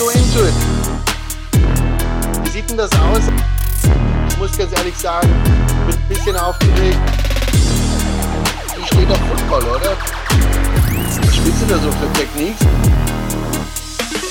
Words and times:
so 0.00 0.08
into 0.08 0.46
it. 0.48 0.54
Wie 2.42 2.48
sieht 2.48 2.70
denn 2.70 2.78
das 2.78 2.90
aus? 2.92 3.20
Ich 4.30 4.38
muss 4.38 4.56
ganz 4.56 4.72
ehrlich 4.78 4.96
sagen, 4.96 5.28
bin 5.86 5.94
ein 5.94 6.08
bisschen 6.08 6.36
aufgeregt. 6.36 6.98
Wie 8.76 8.86
steht 8.86 9.10
auf 9.10 9.18
Football, 9.18 9.64
oder? 9.76 9.98
Was 9.98 11.36
spielst 11.36 11.62
du 11.62 11.66
da 11.66 11.78
so 11.78 11.92
für 11.92 12.10
Techniques? 12.14 12.66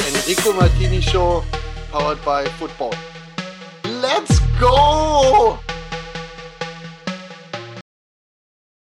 Enrico 0.07 0.53
Martini 0.53 1.03
Show, 1.03 1.43
powered 1.91 2.19
by 2.25 2.49
Football. 2.57 2.95
Let's 4.01 4.41
go! 4.59 5.59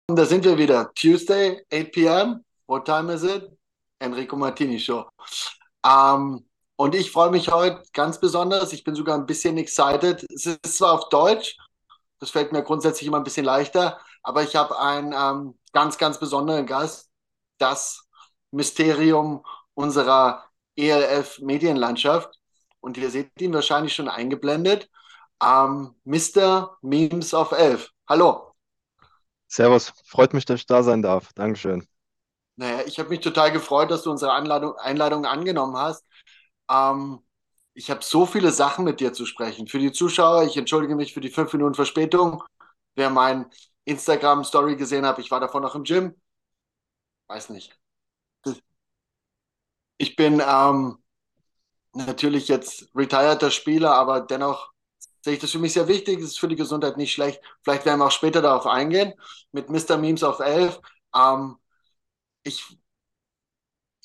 Und 0.08 0.20
da 0.20 0.26
sind 0.26 0.46
wir 0.46 0.56
wieder. 0.56 0.92
Tuesday, 0.94 1.66
8 1.74 1.92
p.m. 1.92 2.46
What 2.68 2.86
time 2.86 3.12
is 3.12 3.24
it? 3.24 3.50
Enrico 3.98 4.36
Martini 4.36 4.78
Show. 4.78 5.10
Ähm, 5.84 6.46
und 6.75 6.96
ich 6.96 7.11
freue 7.11 7.32
mich 7.32 7.52
heute 7.52 7.84
ganz 7.93 8.20
besonders. 8.20 8.74
Ich 8.74 8.84
bin 8.84 8.96
sogar 8.96 9.18
ein 9.18 9.25
bisschen 9.25 9.57
excited. 9.57 10.25
Es 10.29 10.46
ist 10.46 10.78
zwar 10.78 10.93
auf 10.93 11.10
Deutsch, 11.10 11.57
das 12.20 12.32
fällt 12.32 12.51
mir 12.51 12.64
grundsätzlich 12.64 13.07
immer 13.07 13.18
ein 13.18 13.24
bisschen 13.24 13.46
leichter, 13.46 14.00
aber 14.24 14.43
ich 14.43 14.56
habe 14.56 14.79
einen 14.79 15.14
ähm, 15.14 15.57
ganz, 15.74 15.98
ganz 15.98 16.20
besonderen 16.20 16.65
Gast. 16.65 17.10
Das 17.57 18.06
Mysterium 18.51 19.46
unserer 19.74 20.46
ELF-Medienlandschaft. 20.75 22.39
Und 22.79 22.98
ihr 22.98 23.10
seht 23.10 23.29
ihn 23.39 23.54
wahrscheinlich 23.54 23.93
schon 23.93 24.10
eingeblendet. 24.10 24.89
Ähm, 25.43 25.96
Mr. 26.04 26.78
Memes 26.82 27.34
of 27.34 27.51
Elf. 27.51 27.92
Hallo. 28.07 28.54
Servus, 29.48 29.93
freut 30.06 30.34
mich, 30.34 30.46
dass 30.46 30.62
ich 30.62 30.65
da 30.65 30.84
sein 30.84 31.01
darf. 31.01 31.34
Dankeschön. 31.34 31.87
Naja, 32.58 32.84
ich 32.86 33.00
habe 33.00 33.09
mich 33.09 33.20
total 33.20 33.52
gefreut, 33.52 33.92
dass 33.92 34.03
du 34.03 34.12
unsere 34.12 34.31
Anladung, 34.31 34.76
Einladung 34.78 35.26
angenommen 35.26 35.76
hast. 35.78 36.06
Ähm, 36.69 37.19
ich 37.73 37.92
habe 37.92 38.03
so 38.03 38.26
viele 38.26 38.52
Sachen 38.52 38.86
mit 38.86 39.00
dir 39.00 39.14
zu 39.14 39.26
sprechen. 39.26 39.67
Für 39.67 39.80
die 39.80 39.92
Zuschauer, 39.92 40.44
ich 40.45 40.58
entschuldige 40.58 40.95
mich 40.95 41.14
für 41.14 41.22
die 41.22 41.30
fünf 41.30 41.52
Minuten 41.53 41.76
Verspätung. 41.76 42.44
Wer 42.95 43.09
mein 43.09 43.48
Instagram-Story 43.86 44.75
gesehen 44.78 45.06
hat, 45.06 45.20
ich 45.20 45.31
war 45.31 45.40
davon 45.40 45.62
noch 45.64 45.75
im 45.75 45.84
Gym. 45.84 46.16
Weiß 47.28 47.50
nicht. 47.50 47.78
Ich 49.98 50.16
bin 50.16 50.42
ähm, 50.45 50.98
natürlich 51.94 52.48
jetzt 52.48 52.90
retireder 52.95 53.52
Spieler, 53.52 53.94
aber 53.95 54.22
dennoch 54.22 54.72
sehe 55.23 55.36
ich 55.36 55.40
das 55.42 55.52
für 55.52 55.59
mich 55.59 55.73
sehr 55.73 55.88
wichtig. 55.88 56.20
Es 56.20 56.25
ist 56.31 56.40
für 56.40 56.47
die 56.47 56.56
Gesundheit 56.56 56.97
nicht 56.97 57.14
schlecht. 57.14 57.42
Vielleicht 57.64 57.86
werden 57.86 58.00
wir 58.00 58.08
auch 58.08 58.12
später 58.12 58.42
darauf 58.42 58.68
eingehen 58.68 59.14
mit 59.52 59.70
Mr. 59.70 59.97
Memes 59.97 60.23
auf 60.23 60.40
11. 60.40 60.80
Ähm, 61.16 61.58
ich, 62.44 62.78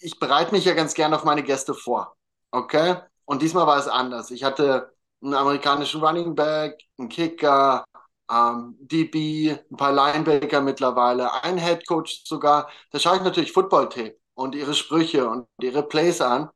ich 0.00 0.18
bereite 0.18 0.52
mich 0.52 0.64
ja 0.64 0.74
ganz 0.74 0.94
gerne 0.94 1.14
auf 1.16 1.24
meine 1.24 1.42
Gäste 1.44 1.74
vor. 1.74 2.16
Okay? 2.50 2.96
Und 3.24 3.42
diesmal 3.42 3.66
war 3.66 3.78
es 3.78 3.88
anders. 3.88 4.30
Ich 4.30 4.44
hatte 4.44 4.92
einen 5.22 5.34
amerikanischen 5.34 6.02
Running 6.02 6.34
Back, 6.34 6.80
einen 6.98 7.08
Kicker, 7.08 7.84
ähm, 8.30 8.76
DB, 8.80 9.52
ein 9.70 9.76
paar 9.76 9.92
Linebacker 9.92 10.60
mittlerweile, 10.60 11.32
einen 11.44 11.58
Head 11.58 11.86
Coach 11.86 12.22
sogar. 12.24 12.70
Da 12.90 12.98
schaue 12.98 13.16
ich 13.16 13.22
natürlich 13.22 13.52
Football-Tape 13.52 14.16
und 14.34 14.54
ihre 14.54 14.74
Sprüche 14.74 15.28
und 15.28 15.46
ihre 15.60 15.82
Plays 15.82 16.20
an. 16.20 16.50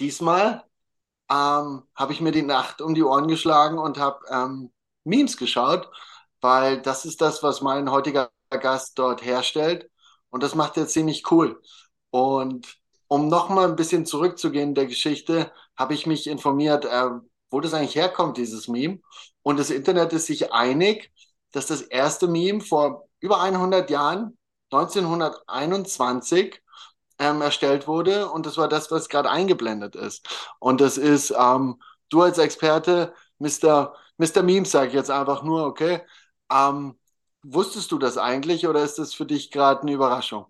Diesmal 0.00 0.64
ähm, 1.30 1.84
habe 1.94 2.12
ich 2.12 2.20
mir 2.20 2.32
die 2.32 2.42
Nacht 2.42 2.80
um 2.82 2.94
die 2.94 3.02
Ohren 3.02 3.28
geschlagen 3.28 3.78
und 3.78 3.98
habe 3.98 4.20
ähm, 4.30 4.72
Memes 5.04 5.36
geschaut, 5.36 5.90
weil 6.40 6.82
das 6.82 7.04
ist 7.04 7.20
das, 7.20 7.42
was 7.42 7.60
mein 7.60 7.90
heutiger 7.90 8.30
Gast 8.50 8.98
dort 8.98 9.24
herstellt. 9.24 9.90
Und 10.30 10.42
das 10.42 10.54
macht 10.54 10.76
er 10.76 10.88
ziemlich 10.88 11.30
cool. 11.30 11.62
Und 12.10 12.79
um 13.10 13.28
nochmal 13.28 13.68
ein 13.68 13.76
bisschen 13.76 14.06
zurückzugehen 14.06 14.70
in 14.70 14.74
der 14.74 14.86
Geschichte, 14.86 15.52
habe 15.76 15.94
ich 15.94 16.06
mich 16.06 16.26
informiert, 16.28 16.84
äh, 16.84 17.10
wo 17.50 17.60
das 17.60 17.74
eigentlich 17.74 17.96
herkommt, 17.96 18.36
dieses 18.36 18.68
Meme. 18.68 19.00
Und 19.42 19.58
das 19.58 19.70
Internet 19.70 20.12
ist 20.12 20.26
sich 20.26 20.52
einig, 20.52 21.12
dass 21.52 21.66
das 21.66 21.82
erste 21.82 22.28
Meme 22.28 22.60
vor 22.60 23.08
über 23.20 23.40
100 23.40 23.90
Jahren, 23.90 24.38
1921, 24.70 26.62
ähm, 27.18 27.42
erstellt 27.42 27.88
wurde. 27.88 28.30
Und 28.30 28.46
das 28.46 28.56
war 28.56 28.68
das, 28.68 28.90
was 28.90 29.08
gerade 29.08 29.30
eingeblendet 29.30 29.96
ist. 29.96 30.28
Und 30.60 30.80
das 30.80 30.96
ist, 30.96 31.34
ähm, 31.36 31.80
du 32.10 32.22
als 32.22 32.38
Experte, 32.38 33.12
Mr. 33.38 33.94
Mr. 34.18 34.42
Memes, 34.42 34.70
sage 34.70 34.88
ich 34.88 34.94
jetzt 34.94 35.10
einfach 35.10 35.42
nur, 35.42 35.66
okay. 35.66 36.02
Ähm, 36.50 36.96
Wusstest 37.42 37.90
du 37.92 37.98
das 37.98 38.18
eigentlich 38.18 38.66
oder 38.66 38.82
ist 38.84 38.98
das 38.98 39.14
für 39.14 39.24
dich 39.26 39.50
gerade 39.50 39.82
eine 39.82 39.92
Überraschung? 39.92 40.46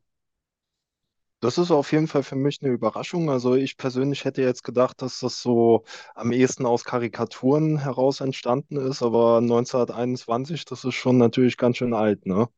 Das 1.40 1.58
ist 1.58 1.70
auf 1.70 1.92
jeden 1.92 2.06
Fall 2.08 2.22
für 2.22 2.36
mich 2.36 2.60
eine 2.62 2.70
Überraschung. 2.72 3.30
Also 3.30 3.54
ich 3.54 3.76
persönlich 3.76 4.24
hätte 4.24 4.42
jetzt 4.42 4.62
gedacht, 4.64 5.00
dass 5.02 5.20
das 5.20 5.40
so 5.42 5.84
am 6.14 6.32
ehesten 6.32 6.66
aus 6.66 6.84
Karikaturen 6.84 7.78
heraus 7.78 8.20
entstanden 8.20 8.76
ist, 8.76 9.02
aber 9.02 9.40
1921, 9.40 10.64
das 10.66 10.84
ist 10.84 10.94
schon 10.94 11.18
natürlich 11.18 11.56
ganz 11.56 11.76
schön 11.78 11.94
alt, 11.94 12.26
ne? 12.26 12.48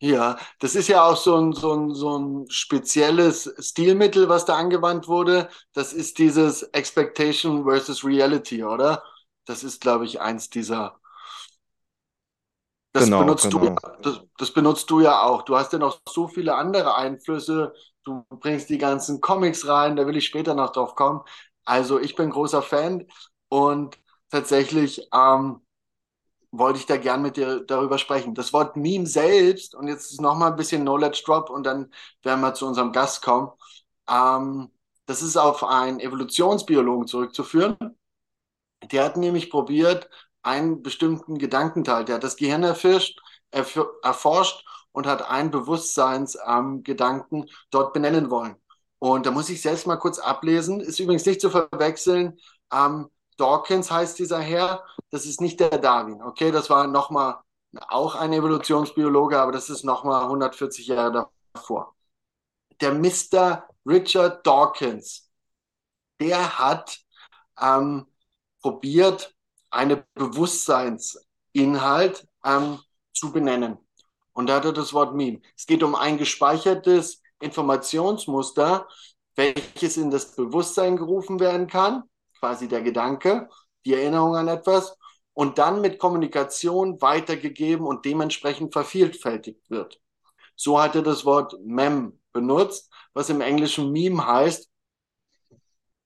Ja, 0.00 0.38
das 0.58 0.74
ist 0.74 0.88
ja 0.88 1.04
auch 1.04 1.16
so 1.16 1.36
ein, 1.36 1.52
so 1.52 1.72
ein, 1.74 1.94
so 1.94 2.18
ein 2.18 2.50
spezielles 2.50 3.52
Stilmittel, 3.60 4.28
was 4.28 4.44
da 4.44 4.56
angewandt 4.56 5.06
wurde. 5.06 5.48
Das 5.72 5.92
ist 5.92 6.18
dieses 6.18 6.62
Expectation 6.64 7.64
versus 7.64 8.04
Reality, 8.04 8.64
oder? 8.64 9.04
Das 9.44 9.62
ist, 9.62 9.80
glaube 9.80 10.04
ich, 10.06 10.20
eins 10.20 10.50
dieser 10.50 11.00
das, 12.92 13.04
genau, 13.04 13.20
benutzt 13.20 13.50
genau. 13.50 13.74
Du, 13.74 14.02
das, 14.02 14.20
das, 14.38 14.50
benutzt 14.52 14.90
du 14.90 15.00
ja 15.00 15.22
auch. 15.22 15.42
Du 15.42 15.56
hast 15.56 15.72
ja 15.72 15.78
noch 15.78 16.00
so 16.08 16.28
viele 16.28 16.54
andere 16.54 16.94
Einflüsse. 16.94 17.72
Du 18.04 18.24
bringst 18.28 18.68
die 18.68 18.78
ganzen 18.78 19.20
Comics 19.20 19.66
rein, 19.66 19.96
da 19.96 20.06
will 20.06 20.16
ich 20.16 20.26
später 20.26 20.54
noch 20.54 20.72
drauf 20.72 20.94
kommen. 20.94 21.22
Also 21.64 21.98
ich 21.98 22.16
bin 22.16 22.30
großer 22.30 22.62
Fan 22.62 23.06
und 23.48 23.98
tatsächlich 24.30 25.08
ähm, 25.14 25.62
wollte 26.50 26.78
ich 26.80 26.86
da 26.86 26.96
gern 26.98 27.22
mit 27.22 27.36
dir 27.36 27.60
darüber 27.60 27.98
sprechen. 27.98 28.34
Das 28.34 28.52
Wort 28.52 28.76
Meme 28.76 29.06
selbst, 29.06 29.74
und 29.74 29.88
jetzt 29.88 30.12
ist 30.12 30.20
nochmal 30.20 30.50
ein 30.50 30.56
bisschen 30.56 30.82
Knowledge 30.82 31.22
Drop 31.24 31.48
und 31.48 31.64
dann 31.64 31.92
werden 32.22 32.40
wir 32.40 32.54
zu 32.54 32.66
unserem 32.66 32.92
Gast 32.92 33.22
kommen. 33.22 33.50
Ähm, 34.08 34.70
das 35.06 35.22
ist 35.22 35.36
auf 35.36 35.64
einen 35.64 36.00
Evolutionsbiologen 36.00 37.06
zurückzuführen. 37.06 37.76
Der 38.90 39.04
hat 39.04 39.16
nämlich 39.16 39.50
probiert, 39.50 40.10
einen 40.42 40.82
bestimmten 40.82 41.38
Gedankenteil. 41.38 42.04
Der 42.04 42.16
hat 42.16 42.24
das 42.24 42.36
Gehirn 42.36 42.62
erforscht, 42.62 43.20
erforscht 43.50 44.64
und 44.92 45.06
hat 45.06 45.28
einen 45.28 45.50
Bewusstseinsgedanken 45.50 47.42
ähm, 47.42 47.48
dort 47.70 47.92
benennen 47.92 48.30
wollen. 48.30 48.56
Und 48.98 49.26
da 49.26 49.30
muss 49.30 49.48
ich 49.48 49.60
selbst 49.62 49.86
mal 49.86 49.96
kurz 49.96 50.18
ablesen. 50.18 50.80
Ist 50.80 51.00
übrigens 51.00 51.26
nicht 51.26 51.40
zu 51.40 51.50
verwechseln. 51.50 52.38
Ähm, 52.72 53.08
Dawkins 53.36 53.90
heißt 53.90 54.18
dieser 54.18 54.40
Herr. 54.40 54.84
Das 55.10 55.26
ist 55.26 55.40
nicht 55.40 55.58
der 55.60 55.78
Darwin. 55.78 56.22
Okay, 56.22 56.52
das 56.52 56.70
war 56.70 56.86
nochmal 56.86 57.40
auch 57.88 58.14
ein 58.14 58.32
Evolutionsbiologe, 58.32 59.38
aber 59.40 59.52
das 59.52 59.70
ist 59.70 59.84
nochmal 59.84 60.22
140 60.22 60.86
Jahre 60.86 61.30
davor. 61.52 61.94
Der 62.80 62.92
Mr. 62.94 63.64
Richard 63.86 64.46
Dawkins, 64.46 65.30
der 66.20 66.58
hat 66.58 67.00
ähm, 67.60 68.06
probiert, 68.60 69.34
einen 69.72 70.02
Bewusstseinsinhalt 70.14 72.28
ähm, 72.44 72.78
zu 73.12 73.32
benennen. 73.32 73.78
Und 74.32 74.48
da 74.48 74.56
hat 74.56 74.64
er 74.64 74.72
das 74.72 74.92
Wort 74.92 75.14
Meme. 75.14 75.40
Es 75.56 75.66
geht 75.66 75.82
um 75.82 75.94
ein 75.94 76.18
gespeichertes 76.18 77.22
Informationsmuster, 77.40 78.88
welches 79.34 79.96
in 79.96 80.10
das 80.10 80.36
Bewusstsein 80.36 80.96
gerufen 80.96 81.40
werden 81.40 81.66
kann, 81.66 82.04
quasi 82.38 82.68
der 82.68 82.82
Gedanke, 82.82 83.48
die 83.84 83.94
Erinnerung 83.94 84.36
an 84.36 84.48
etwas, 84.48 84.96
und 85.34 85.58
dann 85.58 85.80
mit 85.80 85.98
Kommunikation 85.98 87.00
weitergegeben 87.00 87.86
und 87.86 88.04
dementsprechend 88.04 88.72
vervielfältigt 88.72 89.70
wird. 89.70 90.00
So 90.54 90.80
hat 90.80 90.94
er 90.94 91.02
das 91.02 91.24
Wort 91.24 91.56
Mem 91.64 92.20
benutzt, 92.32 92.92
was 93.14 93.30
im 93.30 93.40
Englischen 93.40 93.92
Meme 93.92 94.26
heißt. 94.26 94.70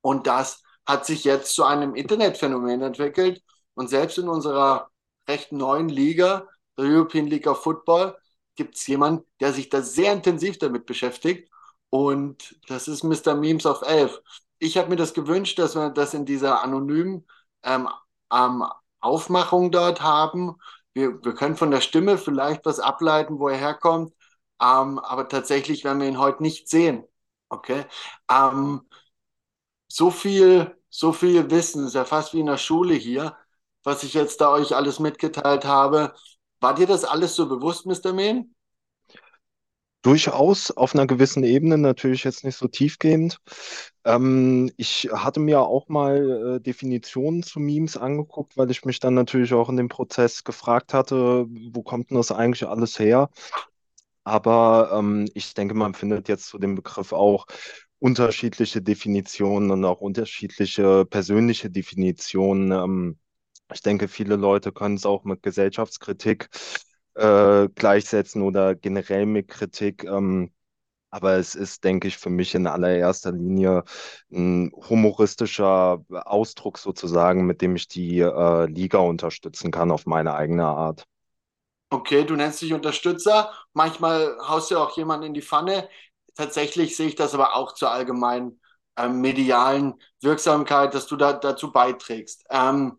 Und 0.00 0.28
das 0.28 0.62
hat 0.86 1.04
sich 1.04 1.24
jetzt 1.24 1.54
zu 1.54 1.64
einem 1.64 1.96
Internetphänomen 1.96 2.82
entwickelt, 2.82 3.42
und 3.76 3.88
selbst 3.88 4.18
in 4.18 4.28
unserer 4.28 4.90
recht 5.28 5.52
neuen 5.52 5.88
Liga, 5.88 6.48
der 6.78 6.86
European 6.86 7.26
League 7.26 7.46
of 7.46 7.62
Football, 7.62 8.16
gibt 8.56 8.76
es 8.76 8.86
jemanden, 8.86 9.24
der 9.40 9.52
sich 9.52 9.68
da 9.68 9.82
sehr 9.82 10.12
intensiv 10.12 10.58
damit 10.58 10.86
beschäftigt. 10.86 11.50
Und 11.90 12.58
das 12.68 12.88
ist 12.88 13.04
Mr. 13.04 13.34
Memes 13.34 13.66
of 13.66 13.82
Elf. 13.82 14.20
Ich 14.58 14.78
habe 14.78 14.88
mir 14.88 14.96
das 14.96 15.14
gewünscht, 15.14 15.58
dass 15.58 15.74
wir 15.76 15.90
das 15.90 16.14
in 16.14 16.24
dieser 16.24 16.62
anonymen 16.62 17.26
ähm, 17.62 17.88
ähm, 18.32 18.64
Aufmachung 19.00 19.70
dort 19.70 20.02
haben. 20.02 20.56
Wir, 20.94 21.22
wir 21.24 21.34
können 21.34 21.56
von 21.56 21.70
der 21.70 21.82
Stimme 21.82 22.18
vielleicht 22.18 22.64
was 22.64 22.80
ableiten, 22.80 23.38
wo 23.38 23.48
er 23.48 23.58
herkommt. 23.58 24.14
Ähm, 24.60 24.98
aber 24.98 25.28
tatsächlich 25.28 25.84
werden 25.84 26.00
wir 26.00 26.08
ihn 26.08 26.18
heute 26.18 26.42
nicht 26.42 26.68
sehen. 26.68 27.04
Okay. 27.50 27.84
Ähm, 28.30 28.88
so 29.88 30.10
viel, 30.10 30.76
so 30.88 31.12
viel 31.12 31.50
Wissen, 31.50 31.86
ist 31.86 31.94
ja 31.94 32.04
fast 32.04 32.34
wie 32.34 32.40
in 32.40 32.46
der 32.46 32.56
Schule 32.58 32.94
hier 32.94 33.36
was 33.86 34.02
ich 34.02 34.14
jetzt 34.14 34.40
da 34.40 34.50
euch 34.50 34.74
alles 34.74 34.98
mitgeteilt 34.98 35.64
habe. 35.64 36.12
War 36.60 36.74
dir 36.74 36.88
das 36.88 37.04
alles 37.04 37.36
so 37.36 37.48
bewusst, 37.48 37.86
Mr. 37.86 38.12
Mehn? 38.12 38.52
Durchaus 40.02 40.72
auf 40.72 40.94
einer 40.94 41.06
gewissen 41.06 41.44
Ebene, 41.44 41.78
natürlich 41.78 42.24
jetzt 42.24 42.44
nicht 42.44 42.56
so 42.56 42.66
tiefgehend. 42.66 43.38
Ähm, 44.04 44.72
ich 44.76 45.08
hatte 45.12 45.38
mir 45.38 45.60
auch 45.60 45.88
mal 45.88 46.56
äh, 46.56 46.60
Definitionen 46.60 47.44
zu 47.44 47.60
Memes 47.60 47.96
angeguckt, 47.96 48.56
weil 48.56 48.70
ich 48.72 48.84
mich 48.84 48.98
dann 48.98 49.14
natürlich 49.14 49.52
auch 49.54 49.68
in 49.68 49.76
dem 49.76 49.88
Prozess 49.88 50.42
gefragt 50.42 50.92
hatte, 50.92 51.46
wo 51.48 51.82
kommt 51.82 52.10
denn 52.10 52.16
das 52.16 52.32
eigentlich 52.32 52.66
alles 52.66 52.98
her? 52.98 53.30
Aber 54.24 54.90
ähm, 54.94 55.28
ich 55.34 55.54
denke, 55.54 55.74
man 55.74 55.94
findet 55.94 56.28
jetzt 56.28 56.48
zu 56.48 56.58
dem 56.58 56.74
Begriff 56.74 57.12
auch 57.12 57.46
unterschiedliche 58.00 58.82
Definitionen 58.82 59.70
und 59.70 59.84
auch 59.84 60.00
unterschiedliche 60.00 61.04
persönliche 61.04 61.70
Definitionen. 61.70 62.72
Ähm, 62.72 63.18
ich 63.72 63.82
denke, 63.82 64.08
viele 64.08 64.36
Leute 64.36 64.72
können 64.72 64.96
es 64.96 65.06
auch 65.06 65.24
mit 65.24 65.42
Gesellschaftskritik 65.42 66.48
äh, 67.14 67.68
gleichsetzen 67.74 68.42
oder 68.42 68.74
generell 68.74 69.26
mit 69.26 69.48
Kritik. 69.48 70.04
Ähm, 70.04 70.52
aber 71.10 71.34
es 71.36 71.54
ist, 71.54 71.84
denke 71.84 72.08
ich, 72.08 72.18
für 72.18 72.30
mich 72.30 72.54
in 72.54 72.66
allererster 72.66 73.32
Linie 73.32 73.84
ein 74.30 74.70
humoristischer 74.74 76.04
Ausdruck 76.10 76.78
sozusagen, 76.78 77.46
mit 77.46 77.62
dem 77.62 77.76
ich 77.76 77.88
die 77.88 78.20
äh, 78.20 78.66
Liga 78.66 78.98
unterstützen 78.98 79.70
kann 79.70 79.90
auf 79.90 80.06
meine 80.06 80.34
eigene 80.34 80.66
Art. 80.66 81.06
Okay, 81.88 82.24
du 82.24 82.34
nennst 82.34 82.60
dich 82.60 82.72
Unterstützer. 82.72 83.52
Manchmal 83.72 84.36
haust 84.46 84.70
du 84.70 84.78
auch 84.78 84.96
jemanden 84.96 85.26
in 85.26 85.34
die 85.34 85.42
Pfanne. 85.42 85.88
Tatsächlich 86.34 86.96
sehe 86.96 87.08
ich 87.08 87.14
das 87.14 87.32
aber 87.32 87.54
auch 87.54 87.72
zur 87.72 87.92
allgemeinen 87.92 88.60
ähm, 88.96 89.20
medialen 89.20 89.94
Wirksamkeit, 90.20 90.94
dass 90.94 91.06
du 91.06 91.16
da 91.16 91.32
dazu 91.32 91.72
beiträgst. 91.72 92.44
Ähm, 92.50 92.98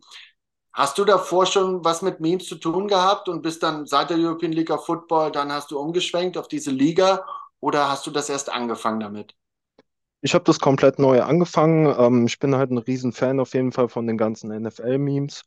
hast 0.77 0.97
du 0.99 1.05
davor 1.05 1.47
schon 1.47 1.83
was 1.83 2.03
mit 2.03 2.19
Memes 2.19 2.45
zu 2.47 2.55
tun 2.55 2.87
gehabt 2.87 3.27
und 3.29 3.41
bist 3.41 3.63
dann 3.63 3.87
seit 3.87 4.11
der 4.11 4.17
European 4.17 4.51
League 4.51 4.69
of 4.69 4.85
Football, 4.85 5.31
dann 5.31 5.51
hast 5.51 5.71
du 5.71 5.79
umgeschwenkt 5.79 6.37
auf 6.37 6.47
diese 6.47 6.69
Liga 6.71 7.25
oder 7.59 7.89
hast 7.89 8.05
du 8.05 8.11
das 8.11 8.29
erst 8.29 8.51
angefangen 8.51 8.99
damit? 8.99 9.35
Ich 10.21 10.33
habe 10.33 10.43
das 10.45 10.59
komplett 10.59 10.99
neu 10.99 11.21
angefangen. 11.21 11.93
Ähm, 11.97 12.25
ich 12.27 12.39
bin 12.39 12.55
halt 12.55 12.71
ein 12.71 12.77
Riesenfan 12.79 13.39
auf 13.39 13.53
jeden 13.53 13.71
Fall 13.71 13.87
von 13.89 14.07
den 14.07 14.17
ganzen 14.17 14.51
NFL-Memes. 14.51 15.43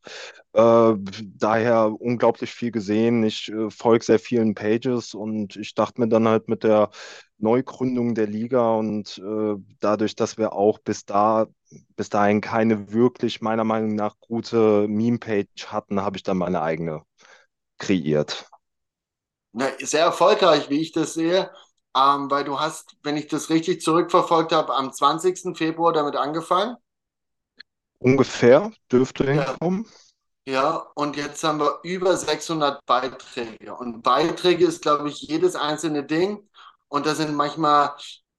Äh, 0.53 0.94
daher 1.38 1.93
unglaublich 2.00 2.53
viel 2.53 2.71
gesehen. 2.73 3.23
Ich 3.25 3.50
äh, 3.53 3.71
folge 3.71 4.05
sehr 4.05 4.19
vielen 4.19 4.55
Pages 4.55 5.15
und 5.15 5.56
ich 5.56 5.75
dachte 5.75 6.00
mir 6.00 6.09
dann 6.09 6.29
halt 6.29 6.49
mit 6.49 6.65
der 6.65 6.91
Neugründung 7.43 8.15
der 8.15 8.27
Liga 8.27 8.75
und 8.75 9.19
äh, 9.19 9.55
dadurch, 9.81 10.15
dass 10.17 10.39
wir 10.39 10.53
auch 10.53 10.79
bis 10.81 11.05
da 11.05 11.47
bis 11.97 12.09
dahin 12.11 12.41
keine 12.41 12.93
wirklich 12.93 13.41
meiner 13.43 13.65
Meinung 13.65 13.95
nach 13.95 14.17
gute 14.21 14.87
Meme-Page 14.89 15.67
hatten, 15.69 16.01
habe 16.03 16.17
ich 16.17 16.23
dann 16.25 16.39
meine 16.39 16.63
eigene 16.63 17.03
kreiert. 17.79 18.51
Na, 19.53 19.71
sehr 19.81 20.05
erfolgreich, 20.05 20.71
wie 20.71 20.81
ich 20.81 20.93
das 20.93 21.15
sehe. 21.15 21.51
Ähm, 21.97 22.31
weil 22.31 22.45
du 22.45 22.61
hast, 22.61 22.97
wenn 23.03 23.17
ich 23.17 23.27
das 23.29 23.51
richtig 23.51 23.81
zurückverfolgt 23.83 24.53
habe, 24.53 24.75
am 24.75 24.93
20. 24.93 25.57
Februar 25.57 25.93
damit 25.93 26.17
angefangen. 26.17 26.77
Ungefähr 27.99 28.73
dürfte 28.93 29.25
Ja, 29.33 29.57
hinkommen. 29.57 29.87
ja, 30.47 30.77
und 30.97 31.17
jetzt 31.17 31.45
haben 31.45 31.61
wir 31.61 31.81
über 31.85 32.17
600 32.19 32.87
Beiträge. 32.87 33.75
Und 33.77 34.03
Beiträge 34.03 34.67
ist, 34.67 34.83
glaube 34.83 35.11
ich, 35.11 35.23
jedes 35.23 35.57
einzelne 35.57 36.05
Ding. 36.07 36.50
Und 36.91 37.07
da 37.07 37.17
sind 37.17 37.35
manchmal 37.35 37.97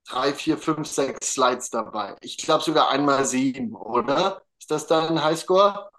drei, 0.09 0.33
vier, 0.35 0.59
fünf, 0.59 0.87
sechs 0.87 1.33
Slides 1.35 1.71
dabei. 1.71 2.17
Ich 2.21 2.37
glaube 2.37 2.63
sogar 2.63 2.89
einmal 2.91 3.25
sieben, 3.25 3.75
oder? 3.75 4.43
Ist 4.59 4.71
das 4.71 4.87
dein 4.87 5.23
Highscore? 5.23 5.91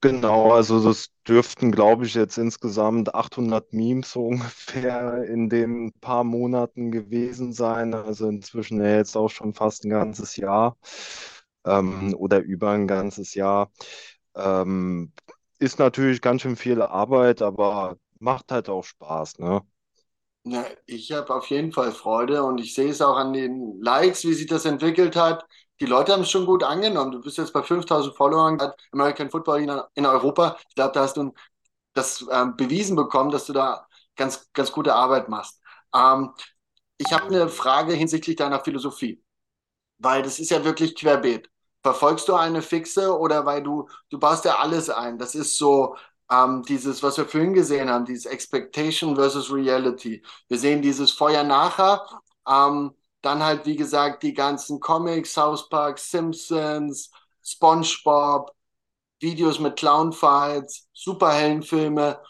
Genau, 0.00 0.52
also 0.52 0.82
das 0.84 1.08
dürften, 1.26 1.70
glaube 1.72 2.04
ich, 2.04 2.14
jetzt 2.14 2.36
insgesamt 2.38 3.14
800 3.14 3.72
Memes 3.72 4.10
so 4.12 4.26
ungefähr 4.26 5.24
in 5.24 5.48
den 5.48 5.92
paar 6.00 6.24
Monaten 6.24 6.90
gewesen 6.90 7.52
sein. 7.52 7.94
Also 7.94 8.28
inzwischen 8.28 8.80
ja 8.82 8.96
jetzt 8.96 9.16
auch 9.16 9.28
schon 9.30 9.54
fast 9.54 9.84
ein 9.84 9.90
ganzes 9.90 10.36
Jahr 10.36 10.76
ähm, 11.64 12.14
oder 12.16 12.40
über 12.40 12.70
ein 12.72 12.86
ganzes 12.88 13.34
Jahr. 13.34 13.70
Ähm, 14.34 15.12
ist 15.58 15.78
natürlich 15.78 16.20
ganz 16.22 16.42
schön 16.42 16.56
viel 16.56 16.82
Arbeit, 16.82 17.42
aber 17.42 17.96
macht 18.18 18.52
halt 18.52 18.68
auch 18.68 18.84
Spaß, 18.84 19.38
ne? 19.38 19.62
Ja, 20.44 20.64
ich 20.86 21.12
habe 21.12 21.34
auf 21.34 21.46
jeden 21.50 21.70
Fall 21.72 21.92
Freude 21.92 22.42
und 22.44 22.58
ich 22.58 22.74
sehe 22.74 22.88
es 22.90 23.02
auch 23.02 23.16
an 23.16 23.32
den 23.34 23.80
Likes, 23.82 24.24
wie 24.24 24.32
sich 24.32 24.46
das 24.46 24.64
entwickelt 24.64 25.14
hat. 25.14 25.44
Die 25.80 25.86
Leute 25.86 26.12
haben 26.12 26.22
es 26.22 26.30
schon 26.30 26.46
gut 26.46 26.62
angenommen. 26.62 27.12
Du 27.12 27.20
bist 27.20 27.36
jetzt 27.36 27.52
bei 27.52 27.62
5000 27.62 28.16
Followern, 28.16 28.56
bei 28.56 28.72
American 28.92 29.30
Football 29.30 29.60
in, 29.62 29.70
in 29.94 30.06
Europa. 30.06 30.56
Ich 30.68 30.74
glaube, 30.74 30.92
da 30.94 31.02
hast 31.02 31.16
du 31.18 31.32
das 31.94 32.26
ähm, 32.32 32.56
bewiesen 32.56 32.96
bekommen, 32.96 33.30
dass 33.32 33.46
du 33.46 33.52
da 33.54 33.86
ganz, 34.16 34.50
ganz 34.52 34.72
gute 34.72 34.94
Arbeit 34.94 35.28
machst. 35.28 35.60
Ähm, 35.94 36.32
ich 36.98 37.12
habe 37.12 37.26
eine 37.26 37.48
Frage 37.48 37.94
hinsichtlich 37.94 38.36
deiner 38.36 38.60
Philosophie, 38.60 39.22
weil 39.98 40.22
das 40.22 40.38
ist 40.38 40.50
ja 40.50 40.64
wirklich 40.64 40.94
querbeet. 40.96 41.48
Verfolgst 41.82 42.28
du 42.28 42.34
eine 42.34 42.62
fixe 42.62 43.18
oder 43.18 43.46
weil 43.46 43.62
du, 43.62 43.88
du 44.10 44.18
baust 44.18 44.44
ja 44.44 44.58
alles 44.58 44.90
ein? 44.90 45.18
Das 45.18 45.34
ist 45.34 45.56
so 45.56 45.96
ähm, 46.30 46.62
dieses, 46.62 47.02
was 47.02 47.18
wir 47.18 47.26
vorhin 47.26 47.54
gesehen 47.54 47.90
haben, 47.90 48.04
dieses 48.04 48.26
Expectation 48.26 49.16
versus 49.16 49.52
Reality. 49.52 50.22
Wir 50.48 50.58
sehen 50.58 50.82
dieses 50.82 51.10
Feuer 51.12 51.42
nachher. 51.42 52.06
Ähm, 52.48 52.94
dann 53.22 53.42
halt, 53.44 53.66
wie 53.66 53.76
gesagt, 53.76 54.22
die 54.22 54.32
ganzen 54.34 54.80
Comics, 54.80 55.34
South 55.34 55.68
Park, 55.68 55.98
Simpsons, 55.98 57.10
SpongeBob, 57.44 58.52
Videos 59.20 59.58
mit 59.58 59.76
Clownfights, 59.76 60.88
Superheldenfilme. 60.94 62.20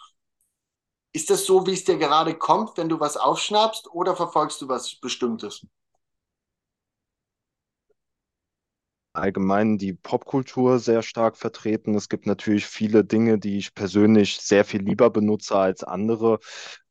Ist 1.12 1.30
das 1.30 1.44
so, 1.44 1.66
wie 1.66 1.72
es 1.74 1.84
dir 1.84 1.98
gerade 1.98 2.34
kommt, 2.36 2.76
wenn 2.76 2.88
du 2.88 2.98
was 2.98 3.16
aufschnappst, 3.16 3.88
oder 3.92 4.16
verfolgst 4.16 4.60
du 4.62 4.68
was 4.68 4.96
Bestimmtes? 4.96 5.64
Allgemein 9.20 9.78
die 9.78 9.92
Popkultur 9.94 10.78
sehr 10.80 11.02
stark 11.02 11.36
vertreten. 11.36 11.94
Es 11.94 12.08
gibt 12.08 12.26
natürlich 12.26 12.66
viele 12.66 13.04
Dinge, 13.04 13.38
die 13.38 13.58
ich 13.58 13.74
persönlich 13.74 14.38
sehr 14.40 14.64
viel 14.64 14.82
lieber 14.82 15.10
benutze 15.10 15.56
als 15.56 15.84
andere. 15.84 16.40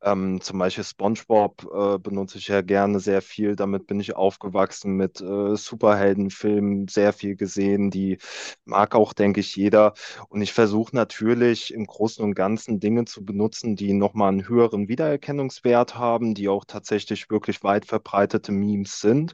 Ähm, 0.01 0.39
zum 0.41 0.59
Beispiel 0.59 0.83
SpongeBob 0.83 1.67
äh, 1.73 1.97
benutze 1.99 2.37
ich 2.37 2.47
ja 2.47 2.61
gerne 2.61 2.99
sehr 2.99 3.21
viel. 3.21 3.55
Damit 3.55 3.87
bin 3.87 3.99
ich 3.99 4.15
aufgewachsen 4.15 4.93
mit 4.93 5.19
äh, 5.21 5.55
Superheldenfilmen, 5.55 6.87
sehr 6.87 7.11
viel 7.13 7.35
gesehen. 7.35 7.91
Die 7.91 8.17
mag 8.65 8.95
auch, 8.95 9.13
denke 9.13 9.39
ich, 9.41 9.55
jeder. 9.55 9.93
Und 10.29 10.41
ich 10.41 10.53
versuche 10.53 10.95
natürlich 10.95 11.73
im 11.73 11.85
Großen 11.85 12.23
und 12.23 12.33
Ganzen 12.35 12.79
Dinge 12.79 13.05
zu 13.05 13.25
benutzen, 13.25 13.75
die 13.75 13.93
nochmal 13.93 14.29
einen 14.29 14.47
höheren 14.47 14.87
Wiedererkennungswert 14.87 15.95
haben, 15.95 16.33
die 16.33 16.47
auch 16.49 16.65
tatsächlich 16.65 17.29
wirklich 17.29 17.63
weit 17.63 17.85
verbreitete 17.85 18.51
Memes 18.51 18.99
sind. 19.01 19.33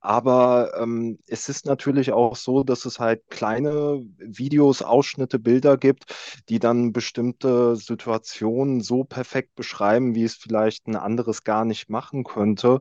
Aber 0.00 0.72
ähm, 0.80 1.18
es 1.26 1.48
ist 1.48 1.66
natürlich 1.66 2.12
auch 2.12 2.36
so, 2.36 2.62
dass 2.64 2.84
es 2.84 2.98
halt 2.98 3.22
kleine 3.30 4.02
Videos, 4.18 4.82
Ausschnitte, 4.82 5.38
Bilder 5.38 5.76
gibt, 5.76 6.04
die 6.48 6.58
dann 6.58 6.92
bestimmte 6.92 7.76
Situationen 7.76 8.80
so 8.80 9.04
perfekt 9.04 9.54
beschreiben, 9.54 9.91
wie 10.00 10.24
es 10.24 10.34
vielleicht 10.34 10.86
ein 10.86 10.96
anderes 10.96 11.44
gar 11.44 11.64
nicht 11.64 11.90
machen 11.90 12.24
könnte. 12.24 12.80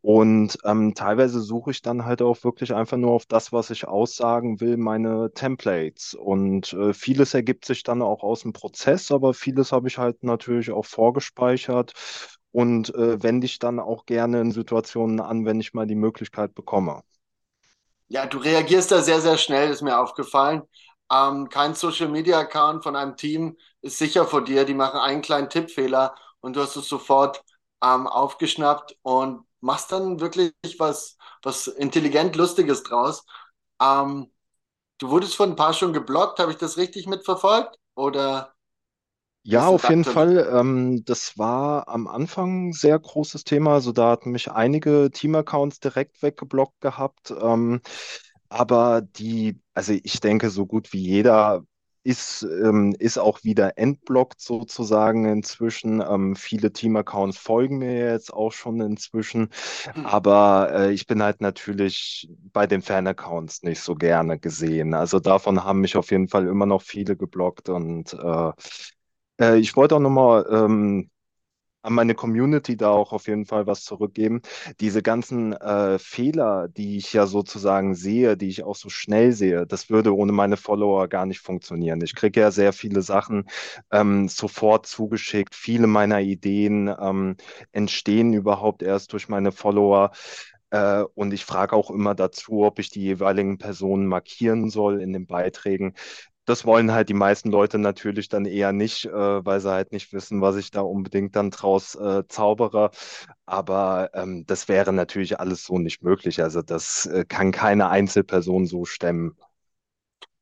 Und 0.00 0.58
ähm, 0.64 0.94
teilweise 0.94 1.40
suche 1.40 1.70
ich 1.70 1.82
dann 1.82 2.04
halt 2.04 2.22
auch 2.22 2.42
wirklich 2.44 2.74
einfach 2.74 2.96
nur 2.96 3.12
auf 3.12 3.26
das, 3.26 3.52
was 3.52 3.70
ich 3.70 3.86
aussagen 3.88 4.60
will, 4.60 4.76
meine 4.76 5.32
Templates. 5.34 6.14
Und 6.14 6.72
äh, 6.72 6.92
vieles 6.94 7.34
ergibt 7.34 7.64
sich 7.64 7.82
dann 7.82 8.02
auch 8.02 8.22
aus 8.22 8.42
dem 8.42 8.52
Prozess, 8.52 9.10
aber 9.10 9.34
vieles 9.34 9.72
habe 9.72 9.88
ich 9.88 9.98
halt 9.98 10.22
natürlich 10.24 10.70
auch 10.70 10.86
vorgespeichert 10.86 11.92
und 12.52 12.94
äh, 12.94 13.22
wende 13.22 13.46
ich 13.46 13.58
dann 13.58 13.78
auch 13.80 14.06
gerne 14.06 14.40
in 14.40 14.52
Situationen 14.52 15.20
an, 15.20 15.44
wenn 15.44 15.60
ich 15.60 15.74
mal 15.74 15.86
die 15.86 15.94
Möglichkeit 15.94 16.54
bekomme. 16.54 17.02
Ja, 18.08 18.26
du 18.26 18.38
reagierst 18.38 18.92
da 18.92 19.02
sehr, 19.02 19.20
sehr 19.20 19.36
schnell, 19.36 19.70
ist 19.70 19.82
mir 19.82 19.98
aufgefallen. 19.98 20.62
Ähm, 21.12 21.48
kein 21.48 21.74
Social 21.74 22.08
Media 22.08 22.38
Account 22.38 22.82
von 22.82 22.96
einem 22.96 23.16
Team 23.16 23.56
ist 23.82 23.98
sicher 23.98 24.26
vor 24.26 24.44
dir. 24.44 24.64
Die 24.64 24.74
machen 24.74 25.00
einen 25.00 25.22
kleinen 25.22 25.50
Tippfehler 25.50 26.14
und 26.46 26.56
du 26.56 26.62
hast 26.62 26.76
es 26.76 26.88
sofort 26.88 27.44
ähm, 27.84 28.08
aufgeschnappt 28.08 28.96
und 29.02 29.46
machst 29.60 29.92
dann 29.92 30.20
wirklich 30.20 30.54
was, 30.78 31.18
was 31.42 31.68
intelligent 31.68 32.36
Lustiges 32.36 32.84
draus. 32.84 33.26
Ähm, 33.82 34.32
du 34.98 35.10
wurdest 35.10 35.36
von 35.36 35.50
ein 35.52 35.56
paar 35.56 35.74
schon 35.74 35.92
geblockt. 35.94 36.38
Habe 36.40 36.52
ich 36.52 36.58
das 36.58 36.76
richtig 36.78 37.06
mitverfolgt? 37.08 37.78
Oder 37.96 38.54
Ja, 39.42 39.68
auf 39.68 39.88
jeden? 39.88 40.04
Fall. 40.04 40.48
Ähm, 40.52 41.04
das 41.04 41.38
war 41.38 41.86
am 41.88 42.08
Anfang 42.08 42.68
ein 42.70 42.72
sehr 42.72 42.98
großes 42.98 43.44
Thema. 43.44 43.74
Also 43.74 43.92
da 43.92 44.10
hatten 44.10 44.32
mich 44.32 44.50
einige 44.50 45.10
Team-Accounts 45.12 45.78
direkt 45.80 46.20
weggeblockt 46.22 46.80
gehabt. 46.80 47.30
Ähm, 47.40 47.80
aber 48.48 49.02
die, 49.02 49.60
also 49.74 49.92
ich 49.92 50.20
denke, 50.20 50.50
so 50.50 50.66
gut 50.66 50.92
wie 50.92 51.00
jeder 51.00 51.64
ist, 52.06 52.42
ähm, 52.44 52.94
ist 52.98 53.18
auch 53.18 53.44
wieder 53.44 53.78
entblockt 53.78 54.40
sozusagen 54.40 55.26
inzwischen. 55.26 56.00
Ähm, 56.00 56.36
viele 56.36 56.72
Team-Accounts 56.72 57.36
folgen 57.38 57.78
mir 57.78 58.10
jetzt 58.12 58.32
auch 58.32 58.52
schon 58.52 58.80
inzwischen. 58.80 59.50
Aber 60.02 60.70
äh, 60.72 60.92
ich 60.92 61.06
bin 61.06 61.22
halt 61.22 61.40
natürlich 61.40 62.28
bei 62.52 62.66
den 62.66 62.82
Fan-Accounts 62.82 63.62
nicht 63.64 63.80
so 63.80 63.94
gerne 63.96 64.38
gesehen. 64.38 64.94
Also 64.94 65.20
davon 65.20 65.64
haben 65.64 65.80
mich 65.80 65.96
auf 65.96 66.10
jeden 66.12 66.28
Fall 66.28 66.46
immer 66.48 66.66
noch 66.66 66.82
viele 66.82 67.16
geblockt 67.16 67.68
und 67.68 68.14
äh, 68.14 68.52
äh, 69.40 69.58
ich 69.58 69.76
wollte 69.76 69.96
auch 69.96 70.00
nochmal 70.00 70.46
ähm, 70.50 71.10
an 71.86 71.92
meine 71.94 72.14
Community 72.14 72.76
da 72.76 72.90
auch 72.90 73.12
auf 73.12 73.28
jeden 73.28 73.46
Fall 73.46 73.66
was 73.66 73.84
zurückgeben. 73.84 74.42
Diese 74.80 75.02
ganzen 75.02 75.52
äh, 75.52 75.98
Fehler, 75.98 76.68
die 76.68 76.96
ich 76.96 77.12
ja 77.12 77.26
sozusagen 77.26 77.94
sehe, 77.94 78.36
die 78.36 78.48
ich 78.48 78.64
auch 78.64 78.74
so 78.76 78.88
schnell 78.88 79.32
sehe, 79.32 79.66
das 79.66 79.88
würde 79.88 80.14
ohne 80.14 80.32
meine 80.32 80.56
Follower 80.56 81.06
gar 81.08 81.26
nicht 81.26 81.40
funktionieren. 81.40 82.00
Ich 82.02 82.14
kriege 82.16 82.40
ja 82.40 82.50
sehr 82.50 82.72
viele 82.72 83.02
Sachen 83.02 83.48
ähm, 83.92 84.28
sofort 84.28 84.86
zugeschickt. 84.86 85.54
Viele 85.54 85.86
meiner 85.86 86.20
Ideen 86.20 86.92
ähm, 87.00 87.36
entstehen 87.72 88.32
überhaupt 88.32 88.82
erst 88.82 89.12
durch 89.12 89.28
meine 89.28 89.52
Follower. 89.52 90.10
Äh, 90.70 91.04
und 91.14 91.32
ich 91.32 91.44
frage 91.44 91.76
auch 91.76 91.90
immer 91.90 92.14
dazu, 92.16 92.64
ob 92.64 92.80
ich 92.80 92.90
die 92.90 93.02
jeweiligen 93.02 93.58
Personen 93.58 94.06
markieren 94.06 94.70
soll 94.70 95.00
in 95.00 95.12
den 95.12 95.26
Beiträgen. 95.26 95.94
Das 96.46 96.64
wollen 96.64 96.92
halt 96.92 97.08
die 97.10 97.14
meisten 97.14 97.50
Leute 97.50 97.78
natürlich 97.78 98.28
dann 98.28 98.46
eher 98.46 98.72
nicht, 98.72 99.04
äh, 99.06 99.12
weil 99.44 99.60
sie 99.60 99.70
halt 99.70 99.92
nicht 99.92 100.12
wissen, 100.12 100.40
was 100.40 100.56
ich 100.56 100.70
da 100.70 100.80
unbedingt 100.82 101.36
dann 101.36 101.50
draus 101.50 101.94
äh, 101.96 102.24
zaubere. 102.28 102.90
Aber 103.46 104.10
ähm, 104.14 104.44
das 104.46 104.68
wäre 104.68 104.92
natürlich 104.92 105.40
alles 105.40 105.64
so 105.64 105.78
nicht 105.78 106.02
möglich. 106.02 106.42
Also 106.42 106.62
das 106.62 107.06
äh, 107.06 107.24
kann 107.26 107.52
keine 107.52 107.88
Einzelperson 107.90 108.66
so 108.66 108.84
stemmen. 108.84 109.36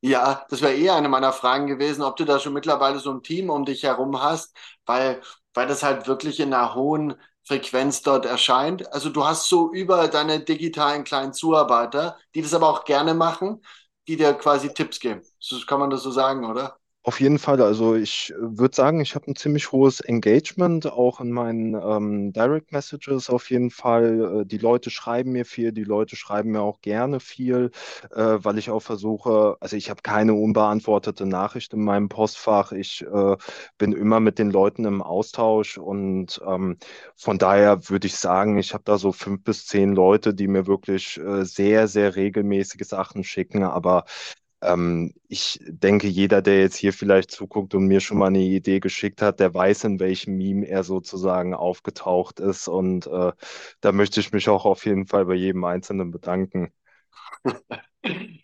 Ja, 0.01 0.45
das 0.51 0.61
wäre 0.61 0.75
eher 0.75 0.95
eine 0.97 1.09
meiner 1.09 1.33
Fragen 1.33 1.67
gewesen, 1.67 2.03
ob 2.03 2.17
du 2.17 2.25
da 2.27 2.39
schon 2.39 2.53
mittlerweile 2.53 2.99
so 2.99 3.11
ein 3.11 3.23
Team 3.23 3.49
um 3.51 3.65
dich 3.65 3.83
herum 3.85 4.21
hast, 4.23 4.55
weil, 4.85 5.23
weil 5.55 5.67
das 5.67 5.83
halt 5.83 6.07
wirklich 6.07 6.41
in 6.41 6.53
einer 6.53 6.75
hohen 6.75 7.15
Frequenz 7.43 8.03
dort 8.03 8.27
erscheint. 8.27 8.93
Also 8.93 9.09
du 9.11 9.25
hast 9.25 9.49
so 9.49 9.73
über 9.73 10.09
deine 10.09 10.41
digitalen 10.41 11.05
kleinen 11.05 11.33
Zuarbeiter, 11.33 12.19
die 12.35 12.43
das 12.43 12.53
aber 12.55 12.69
auch 12.69 12.85
gerne 12.85 13.15
machen, 13.15 13.65
die 14.07 14.17
dir 14.17 14.35
quasi 14.35 14.75
Tipps 14.75 15.01
geben. 15.01 15.23
Kann 15.67 15.81
man 15.81 15.91
das 15.91 16.03
so 16.03 16.11
sagen, 16.11 16.45
oder? 16.45 16.77
Auf 17.07 17.21
jeden 17.21 17.39
Fall, 17.39 17.61
also 17.61 17.95
ich 17.97 18.33
würde 18.39 18.75
sagen, 18.75 19.01
ich 19.01 19.15
habe 19.15 19.31
ein 19.31 19.37
ziemlich 19.37 19.73
hohes 19.73 20.01
Engagement, 20.01 20.87
auch 20.91 21.21
in 21.21 21.33
meinen 21.33 21.75
ähm, 21.75 22.33
Direct 22.33 22.73
Messages 22.73 23.29
auf 23.29 23.51
jeden 23.51 23.71
Fall. 23.71 24.41
Äh, 24.41 24.47
die 24.47 24.57
Leute 24.57 24.89
schreiben 24.89 25.33
mir 25.33 25.45
viel, 25.45 25.73
die 25.73 25.85
Leute 25.85 26.17
schreiben 26.17 26.53
mir 26.53 26.63
auch 26.63 26.81
gerne 26.81 27.21
viel, 27.21 27.73
äh, 28.11 28.39
weil 28.39 28.57
ich 28.57 28.71
auch 28.71 28.81
versuche, 28.81 29.59
also 29.61 29.77
ich 29.77 29.91
habe 29.91 30.01
keine 30.01 30.33
unbeantwortete 30.33 31.27
Nachricht 31.27 31.75
in 31.75 31.85
meinem 31.85 32.09
Postfach. 32.09 32.73
Ich 32.73 33.03
äh, 33.03 33.37
bin 33.77 33.93
immer 33.93 34.21
mit 34.21 34.39
den 34.39 34.51
Leuten 34.51 34.87
im 34.87 35.03
Austausch 35.03 35.77
und 35.77 36.41
ähm, 36.47 36.79
von 37.17 37.37
daher 37.37 37.91
würde 37.91 38.07
ich 38.07 38.17
sagen, 38.17 38.57
ich 38.57 38.73
habe 38.73 38.85
da 38.87 38.97
so 38.97 39.13
fünf 39.13 39.45
bis 39.45 39.67
zehn 39.67 39.93
Leute, 39.95 40.33
die 40.33 40.49
mir 40.49 40.67
wirklich 40.67 41.19
äh, 41.19 41.45
sehr, 41.45 41.87
sehr 41.87 42.17
regelmäßige 42.17 42.87
Sachen 42.89 43.25
schicken, 43.25 43.63
aber 43.63 44.05
ähm, 44.65 45.15
ich 45.29 45.61
denke, 45.67 46.07
jeder, 46.09 46.43
der 46.43 46.61
jetzt 46.61 46.77
hier 46.77 46.93
vielleicht 46.93 47.31
zuguckt 47.31 47.75
und 47.75 47.87
mir 47.87 48.01
schon 48.01 48.19
mal 48.19 48.29
eine 48.29 48.41
Idee 48.41 48.81
geschickt 48.81 49.23
hat, 49.23 49.41
der 49.41 49.55
weiß, 49.55 49.85
in 49.85 50.01
welchem 50.01 50.37
Meme 50.37 50.67
er 50.69 50.85
sozusagen 50.85 51.55
aufgetaucht 51.55 52.41
ist. 52.41 52.69
Und 52.69 53.07
äh, 53.07 53.33
da 53.81 53.93
möchte 53.93 54.21
ich 54.21 54.33
mich 54.33 54.49
auch 54.49 54.65
auf 54.65 54.87
jeden 54.87 55.07
Fall 55.07 55.27
bei 55.27 55.35
jedem 55.35 55.65
Einzelnen 55.65 56.11
bedanken. 56.11 56.73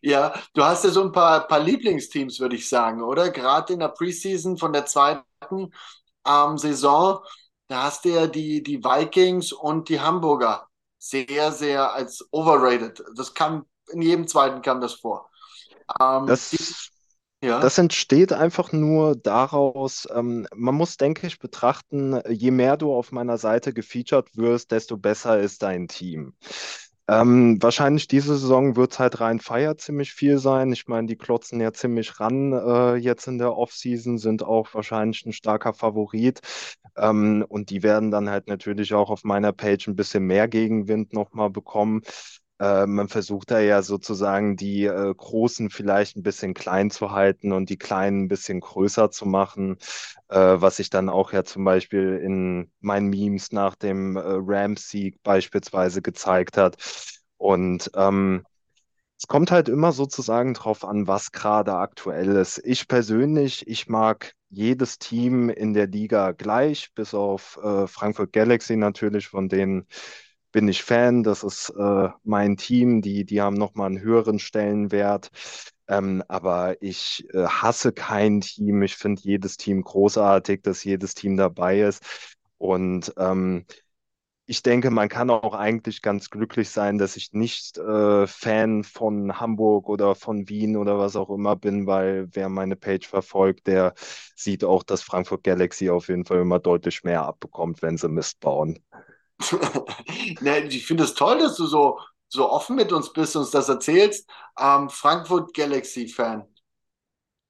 Ja, 0.03 0.35
du 0.55 0.65
hast 0.65 0.85
ja 0.85 0.91
so 0.91 1.03
ein 1.03 1.13
paar, 1.13 1.47
paar 1.47 1.61
Lieblingsteams, 1.61 2.41
würde 2.41 2.57
ich 2.57 2.69
sagen, 2.69 3.03
oder? 3.03 3.31
Gerade 3.31 3.75
in 3.75 3.81
der 3.81 3.89
Preseason 3.89 4.57
von 4.57 4.73
der 4.73 4.87
zweiten 4.87 5.25
ähm, 6.27 6.59
Saison, 6.59 7.21
da 7.69 7.85
hast 7.85 8.05
du 8.05 8.11
ja 8.11 8.27
die, 8.27 8.63
die 8.63 8.83
Vikings 8.83 9.53
und 9.53 9.89
die 9.89 10.01
Hamburger 10.01 10.69
sehr, 10.99 11.53
sehr 11.53 11.93
als 11.95 12.27
overrated. 12.33 13.03
Das 13.17 13.35
kam, 13.35 13.67
in 13.93 14.03
jedem 14.03 14.27
zweiten 14.29 14.63
kam 14.63 14.81
das 14.81 14.95
vor. 14.95 15.30
Ähm, 15.99 16.27
das, 16.27 16.91
ja. 17.43 17.61
das 17.61 17.79
entsteht 17.79 18.33
einfach 18.33 18.73
nur 18.73 19.17
daraus, 19.17 20.07
ähm, 20.15 20.47
man 20.55 20.75
muss, 20.75 20.97
denke 20.97 21.27
ich, 21.27 21.39
betrachten, 21.39 22.21
je 22.29 22.51
mehr 22.51 22.77
du 22.77 22.93
auf 22.93 23.13
meiner 23.13 23.39
Seite 23.39 23.73
gefeatured 23.73 24.37
wirst, 24.37 24.71
desto 24.73 24.97
besser 24.97 25.41
ist 25.41 25.63
dein 25.63 25.89
Team. 25.89 26.35
Ähm, 27.11 27.61
wahrscheinlich 27.61 28.07
diese 28.07 28.39
Saison 28.39 28.77
wird 28.77 28.93
es 28.93 29.01
halt 29.01 29.21
rein 29.21 29.41
Fire 29.41 29.77
ziemlich 29.77 30.13
viel 30.13 30.39
sein. 30.39 30.73
Ich 30.73 30.87
meine, 30.87 31.09
die 31.09 31.17
klotzen 31.17 31.61
ja 31.61 31.73
ziemlich 31.73 32.21
ran 32.21 32.53
äh, 32.53 32.95
jetzt 32.95 33.27
in 33.27 33.39
der 33.39 33.57
Offseason, 33.57 34.17
sind 34.17 34.45
auch 34.45 34.73
wahrscheinlich 34.75 35.27
ein 35.27 35.33
starker 35.33 35.75
Favorit. 35.75 36.41
Ähm, 36.97 37.45
und 37.49 37.71
die 37.71 37.83
werden 37.83 38.13
dann 38.13 38.31
halt 38.31 38.47
natürlich 38.47 38.95
auch 38.95 39.11
auf 39.11 39.25
meiner 39.25 39.53
Page 39.53 39.89
ein 39.89 39.97
bisschen 39.97 40.25
mehr 40.25 40.47
Gegenwind 40.47 41.13
nochmal 41.13 41.51
bekommen. 41.51 42.03
Äh, 42.61 42.87
man 42.87 43.09
versucht 43.09 43.51
da 43.51 43.59
ja 43.61 43.83
sozusagen 43.83 44.57
die 44.57 44.85
äh, 44.85 45.15
Großen 45.17 45.71
vielleicht 45.71 46.17
ein 46.17 46.23
bisschen 46.23 46.55
klein 46.55 46.91
zu 46.91 47.11
halten 47.13 47.53
und 47.53 47.71
die 47.71 47.79
Kleinen 47.79 48.25
ein 48.25 48.29
bisschen 48.29 48.61
größer 48.61 49.11
zu 49.11 49.27
machen, 49.27 49.79
äh, 50.29 50.37
was 50.39 50.77
sich 50.77 50.91
dann 50.91 51.09
auch 51.09 51.33
ja 51.33 51.45
zum 51.45 51.65
Beispiel 51.65 52.21
in 52.23 52.71
meinen 52.81 53.09
Memes 53.09 53.53
nach 53.53 53.75
dem 53.77 54.17
äh, 54.17 54.21
Rams-Sieg 54.25 55.23
beispielsweise 55.23 56.03
gezeigt 56.03 56.59
hat. 56.59 56.77
Und 57.39 57.91
ähm, 57.97 58.45
es 59.19 59.27
kommt 59.27 59.51
halt 59.51 59.69
immer 59.69 59.93
sozusagen 59.93 60.55
drauf 60.55 60.85
an, 60.85 61.07
was 61.07 61.33
gerade 61.33 61.75
aktuell 61.75 62.31
ist. 62.37 62.61
Ich 62.65 62.89
persönlich, 62.89 63.67
ich 63.69 63.89
mag 63.89 64.33
jedes 64.49 64.99
Team 64.99 65.51
in 65.51 65.75
der 65.75 65.87
Liga 65.87 66.33
gleich, 66.33 66.91
bis 66.95 67.15
auf 67.15 67.59
äh, 67.63 67.87
Frankfurt 67.87 68.33
Galaxy 68.33 68.77
natürlich, 68.77 69.29
von 69.29 69.49
denen 69.49 69.87
bin 70.53 70.69
ich 70.69 70.83
Fan, 70.83 71.23
das 71.23 71.43
ist 71.45 71.71
äh, 71.71 72.09
mein 72.25 72.57
Team, 72.57 73.03
die, 73.03 73.25
die 73.25 73.41
haben 73.41 73.55
nochmal 73.57 73.87
einen 73.89 74.01
höheren 74.01 74.39
Stellenwert. 74.39 75.31
Ähm, 75.89 76.23
aber 76.29 76.81
ich 76.83 77.27
äh, 77.35 77.45
hasse 77.47 77.93
kein 77.93 78.41
Team. 78.41 78.83
Ich 78.83 78.97
finde 78.97 79.23
jedes 79.23 79.57
Team 79.57 79.83
großartig, 79.83 80.63
dass 80.63 80.85
jedes 80.85 81.15
Team 81.15 81.37
dabei 81.37 81.81
ist. 81.83 82.03
Und 82.59 83.13
ähm, 83.19 83.65
ich 84.47 84.63
denke, 84.65 84.91
man 84.91 85.09
kann 85.09 85.31
auch 85.31 85.55
eigentlich 85.55 86.03
ganz 86.03 86.29
glücklich 86.31 86.71
sein, 86.71 86.99
dass 86.99 87.17
ich 87.17 87.33
nicht 87.33 87.79
äh, 87.79 88.27
Fan 88.27 88.83
von 88.85 89.39
Hamburg 89.41 89.89
oder 89.89 90.15
von 90.17 90.49
Wien 90.49 90.77
oder 90.77 90.99
was 90.99 91.15
auch 91.17 91.31
immer 91.31 91.55
bin, 91.57 91.87
weil 91.87 92.29
wer 92.33 92.49
meine 92.49 92.75
Page 92.77 93.07
verfolgt, 93.07 93.69
der 93.69 93.95
sieht 94.37 94.65
auch, 94.65 94.83
dass 94.83 95.03
Frankfurt 95.03 95.45
Galaxy 95.45 95.89
auf 95.91 96.09
jeden 96.09 96.25
Fall 96.25 96.41
immer 96.41 96.59
deutlich 96.59 97.05
mehr 97.05 97.23
abbekommt, 97.25 97.81
wenn 97.83 97.97
sie 97.97 98.09
Mist 98.09 98.41
bauen. 98.41 98.81
ne, 100.41 100.61
ich 100.67 100.87
finde 100.87 101.05
es 101.05 101.15
toll, 101.15 101.39
dass 101.39 101.57
du 101.57 101.67
so, 101.67 101.99
so 102.29 102.51
offen 102.51 102.77
mit 102.77 102.93
uns 102.93 103.13
bist 103.13 103.37
und 103.37 103.43
uns 103.43 103.51
das 103.51 103.69
erzählst. 103.69 104.29
Ähm, 104.59 104.89
Frankfurt 104.89 105.55
Galaxy-Fan. 105.55 106.47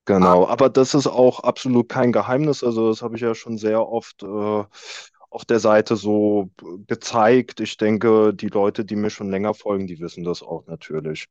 Genau, 0.07 0.45
ah. 0.45 0.51
aber 0.51 0.71
das 0.71 0.95
ist 0.95 1.07
auch 1.07 1.41
absolut 1.41 1.89
kein 1.89 2.13
Geheimnis. 2.13 2.65
Also, 2.65 2.89
das 2.89 3.03
habe 3.03 3.17
ich 3.17 3.23
ja 3.23 3.35
schon 3.35 3.59
sehr 3.59 3.87
oft 3.87 4.23
äh, 4.23 4.65
auf 5.31 5.45
der 5.45 5.61
Seite 5.61 5.97
so 5.97 6.51
gezeigt. 6.87 7.61
Ich 7.61 7.77
denke, 7.77 8.35
die 8.35 8.49
Leute, 8.49 8.85
die 8.85 8.97
mir 8.97 9.11
schon 9.11 9.31
länger 9.31 9.55
folgen, 9.55 9.87
die 9.87 10.01
wissen 10.01 10.25
das 10.25 10.43
auch 10.43 10.67
natürlich. 10.67 11.29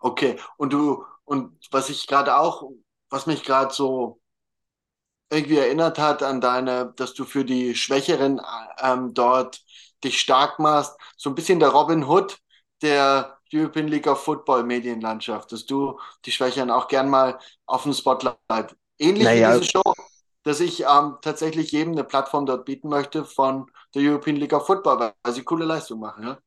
Okay, 0.00 0.36
und 0.56 0.72
du, 0.72 1.04
und 1.24 1.56
was 1.70 1.88
ich 1.88 2.06
gerade 2.06 2.36
auch, 2.36 2.70
was 3.08 3.26
mich 3.26 3.44
gerade 3.44 3.72
so 3.72 4.20
irgendwie 5.32 5.56
erinnert 5.56 5.98
hat 5.98 6.22
an 6.22 6.40
deine, 6.42 6.92
dass 6.96 7.14
du 7.14 7.24
für 7.24 7.44
die 7.44 7.74
Schwächeren 7.74 8.40
ähm, 8.78 9.14
dort 9.14 9.62
dich 10.04 10.20
stark 10.20 10.58
machst. 10.58 10.94
So 11.16 11.30
ein 11.30 11.34
bisschen 11.34 11.58
der 11.58 11.70
Robin 11.70 12.06
Hood 12.06 12.38
der 12.82 13.38
European 13.52 13.88
League 13.88 14.06
of 14.06 14.22
Football 14.22 14.64
Medienlandschaft, 14.64 15.50
dass 15.52 15.64
du 15.64 15.98
die 16.26 16.32
Schwächeren 16.32 16.70
auch 16.70 16.86
gern 16.86 17.08
mal 17.08 17.38
auf 17.64 17.84
dem 17.84 17.94
Spotlight. 17.94 18.36
Ähnlich 18.98 19.24
naja. 19.24 19.54
wie 19.54 19.60
diese 19.60 19.70
Show, 19.70 19.94
dass 20.42 20.60
ich 20.60 20.82
ähm, 20.82 21.16
tatsächlich 21.22 21.72
jedem 21.72 21.92
eine 21.92 22.04
Plattform 22.04 22.44
dort 22.44 22.66
bieten 22.66 22.88
möchte 22.88 23.24
von 23.24 23.70
der 23.94 24.02
European 24.02 24.36
League 24.36 24.52
of 24.52 24.66
Football, 24.66 25.14
weil 25.22 25.32
sie 25.32 25.44
coole 25.44 25.64
Leistung 25.64 26.00
machen. 26.00 26.24
Ja? 26.24 26.38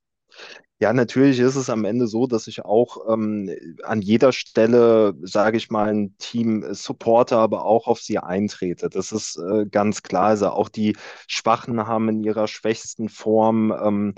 Ja, 0.79 0.91
natürlich 0.91 1.39
ist 1.39 1.55
es 1.55 1.69
am 1.69 1.85
Ende 1.85 2.05
so, 2.05 2.27
dass 2.27 2.47
ich 2.47 2.65
auch 2.65 2.97
ähm, 3.09 3.49
an 3.83 4.01
jeder 4.01 4.33
Stelle, 4.33 5.13
sage 5.21 5.55
ich 5.57 5.69
mal, 5.69 5.87
ein 5.89 6.17
Team 6.17 6.65
supporte, 6.73 7.37
aber 7.37 7.63
auch 7.63 7.87
auf 7.87 8.01
sie 8.01 8.19
eintrete. 8.19 8.89
Das 8.89 9.13
ist 9.13 9.37
äh, 9.37 9.65
ganz 9.67 10.03
klar. 10.03 10.25
Also 10.27 10.49
auch 10.49 10.67
die 10.67 10.97
Schwachen 11.27 11.87
haben 11.87 12.09
in 12.09 12.23
ihrer 12.25 12.47
schwächsten 12.49 13.07
Form 13.07 13.71
ähm, 13.71 14.15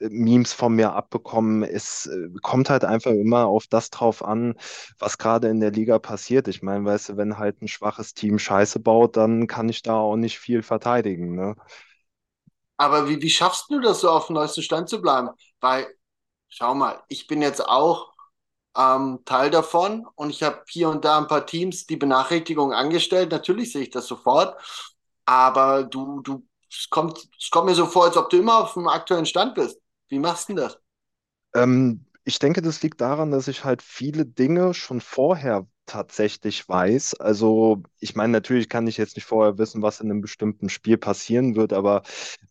Memes 0.00 0.52
von 0.52 0.74
mir 0.76 0.92
abbekommen. 0.92 1.64
Es 1.64 2.06
äh, 2.06 2.28
kommt 2.42 2.70
halt 2.70 2.84
einfach 2.84 3.10
immer 3.10 3.46
auf 3.46 3.66
das 3.66 3.90
drauf 3.90 4.24
an, 4.24 4.54
was 5.00 5.18
gerade 5.18 5.48
in 5.48 5.58
der 5.60 5.72
Liga 5.72 5.98
passiert. 5.98 6.46
Ich 6.46 6.62
meine, 6.62 6.84
weißt 6.84 7.10
du, 7.10 7.16
wenn 7.16 7.38
halt 7.38 7.60
ein 7.62 7.68
schwaches 7.68 8.14
Team 8.14 8.38
Scheiße 8.38 8.78
baut, 8.80 9.16
dann 9.16 9.48
kann 9.48 9.68
ich 9.68 9.82
da 9.82 9.94
auch 9.94 10.16
nicht 10.16 10.38
viel 10.38 10.62
verteidigen. 10.62 11.34
Ne? 11.34 11.56
Aber 12.78 13.08
wie, 13.08 13.22
wie 13.22 13.30
schaffst 13.30 13.70
du 13.70 13.80
das 13.80 14.00
so 14.02 14.10
auf 14.10 14.28
dem 14.28 14.34
neuesten 14.36 14.62
Stand 14.62 14.88
zu 14.90 15.02
bleiben? 15.02 15.30
Weil, 15.60 15.88
schau 16.48 16.74
mal, 16.74 17.02
ich 17.08 17.26
bin 17.28 17.42
jetzt 17.42 17.66
auch 17.66 18.14
ähm, 18.76 19.20
Teil 19.26 19.50
davon 19.50 20.06
und 20.16 20.30
ich 20.30 20.42
habe 20.42 20.62
hier 20.68 20.88
und 20.90 21.04
da 21.04 21.18
ein 21.18 21.28
paar 21.28 21.46
Teams 21.46 21.86
die 21.86 21.96
Benachrichtigung 21.96 22.72
angestellt. 22.72 23.32
Natürlich 23.32 23.72
sehe 23.72 23.82
ich 23.82 23.90
das 23.90 24.06
sofort, 24.06 24.60
aber 25.26 25.84
du, 25.84 26.20
du, 26.22 26.46
es 26.70 26.88
kommt, 26.90 27.28
es 27.38 27.50
kommt 27.50 27.66
mir 27.66 27.74
so 27.74 27.86
vor, 27.86 28.04
als 28.06 28.16
ob 28.16 28.30
du 28.30 28.38
immer 28.38 28.58
auf 28.64 28.74
dem 28.74 28.88
aktuellen 28.88 29.26
Stand 29.26 29.54
bist. 29.56 29.80
Wie 30.08 30.18
machst 30.20 30.48
du 30.50 30.54
das? 30.54 30.78
Ähm, 31.54 32.06
ich 32.28 32.38
denke, 32.38 32.60
das 32.60 32.82
liegt 32.82 33.00
daran, 33.00 33.30
dass 33.30 33.48
ich 33.48 33.64
halt 33.64 33.80
viele 33.80 34.26
Dinge 34.26 34.74
schon 34.74 35.00
vorher 35.00 35.66
tatsächlich 35.86 36.68
weiß. 36.68 37.14
Also 37.14 37.82
ich 38.00 38.16
meine, 38.16 38.32
natürlich 38.34 38.68
kann 38.68 38.86
ich 38.86 38.98
jetzt 38.98 39.16
nicht 39.16 39.24
vorher 39.24 39.56
wissen, 39.56 39.80
was 39.80 40.00
in 40.00 40.10
einem 40.10 40.20
bestimmten 40.20 40.68
Spiel 40.68 40.98
passieren 40.98 41.56
wird, 41.56 41.72
aber 41.72 42.02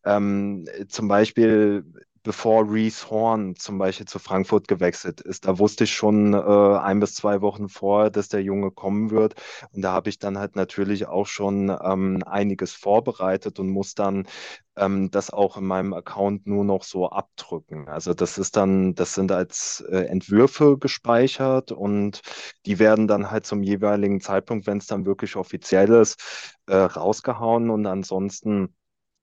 ähm, 0.03 0.65
zum 0.87 1.07
Beispiel 1.07 1.85
bevor 2.27 2.69
Reese 2.69 3.09
Horn 3.09 3.55
zum 3.55 3.77
Beispiel 3.77 4.05
zu 4.05 4.19
Frankfurt 4.19 4.67
gewechselt 4.67 5.21
ist. 5.21 5.45
Da 5.45 5.59
wusste 5.59 5.85
ich 5.85 5.93
schon 5.93 6.33
äh, 6.33 6.37
ein 6.37 6.99
bis 6.99 7.15
zwei 7.15 7.39
Wochen 7.41 7.69
vorher, 7.69 8.09
dass 8.09 8.27
der 8.27 8.43
Junge 8.43 8.69
kommen 8.69 9.11
wird. 9.11 9.35
Und 9.71 9.81
da 9.81 9.93
habe 9.93 10.09
ich 10.09 10.19
dann 10.19 10.37
halt 10.37 10.57
natürlich 10.57 11.07
auch 11.07 11.25
schon 11.25 11.69
ähm, 11.81 12.21
einiges 12.25 12.73
vorbereitet 12.73 13.59
und 13.59 13.69
muss 13.69 13.95
dann 13.95 14.27
ähm, 14.75 15.09
das 15.09 15.29
auch 15.29 15.55
in 15.55 15.65
meinem 15.65 15.93
Account 15.93 16.45
nur 16.47 16.65
noch 16.65 16.83
so 16.83 17.09
abdrücken. 17.09 17.87
Also 17.87 18.13
das 18.13 18.37
ist 18.37 18.57
dann, 18.57 18.93
das 18.93 19.13
sind 19.13 19.31
als 19.31 19.79
äh, 19.89 19.99
Entwürfe 20.07 20.77
gespeichert 20.77 21.71
und 21.71 22.19
die 22.65 22.77
werden 22.77 23.07
dann 23.07 23.31
halt 23.31 23.45
zum 23.45 23.63
jeweiligen 23.63 24.19
Zeitpunkt, 24.19 24.67
wenn 24.67 24.79
es 24.79 24.87
dann 24.87 25.05
wirklich 25.05 25.37
offiziell 25.37 25.93
ist, 25.93 26.53
äh, 26.67 26.75
rausgehauen. 26.75 27.69
Und 27.69 27.85
ansonsten, 27.85 28.75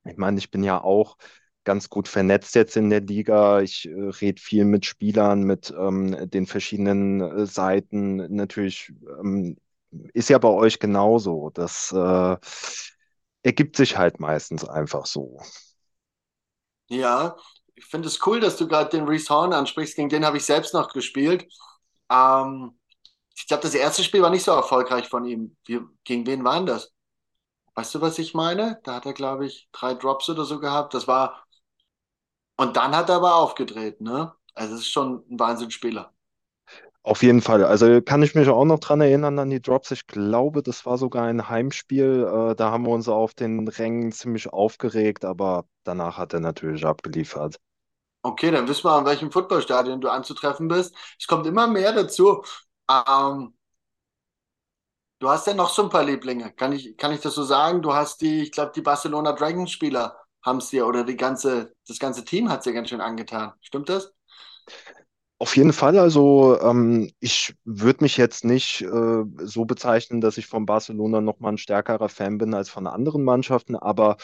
ich 0.06 0.16
meine, 0.16 0.38
ich 0.38 0.50
bin 0.50 0.64
ja 0.64 0.82
auch 0.82 1.18
ganz 1.64 1.88
gut 1.90 2.08
vernetzt 2.08 2.54
jetzt 2.54 2.76
in 2.76 2.90
der 2.90 3.00
Liga. 3.00 3.60
Ich 3.60 3.86
äh, 3.88 3.92
rede 3.92 4.40
viel 4.40 4.64
mit 4.64 4.86
Spielern, 4.86 5.42
mit 5.44 5.72
ähm, 5.76 6.30
den 6.30 6.46
verschiedenen 6.46 7.20
äh, 7.20 7.46
Seiten. 7.46 8.34
Natürlich 8.34 8.92
ähm, 9.20 9.56
ist 10.12 10.28
ja 10.30 10.38
bei 10.38 10.48
euch 10.48 10.78
genauso. 10.78 11.50
Das 11.54 11.92
äh, 11.92 12.36
ergibt 13.42 13.76
sich 13.76 13.96
halt 13.98 14.20
meistens 14.20 14.64
einfach 14.68 15.06
so. 15.06 15.38
Ja, 16.88 17.36
ich 17.74 17.84
finde 17.86 18.08
es 18.08 18.24
cool, 18.26 18.40
dass 18.40 18.56
du 18.56 18.68
gerade 18.68 18.90
den 18.90 19.06
Reese 19.08 19.28
Horn 19.30 19.52
ansprichst. 19.52 19.96
Gegen 19.96 20.08
den 20.08 20.24
habe 20.24 20.36
ich 20.36 20.44
selbst 20.44 20.74
noch 20.74 20.92
gespielt. 20.92 21.46
Ähm, 22.10 22.78
ich 23.36 23.46
glaube, 23.48 23.62
das 23.62 23.74
erste 23.74 24.04
Spiel 24.04 24.22
war 24.22 24.30
nicht 24.30 24.44
so 24.44 24.52
erfolgreich 24.52 25.08
von 25.08 25.24
ihm. 25.26 25.56
Wie, 25.66 25.80
gegen 26.04 26.26
wen 26.26 26.44
waren 26.44 26.66
das? 26.66 26.92
Weißt 27.74 27.94
du, 27.94 28.00
was 28.00 28.18
ich 28.18 28.34
meine? 28.34 28.80
Da 28.84 28.96
hat 28.96 29.06
er, 29.06 29.14
glaube 29.14 29.46
ich, 29.46 29.68
drei 29.72 29.94
Drops 29.94 30.28
oder 30.30 30.44
so 30.44 30.60
gehabt. 30.60 30.94
Das 30.94 31.08
war 31.08 31.43
und 32.56 32.76
dann 32.76 32.96
hat 32.96 33.08
er 33.08 33.16
aber 33.16 33.36
aufgedreht, 33.36 34.00
ne? 34.00 34.34
Also 34.54 34.74
es 34.74 34.80
ist 34.82 34.88
schon 34.90 35.24
ein 35.30 35.38
Wahnsinnsspieler. 35.38 36.12
Auf 37.02 37.22
jeden 37.22 37.42
Fall. 37.42 37.64
Also 37.64 38.00
kann 38.00 38.22
ich 38.22 38.34
mich 38.34 38.48
auch 38.48 38.64
noch 38.64 38.78
dran 38.78 39.00
erinnern 39.02 39.38
an 39.38 39.50
die 39.50 39.60
Drops. 39.60 39.90
Ich 39.90 40.06
glaube, 40.06 40.62
das 40.62 40.86
war 40.86 40.96
sogar 40.96 41.24
ein 41.26 41.48
Heimspiel. 41.50 42.26
Äh, 42.52 42.54
da 42.56 42.70
haben 42.70 42.86
wir 42.86 42.92
uns 42.92 43.08
auf 43.08 43.34
den 43.34 43.68
Rängen 43.68 44.10
ziemlich 44.10 44.52
aufgeregt, 44.52 45.24
aber 45.24 45.66
danach 45.84 46.16
hat 46.16 46.32
er 46.32 46.40
natürlich 46.40 46.84
abgeliefert. 46.86 47.56
Okay, 48.22 48.50
dann 48.50 48.66
wissen 48.68 48.84
wir, 48.84 48.92
an 48.92 49.04
welchem 49.04 49.30
Footballstadion 49.30 50.00
du 50.00 50.08
anzutreffen 50.08 50.66
bist. 50.68 50.94
Es 51.18 51.26
kommt 51.26 51.46
immer 51.46 51.66
mehr 51.66 51.92
dazu. 51.92 52.42
Ähm, 52.90 53.54
du 55.18 55.28
hast 55.28 55.46
ja 55.46 55.54
noch 55.54 55.70
so 55.70 55.82
ein 55.82 55.88
paar 55.90 56.04
Lieblinge. 56.04 56.52
Kann 56.52 56.72
ich, 56.72 56.96
kann 56.96 57.12
ich 57.12 57.20
das 57.20 57.34
so 57.34 57.42
sagen? 57.42 57.82
Du 57.82 57.92
hast 57.94 58.20
die, 58.20 58.42
ich 58.42 58.52
glaube, 58.52 58.72
die 58.74 58.82
Barcelona 58.82 59.32
Dragons 59.32 59.70
Spieler 59.70 60.16
haben 60.44 60.58
es 60.58 60.68
dir 60.68 60.86
oder 60.86 61.04
die 61.04 61.16
ganze, 61.16 61.74
das 61.88 61.98
ganze 61.98 62.24
Team 62.24 62.50
hat 62.50 62.60
es 62.60 62.64
dir 62.64 62.72
ganz 62.72 62.90
schön 62.90 63.00
angetan. 63.00 63.52
Stimmt 63.60 63.88
das? 63.88 64.12
Auf 65.38 65.56
jeden 65.56 65.72
Fall, 65.72 65.98
also 65.98 66.58
ähm, 66.60 67.10
ich 67.18 67.54
würde 67.64 68.04
mich 68.04 68.16
jetzt 68.16 68.44
nicht 68.44 68.82
äh, 68.82 69.24
so 69.42 69.64
bezeichnen, 69.64 70.20
dass 70.20 70.38
ich 70.38 70.46
von 70.46 70.64
Barcelona 70.64 71.20
nochmal 71.20 71.52
ein 71.52 71.58
stärkerer 71.58 72.08
Fan 72.08 72.38
bin 72.38 72.54
als 72.54 72.70
von 72.70 72.86
anderen 72.86 73.24
Mannschaften, 73.24 73.74
aber 73.74 74.16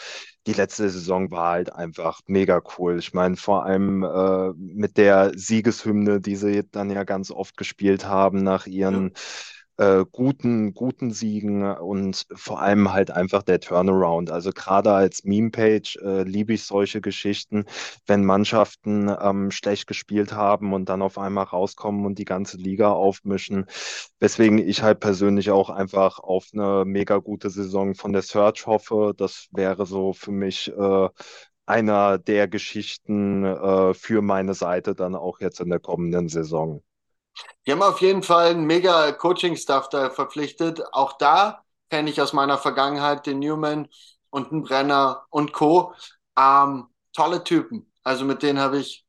die 0.47 0.53
letzte 0.53 0.89
Saison 0.89 1.29
war 1.29 1.51
halt 1.51 1.73
einfach 1.73 2.21
mega 2.27 2.61
cool. 2.77 2.97
Ich 2.97 3.13
meine, 3.13 3.35
vor 3.35 3.65
allem 3.65 4.03
äh, 4.03 4.53
mit 4.55 4.97
der 4.97 5.33
Siegeshymne, 5.35 6.21
die 6.21 6.37
sie 6.37 6.63
dann 6.71 6.89
ja 6.89 7.03
ganz 7.03 7.29
oft 7.29 7.57
gespielt 7.57 8.05
haben 8.05 8.41
nach 8.41 8.65
ihren 8.65 9.11
ja 9.13 9.21
äh, 9.81 10.05
guten, 10.11 10.73
guten 10.75 11.11
Siegen 11.11 11.63
und 11.63 12.27
vor 12.35 12.61
allem 12.61 12.93
halt 12.93 13.09
einfach 13.09 13.41
der 13.41 13.59
Turnaround. 13.59 14.29
Also 14.29 14.51
gerade 14.51 14.93
als 14.93 15.23
Meme-Page 15.23 15.97
äh, 16.03 16.21
liebe 16.23 16.53
ich 16.53 16.65
solche 16.65 17.01
Geschichten, 17.01 17.65
wenn 18.05 18.23
Mannschaften 18.23 19.09
ähm, 19.19 19.49
schlecht 19.49 19.87
gespielt 19.87 20.33
haben 20.33 20.73
und 20.73 20.87
dann 20.89 21.01
auf 21.01 21.17
einmal 21.17 21.45
rauskommen 21.45 22.05
und 22.05 22.19
die 22.19 22.25
ganze 22.25 22.57
Liga 22.57 22.91
aufmischen. 22.91 23.65
Weswegen 24.19 24.59
ich 24.59 24.83
halt 24.83 24.99
persönlich 24.99 25.49
auch 25.49 25.69
einfach 25.71 26.19
auf 26.19 26.49
eine 26.53 26.85
mega 26.85 27.17
gute 27.17 27.49
Saison 27.49 27.95
von 27.95 28.13
der 28.13 28.21
Search 28.21 28.67
hoffe. 28.67 29.13
Das 29.17 29.47
wäre 29.51 29.85
so 29.87 30.13
für 30.13 30.31
mich 30.31 30.71
äh, 30.77 31.09
einer 31.65 32.19
der 32.19 32.47
Geschichten 32.47 33.45
äh, 33.45 33.93
für 33.95 34.21
meine 34.21 34.53
Seite 34.53 34.93
dann 34.95 35.15
auch 35.15 35.39
jetzt 35.39 35.59
in 35.59 35.69
der 35.69 35.79
kommenden 35.79 36.29
Saison. 36.29 36.83
Die 37.65 37.71
haben 37.71 37.83
auf 37.83 38.01
jeden 38.01 38.23
Fall 38.23 38.51
einen 38.51 38.65
mega 38.65 39.11
Coaching-Staff 39.11 39.89
da 39.89 40.09
verpflichtet. 40.09 40.81
Auch 40.93 41.13
da 41.17 41.63
kenne 41.89 42.09
ich 42.09 42.21
aus 42.21 42.33
meiner 42.33 42.57
Vergangenheit 42.57 43.25
den 43.25 43.39
Newman 43.39 43.87
und 44.29 44.51
den 44.51 44.63
Brenner 44.63 45.25
und 45.29 45.53
Co. 45.53 45.93
Ähm, 46.37 46.87
tolle 47.13 47.43
Typen. 47.43 47.91
Also 48.03 48.25
mit 48.25 48.41
denen 48.43 48.59
habe 48.59 48.79
ich 48.79 49.05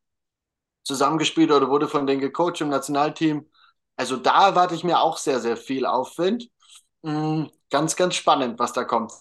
zusammengespielt 0.85 1.51
oder 1.51 1.69
wurde 1.71 1.89
von 1.89 2.07
denen 2.07 2.21
gecoacht 2.21 2.61
im 2.61 2.69
Nationalteam. 2.69 3.49
Also 3.97 4.17
da 4.17 4.49
erwarte 4.49 4.75
ich 4.75 4.85
mir 4.85 5.01
auch 5.01 5.17
sehr, 5.19 5.41
sehr 5.41 5.57
viel 5.57 5.87
Aufwind. 5.87 6.49
Mhm, 7.03 7.51
ganz, 7.71 7.97
ganz 7.97 8.15
spannend, 8.17 8.59
was 8.59 8.73
da 8.73 8.85
kommt. 8.85 9.13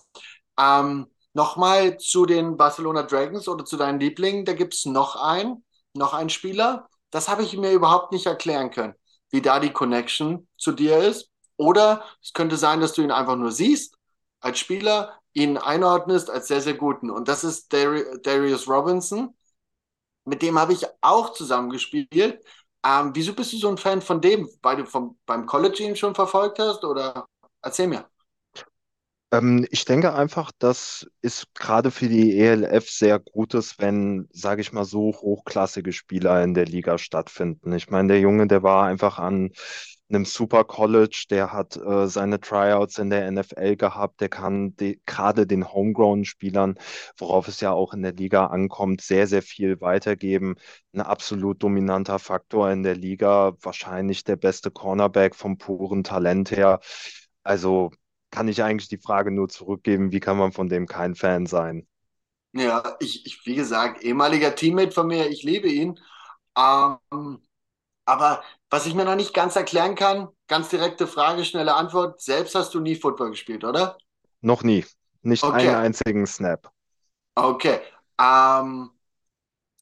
Ähm, 0.60 1.08
Nochmal 1.34 1.98
zu 1.98 2.26
den 2.26 2.58
Barcelona 2.58 3.04
Dragons 3.04 3.48
oder 3.48 3.64
zu 3.64 3.78
deinen 3.78 4.02
Lieblingen. 4.02 4.44
Da 4.44 4.52
gibt 4.54 4.74
es 4.74 4.86
noch 4.86 5.16
einen, 5.16 5.64
noch 5.94 6.14
einen 6.14 6.30
Spieler. 6.30 6.90
Das 7.12 7.30
habe 7.30 7.44
ich 7.44 7.56
mir 7.58 7.72
überhaupt 7.72 8.12
nicht 8.12 8.26
erklären 8.26 8.72
können 8.72 8.96
wie 9.32 9.42
da 9.42 9.60
die 9.60 9.72
Connection 9.72 10.48
zu 10.58 10.72
dir 10.74 10.98
ist. 11.00 11.30
Oder 11.58 12.04
es 12.22 12.34
könnte 12.34 12.58
sein, 12.58 12.82
dass 12.82 12.94
du 12.94 13.02
ihn 13.02 13.12
einfach 13.12 13.36
nur 13.36 13.52
siehst 13.52 13.96
als 14.40 14.60
Spieler, 14.60 15.20
ihn 15.34 15.58
einordnest 15.58 16.30
als 16.30 16.48
sehr, 16.48 16.62
sehr 16.62 16.74
guten. 16.76 17.10
Und 17.10 17.28
das 17.28 17.44
ist 17.44 17.72
Dari 17.74 18.04
Darius 18.24 18.68
Robinson. 18.68 19.36
Mit 20.26 20.42
dem 20.44 20.60
habe 20.60 20.74
ich 20.74 20.86
auch 21.02 21.34
zusammengespielt. 21.34 22.44
Ähm, 22.86 23.12
wieso 23.16 23.34
bist 23.34 23.54
du 23.54 23.58
so 23.58 23.70
ein 23.70 23.78
Fan 23.78 24.02
von 24.02 24.22
dem, 24.22 24.50
weil 24.62 24.78
du 24.78 24.86
vom, 24.86 25.20
beim 25.26 25.46
College 25.46 25.84
ihn 25.84 25.96
schon 25.96 26.16
verfolgt 26.16 26.60
hast? 26.60 26.84
Oder 26.86 27.26
erzähl 27.62 27.88
mir. 27.88 28.11
Ähm, 29.32 29.66
ich 29.72 29.86
denke 29.86 30.14
einfach, 30.14 30.52
dass 30.60 31.08
es 31.22 31.48
gerade 31.54 31.92
für 31.92 32.10
die 32.10 32.38
ELF 32.40 32.90
sehr 32.90 33.20
gut 33.20 33.54
ist, 33.54 33.80
wenn, 33.80 34.28
sage 34.32 34.62
ich 34.62 34.74
mal, 34.74 34.84
so 34.86 35.14
hochklassige 35.14 35.94
Spieler 35.94 36.44
in 36.44 36.54
der 36.54 36.66
Liga 36.66 36.98
stattfinden. 36.98 37.72
Ich 37.74 37.90
meine, 37.90 38.10
der 38.10 38.20
Junge, 38.20 38.48
der 38.48 38.62
war 38.64 38.86
einfach 38.86 39.20
an 39.20 39.52
einem 40.10 40.26
Super 40.26 40.66
College, 40.66 41.26
der 41.30 41.54
hat 41.54 41.78
äh, 41.78 42.08
seine 42.08 42.42
Tryouts 42.42 42.98
in 42.98 43.10
der 43.10 43.28
NFL 43.28 43.78
gehabt, 43.78 44.20
der 44.20 44.28
kann 44.28 44.76
gerade 45.06 45.48
den 45.48 45.72
Homegrown-Spielern, 45.72 46.76
worauf 47.18 47.48
es 47.48 47.62
ja 47.62 47.72
auch 47.72 47.94
in 47.94 48.02
der 48.02 48.12
Liga 48.14 48.48
ankommt, 48.48 49.00
sehr, 49.02 49.28
sehr 49.28 49.42
viel 49.42 49.80
weitergeben. 49.80 50.56
Ein 50.94 51.00
absolut 51.02 51.64
dominanter 51.64 52.20
Faktor 52.20 52.70
in 52.72 52.84
der 52.84 52.96
Liga, 52.96 53.54
wahrscheinlich 53.62 54.26
der 54.26 54.36
beste 54.36 54.70
Cornerback 54.72 55.34
vom 55.36 55.58
puren 55.58 56.04
Talent 56.04 56.52
her. 56.52 56.82
Also 57.44 57.92
kann 58.32 58.48
ich 58.48 58.64
eigentlich 58.64 58.90
die 58.90 58.98
Frage 58.98 59.32
nur 59.32 59.50
zurückgeben, 59.50 60.12
wie 60.12 60.20
kann 60.20 60.38
man 60.38 60.52
von 60.52 60.70
dem 60.70 60.88
kein 60.88 61.16
Fan 61.16 61.46
sein? 61.46 61.88
Ja, 62.54 62.96
ich, 63.00 63.26
ich 63.26 63.46
wie 63.46 63.56
gesagt, 63.56 64.04
ehemaliger 64.04 64.56
Teammate 64.56 64.92
von 64.92 65.08
mir, 65.08 65.30
ich 65.30 65.44
liebe 65.44 65.70
ihn. 65.70 66.00
Ähm, 66.58 67.42
aber 68.06 68.44
was 68.70 68.86
ich 68.86 68.94
mir 68.94 69.06
noch 69.06 69.16
nicht 69.16 69.34
ganz 69.34 69.56
erklären 69.56 69.96
kann, 69.96 70.30
ganz 70.48 70.70
direkte 70.70 71.08
Frage, 71.08 71.46
schnelle 71.46 71.76
Antwort. 71.76 72.22
Selbst 72.22 72.56
hast 72.56 72.74
du 72.74 72.80
nie 72.80 72.96
Football 72.96 73.32
gespielt, 73.32 73.64
oder? 73.64 73.98
Noch 74.42 74.64
nie. 74.64 74.86
Nicht 75.22 75.44
okay. 75.44 75.68
einen 75.68 75.76
einzigen 75.76 76.26
Snap. 76.26 76.72
Okay. 77.36 77.80
Ähm, 78.20 78.92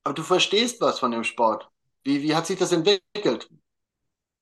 aber 0.03 0.13
du 0.13 0.23
verstehst 0.23 0.81
was 0.81 0.99
von 0.99 1.11
dem 1.11 1.23
Sport. 1.23 1.69
Wie, 2.03 2.21
wie 2.21 2.35
hat 2.35 2.45
sich 2.45 2.59
das 2.59 2.71
entwickelt? 2.71 3.49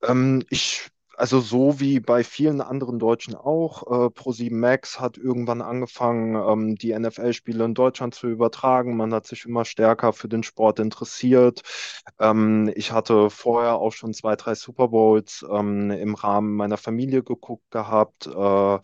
Ähm, 0.01 0.43
ich 0.49 0.89
also 1.17 1.39
so 1.39 1.79
wie 1.79 1.99
bei 1.99 2.23
vielen 2.23 2.61
anderen 2.61 2.99
Deutschen 2.99 3.35
auch. 3.35 3.83
Äh, 3.87 4.09
Pro7 4.11 4.53
Max 4.53 4.99
hat 4.99 5.17
irgendwann 5.17 5.61
angefangen, 5.63 6.35
ähm, 6.35 6.75
die 6.75 6.97
NFL-Spiele 6.97 7.65
in 7.65 7.73
Deutschland 7.73 8.13
zu 8.13 8.27
übertragen. 8.27 8.95
Man 8.95 9.11
hat 9.13 9.25
sich 9.25 9.45
immer 9.45 9.65
stärker 9.65 10.13
für 10.13 10.27
den 10.27 10.43
Sport 10.43 10.79
interessiert. 10.79 11.63
Ähm, 12.19 12.71
ich 12.75 12.91
hatte 12.91 13.31
vorher 13.31 13.75
auch 13.75 13.93
schon 13.93 14.13
zwei, 14.13 14.35
drei 14.35 14.53
Super 14.53 14.89
Bowls 14.89 15.43
ähm, 15.51 15.89
im 15.89 16.13
Rahmen 16.13 16.55
meiner 16.55 16.77
Familie 16.77 17.23
geguckt 17.23 17.69
gehabt. 17.71 18.27
Äh, 18.27 18.79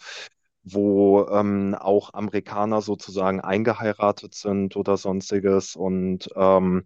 wo 0.65 1.27
ähm, 1.29 1.75
auch 1.77 2.13
Amerikaner 2.13 2.81
sozusagen 2.81 3.41
eingeheiratet 3.41 4.33
sind 4.33 4.75
oder 4.77 4.97
sonstiges. 4.97 5.75
Und 5.75 6.29
ähm, 6.35 6.85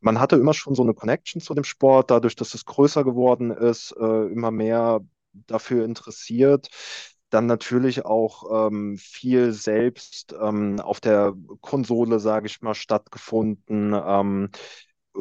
man 0.00 0.20
hatte 0.20 0.36
immer 0.36 0.54
schon 0.54 0.74
so 0.74 0.82
eine 0.82 0.94
Connection 0.94 1.40
zu 1.40 1.54
dem 1.54 1.64
Sport, 1.64 2.10
dadurch, 2.10 2.36
dass 2.36 2.54
es 2.54 2.64
größer 2.64 3.04
geworden 3.04 3.50
ist, 3.50 3.94
äh, 3.98 4.26
immer 4.26 4.50
mehr 4.50 5.00
dafür 5.32 5.84
interessiert. 5.84 6.68
Dann 7.30 7.46
natürlich 7.46 8.04
auch 8.06 8.68
ähm, 8.68 8.96
viel 8.98 9.52
selbst 9.52 10.34
ähm, 10.40 10.80
auf 10.80 11.00
der 11.00 11.34
Konsole, 11.60 12.20
sage 12.20 12.46
ich 12.46 12.62
mal, 12.62 12.74
stattgefunden. 12.74 13.94
Ähm, 13.94 14.50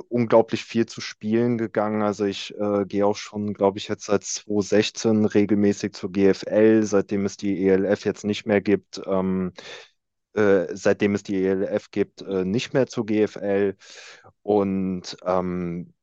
unglaublich 0.09 0.63
viel 0.63 0.85
zu 0.85 1.01
Spielen 1.01 1.57
gegangen. 1.57 2.01
Also 2.01 2.25
ich 2.25 2.53
äh, 2.55 2.85
gehe 2.85 3.05
auch 3.05 3.15
schon, 3.15 3.53
glaube 3.53 3.77
ich, 3.79 3.87
jetzt 3.87 4.05
seit 4.05 4.23
2016 4.23 5.25
regelmäßig 5.25 5.93
zur 5.93 6.11
GFL, 6.11 6.83
seitdem 6.83 7.25
es 7.25 7.37
die 7.37 7.67
ELF 7.67 8.05
jetzt 8.05 8.23
nicht 8.23 8.45
mehr 8.45 8.61
gibt. 8.61 9.01
Ähm, 9.05 9.53
äh, 10.33 10.67
seitdem 10.73 11.15
es 11.15 11.23
die 11.23 11.43
ELF 11.43 11.91
gibt, 11.91 12.21
äh, 12.21 12.45
nicht 12.45 12.73
mehr 12.73 12.87
zur 12.87 13.05
GFL. 13.05 13.75
Und 14.43 15.17
ähm, 15.25 15.93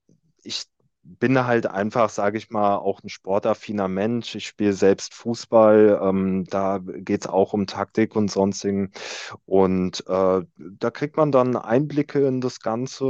ich 0.42 0.64
bin 1.04 1.46
halt 1.46 1.66
einfach, 1.66 2.08
sage 2.10 2.38
ich 2.38 2.50
mal, 2.50 2.76
auch 2.76 3.02
ein 3.02 3.08
sportaffiner 3.08 3.88
Mensch. 3.88 4.34
Ich 4.34 4.46
spiele 4.46 4.72
selbst 4.72 5.14
Fußball. 5.14 6.00
Ähm, 6.02 6.44
da 6.50 6.78
geht 6.82 7.22
es 7.24 7.30
auch 7.30 7.52
um 7.52 7.66
Taktik 7.66 8.16
und 8.16 8.30
sonstigen. 8.30 8.90
Und 9.46 10.04
äh, 10.08 10.42
da 10.56 10.90
kriegt 10.90 11.16
man 11.16 11.32
dann 11.32 11.56
Einblicke 11.56 12.26
in 12.26 12.40
das 12.40 12.60
Ganze 12.60 13.04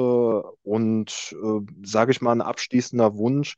und, 0.62 1.34
äh, 1.42 1.60
sage 1.86 2.12
ich 2.12 2.20
mal, 2.20 2.32
ein 2.32 2.42
abschließender 2.42 3.16
Wunsch. 3.16 3.56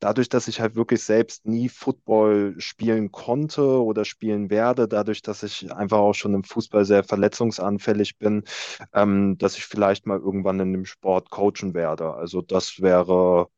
Dadurch, 0.00 0.28
dass 0.28 0.48
ich 0.48 0.60
halt 0.60 0.76
wirklich 0.76 1.02
selbst 1.02 1.46
nie 1.46 1.68
Football 1.68 2.54
spielen 2.58 3.12
konnte 3.12 3.82
oder 3.82 4.04
spielen 4.04 4.50
werde, 4.50 4.88
dadurch, 4.88 5.22
dass 5.22 5.42
ich 5.42 5.72
einfach 5.72 5.98
auch 5.98 6.12
schon 6.14 6.34
im 6.34 6.44
Fußball 6.44 6.84
sehr 6.84 7.02
verletzungsanfällig 7.04 8.18
bin, 8.18 8.44
ähm, 8.92 9.38
dass 9.38 9.56
ich 9.56 9.64
vielleicht 9.64 10.06
mal 10.06 10.18
irgendwann 10.18 10.60
in 10.60 10.72
dem 10.72 10.84
Sport 10.84 11.30
coachen 11.30 11.74
werde. 11.74 12.12
Also 12.14 12.42
das 12.42 12.80
wäre 12.80 13.48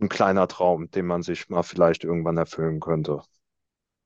ein 0.00 0.08
kleiner 0.08 0.48
Traum, 0.48 0.90
den 0.90 1.06
man 1.06 1.22
sich 1.22 1.48
mal 1.48 1.62
vielleicht 1.62 2.04
irgendwann 2.04 2.36
erfüllen 2.36 2.80
könnte. 2.80 3.22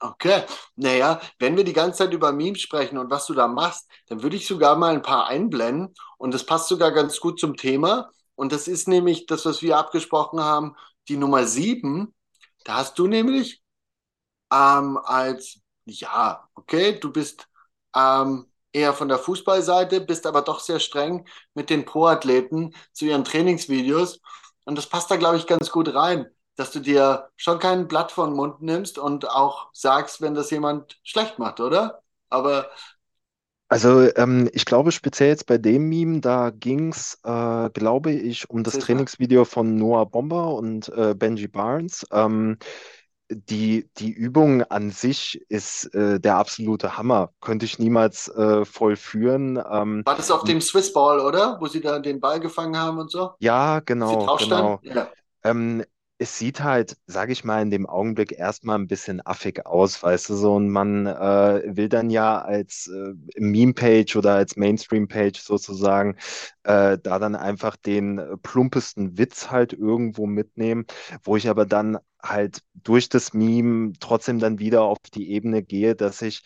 Okay, 0.00 0.42
naja, 0.76 1.20
wenn 1.38 1.56
wir 1.56 1.64
die 1.64 1.72
ganze 1.72 1.98
Zeit 1.98 2.12
über 2.12 2.30
Memes 2.32 2.60
sprechen 2.60 2.98
und 2.98 3.10
was 3.10 3.26
du 3.26 3.32
da 3.32 3.48
machst, 3.48 3.88
dann 4.08 4.22
würde 4.22 4.36
ich 4.36 4.46
sogar 4.46 4.76
mal 4.76 4.92
ein 4.92 5.02
paar 5.02 5.28
einblenden 5.28 5.94
und 6.18 6.34
das 6.34 6.44
passt 6.44 6.68
sogar 6.68 6.92
ganz 6.92 7.20
gut 7.20 7.40
zum 7.40 7.56
Thema. 7.56 8.10
Und 8.34 8.52
das 8.52 8.68
ist 8.68 8.86
nämlich 8.88 9.26
das, 9.26 9.46
was 9.46 9.62
wir 9.62 9.78
abgesprochen 9.78 10.40
haben, 10.40 10.74
die 11.08 11.16
Nummer 11.16 11.46
sieben. 11.46 12.14
Da 12.64 12.76
hast 12.76 12.98
du 12.98 13.06
nämlich 13.06 13.62
ähm, 14.52 14.98
als, 15.04 15.60
ja, 15.86 16.48
okay, 16.54 16.98
du 16.98 17.12
bist 17.12 17.48
ähm, 17.96 18.46
eher 18.72 18.92
von 18.92 19.08
der 19.08 19.18
Fußballseite, 19.18 20.00
bist 20.02 20.26
aber 20.26 20.42
doch 20.42 20.60
sehr 20.60 20.80
streng 20.80 21.26
mit 21.54 21.70
den 21.70 21.84
Pro-Athleten 21.84 22.74
zu 22.92 23.06
ihren 23.06 23.24
Trainingsvideos. 23.24 24.20
Und 24.64 24.76
das 24.78 24.88
passt 24.88 25.10
da, 25.10 25.16
glaube 25.16 25.36
ich, 25.36 25.46
ganz 25.46 25.70
gut 25.70 25.94
rein, 25.94 26.26
dass 26.56 26.70
du 26.72 26.80
dir 26.80 27.30
schon 27.36 27.58
kein 27.58 27.88
Blatt 27.88 28.12
vor 28.12 28.26
den 28.26 28.36
Mund 28.36 28.62
nimmst 28.62 28.98
und 28.98 29.28
auch 29.30 29.68
sagst, 29.72 30.20
wenn 30.20 30.34
das 30.34 30.50
jemand 30.50 30.98
schlecht 31.02 31.38
macht, 31.38 31.60
oder? 31.60 32.02
Aber 32.30 32.70
Also 33.68 34.02
ähm, 34.16 34.48
ich 34.52 34.66
glaube 34.66 34.92
speziell 34.92 35.30
jetzt 35.30 35.46
bei 35.46 35.58
dem 35.58 35.88
Meme, 35.88 36.20
da 36.20 36.50
ging 36.50 36.90
es, 36.92 37.18
äh, 37.24 37.70
glaube 37.70 38.12
ich, 38.12 38.48
um 38.50 38.62
das. 38.62 38.78
Trainingsvideo 38.78 39.44
von 39.44 39.76
Noah 39.76 40.06
Bomber 40.06 40.54
und 40.54 40.88
äh, 40.90 41.14
Benji 41.14 41.48
Barnes. 41.48 42.06
Ähm, 42.12 42.58
die, 43.30 43.88
die 43.96 44.10
Übung 44.10 44.62
an 44.62 44.90
sich 44.90 45.40
ist 45.48 45.94
äh, 45.94 46.20
der 46.20 46.36
absolute 46.36 46.96
Hammer. 46.96 47.30
Könnte 47.40 47.64
ich 47.64 47.78
niemals 47.78 48.28
äh, 48.28 48.64
vollführen. 48.64 49.56
Ähm, 49.56 50.02
War 50.04 50.16
das 50.16 50.30
auf 50.30 50.44
dem 50.44 50.60
Swiss 50.60 50.92
Ball, 50.92 51.20
oder? 51.20 51.58
Wo 51.60 51.66
sie 51.66 51.80
da 51.80 51.98
den 51.98 52.20
Ball 52.20 52.40
gefangen 52.40 52.76
haben 52.76 52.98
und 52.98 53.10
so? 53.10 53.32
ja, 53.40 53.80
genau, 53.80 54.36
genau. 54.36 54.80
Ja. 54.82 55.08
Ähm, 55.42 55.84
es 56.18 56.38
sieht 56.38 56.62
halt, 56.62 56.96
sage 57.06 57.32
ich 57.32 57.44
mal, 57.44 57.60
in 57.62 57.70
dem 57.70 57.86
Augenblick 57.86 58.32
erstmal 58.32 58.78
ein 58.78 58.86
bisschen 58.86 59.24
affig 59.26 59.66
aus, 59.66 60.00
weißt 60.02 60.28
du 60.30 60.36
so, 60.36 60.54
und 60.54 60.70
man 60.70 61.06
äh, 61.06 61.62
will 61.76 61.88
dann 61.88 62.08
ja 62.08 62.40
als 62.40 62.86
äh, 62.88 63.14
Meme-Page 63.40 64.16
oder 64.16 64.34
als 64.34 64.56
Mainstream-Page 64.56 65.40
sozusagen 65.40 66.16
äh, 66.62 66.98
da 67.02 67.18
dann 67.18 67.34
einfach 67.34 67.76
den 67.76 68.18
äh, 68.18 68.36
plumpesten 68.38 69.18
Witz 69.18 69.50
halt 69.50 69.72
irgendwo 69.72 70.26
mitnehmen, 70.26 70.86
wo 71.24 71.36
ich 71.36 71.48
aber 71.48 71.66
dann 71.66 71.98
halt 72.22 72.60
durch 72.74 73.08
das 73.08 73.34
Meme 73.34 73.92
trotzdem 74.00 74.38
dann 74.38 74.58
wieder 74.58 74.82
auf 74.82 74.98
die 75.14 75.30
Ebene 75.32 75.62
gehe, 75.62 75.94
dass 75.96 76.22
ich 76.22 76.42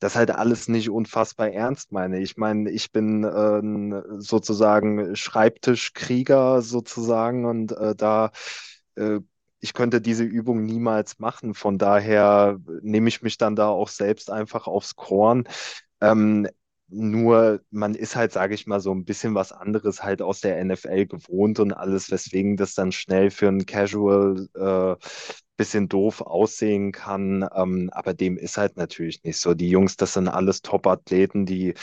das 0.00 0.16
halt 0.16 0.30
alles 0.32 0.66
nicht 0.68 0.90
unfassbar 0.90 1.50
ernst 1.52 1.92
meine. 1.92 2.20
Ich 2.20 2.36
meine, 2.36 2.70
ich 2.70 2.90
bin 2.92 3.22
äh, 3.24 4.20
sozusagen 4.20 5.14
Schreibtischkrieger 5.14 6.60
sozusagen 6.62 7.44
und 7.46 7.72
äh, 7.72 7.94
da 7.94 8.32
äh, 8.96 9.20
ich 9.60 9.74
könnte 9.74 10.00
diese 10.00 10.24
Übung 10.24 10.64
niemals 10.64 11.18
machen. 11.20 11.54
Von 11.54 11.78
daher 11.78 12.58
nehme 12.82 13.08
ich 13.08 13.22
mich 13.22 13.38
dann 13.38 13.54
da 13.56 13.68
auch 13.68 13.88
selbst 13.88 14.30
einfach 14.30 14.66
aufs 14.66 14.96
Korn. 14.96 15.44
Ähm, 16.00 16.48
nur 16.88 17.60
man 17.70 17.94
ist 17.94 18.16
halt, 18.16 18.32
sage 18.32 18.54
ich 18.54 18.66
mal, 18.66 18.80
so 18.80 18.92
ein 18.92 19.04
bisschen 19.04 19.34
was 19.34 19.52
anderes 19.52 20.02
halt 20.02 20.20
aus 20.20 20.40
der 20.40 20.58
NFL 20.58 21.06
gewohnt 21.06 21.58
und 21.60 21.72
alles, 21.72 22.10
weswegen 22.10 22.56
das 22.56 22.74
dann 22.74 22.92
schnell 22.92 23.30
für 23.30 23.48
einen 23.48 23.64
Casual 23.66 24.48
äh, 24.54 25.06
bisschen 25.56 25.88
doof 25.88 26.20
aussehen 26.22 26.92
kann. 26.92 27.48
Ähm, 27.54 27.90
aber 27.92 28.14
dem 28.14 28.36
ist 28.36 28.56
halt 28.58 28.76
natürlich 28.76 29.22
nicht 29.24 29.38
so. 29.40 29.54
Die 29.54 29.70
Jungs, 29.70 29.96
das 29.96 30.14
sind 30.14 30.28
alles 30.28 30.62
Top-Athleten, 30.62 31.46
die 31.46 31.74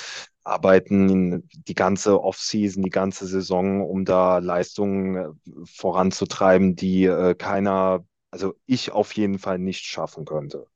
arbeiten 0.50 1.48
die 1.52 1.74
ganze 1.74 2.22
Offseason, 2.22 2.84
die 2.84 2.90
ganze 2.90 3.28
Saison, 3.28 3.82
um 3.82 4.06
da 4.06 4.40
Leistungen 4.40 5.16
äh, 5.16 5.30
voranzutreiben, 5.66 6.76
die 6.76 7.06
äh, 7.06 7.36
keiner, 7.36 8.06
also 8.32 8.56
ich 8.66 8.92
auf 8.92 9.14
jeden 9.14 9.40
Fall 9.40 9.60
nicht 9.60 9.86
schaffen 9.86 10.26
könnte. 10.26 10.68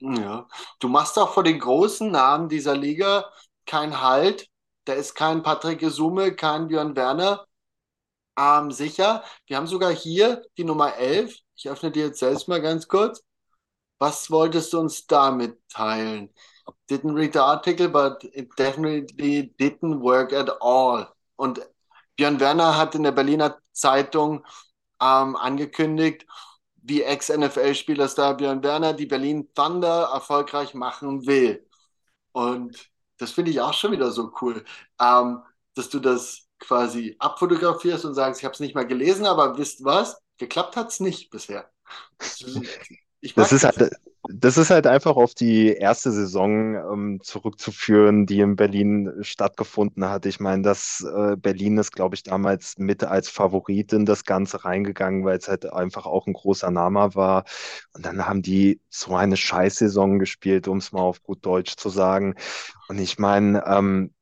Ja. 0.00 0.46
Du 0.78 0.88
machst 0.88 1.18
auch 1.18 1.34
vor 1.34 1.42
den 1.42 1.58
großen 1.58 2.10
Namen 2.10 2.48
dieser 2.48 2.76
Liga 2.76 3.26
keinen 3.66 4.00
Halt. 4.00 4.48
Da 4.84 4.94
ist 4.94 5.14
kein 5.14 5.42
Patrick 5.42 5.80
Gesume, 5.80 6.32
kein 6.34 6.68
Björn 6.68 6.96
Werner 6.96 7.44
ähm, 8.38 8.70
sicher. 8.70 9.24
Wir 9.46 9.56
haben 9.56 9.66
sogar 9.66 9.92
hier 9.92 10.42
die 10.56 10.64
Nummer 10.64 10.96
11. 10.96 11.36
Ich 11.56 11.68
öffne 11.68 11.90
die 11.90 12.00
jetzt 12.00 12.20
selbst 12.20 12.48
mal 12.48 12.62
ganz 12.62 12.86
kurz. 12.88 13.22
Was 13.98 14.30
wolltest 14.30 14.72
du 14.72 14.78
uns 14.80 15.06
da 15.06 15.30
mitteilen? 15.32 16.32
Didn't 16.90 17.14
read 17.14 17.32
the 17.34 17.40
article, 17.42 17.88
but 17.88 18.24
it 18.32 18.48
definitely 18.56 19.52
didn't 19.58 20.00
work 20.00 20.32
at 20.32 20.48
all. 20.60 21.06
Und 21.36 21.60
Björn 22.16 22.40
Werner 22.40 22.76
hat 22.76 22.94
in 22.94 23.02
der 23.02 23.12
Berliner 23.12 23.58
Zeitung 23.72 24.44
ähm, 25.00 25.36
angekündigt, 25.36 26.26
wie 26.76 27.02
Ex-NFL-Spieler-Star 27.02 28.36
Björn 28.36 28.62
Werner 28.62 28.94
die 28.94 29.06
Berlin 29.06 29.48
Thunder 29.54 30.10
erfolgreich 30.14 30.74
machen 30.74 31.26
will. 31.26 31.66
Und 32.32 32.90
das 33.18 33.32
finde 33.32 33.50
ich 33.50 33.60
auch 33.60 33.74
schon 33.74 33.92
wieder 33.92 34.10
so 34.10 34.32
cool, 34.40 34.64
ähm, 35.00 35.42
dass 35.74 35.88
du 35.88 36.00
das 36.00 36.48
quasi 36.58 37.16
abfotografierst 37.18 38.04
und 38.04 38.14
sagst, 38.14 38.40
ich 38.40 38.44
habe 38.44 38.54
es 38.54 38.60
nicht 38.60 38.74
mal 38.74 38.86
gelesen, 38.86 39.26
aber 39.26 39.58
wisst 39.58 39.84
was? 39.84 40.18
Geklappt 40.38 40.76
hat 40.76 40.88
es 40.90 41.00
nicht 41.00 41.30
bisher. 41.30 41.70
Ich 43.20 43.34
Das 43.34 43.52
ist 43.52 43.64
das. 43.64 43.78
halt, 43.78 43.92
das 44.30 44.58
ist 44.58 44.70
halt 44.70 44.86
einfach 44.86 45.16
auf 45.16 45.34
die 45.34 45.68
erste 45.68 46.12
Saison 46.12 46.74
ähm, 46.74 47.20
zurückzuführen, 47.22 48.26
die 48.26 48.40
in 48.40 48.56
Berlin 48.56 49.10
stattgefunden 49.22 50.04
hat. 50.08 50.26
Ich 50.26 50.38
meine, 50.38 50.62
das 50.62 51.02
äh, 51.02 51.36
Berlin 51.36 51.78
ist, 51.78 51.92
glaube 51.92 52.14
ich, 52.14 52.24
damals 52.24 52.76
mit 52.78 53.04
als 53.04 53.30
Favorit 53.30 53.92
in 53.94 54.04
das 54.04 54.24
Ganze 54.24 54.64
reingegangen, 54.64 55.24
weil 55.24 55.38
es 55.38 55.48
halt 55.48 55.72
einfach 55.72 56.04
auch 56.06 56.26
ein 56.26 56.34
großer 56.34 56.70
Name 56.70 57.14
war. 57.14 57.44
Und 57.94 58.04
dann 58.04 58.26
haben 58.26 58.42
die 58.42 58.80
so 58.90 59.16
eine 59.16 59.36
Scheißsaison 59.36 60.18
gespielt, 60.18 60.68
um 60.68 60.78
es 60.78 60.92
mal 60.92 61.00
auf 61.00 61.22
gut 61.22 61.44
Deutsch 61.46 61.76
zu 61.76 61.88
sagen. 61.88 62.34
Und 62.88 62.98
ich 62.98 63.18
meine, 63.18 63.64
ähm, 63.66 64.12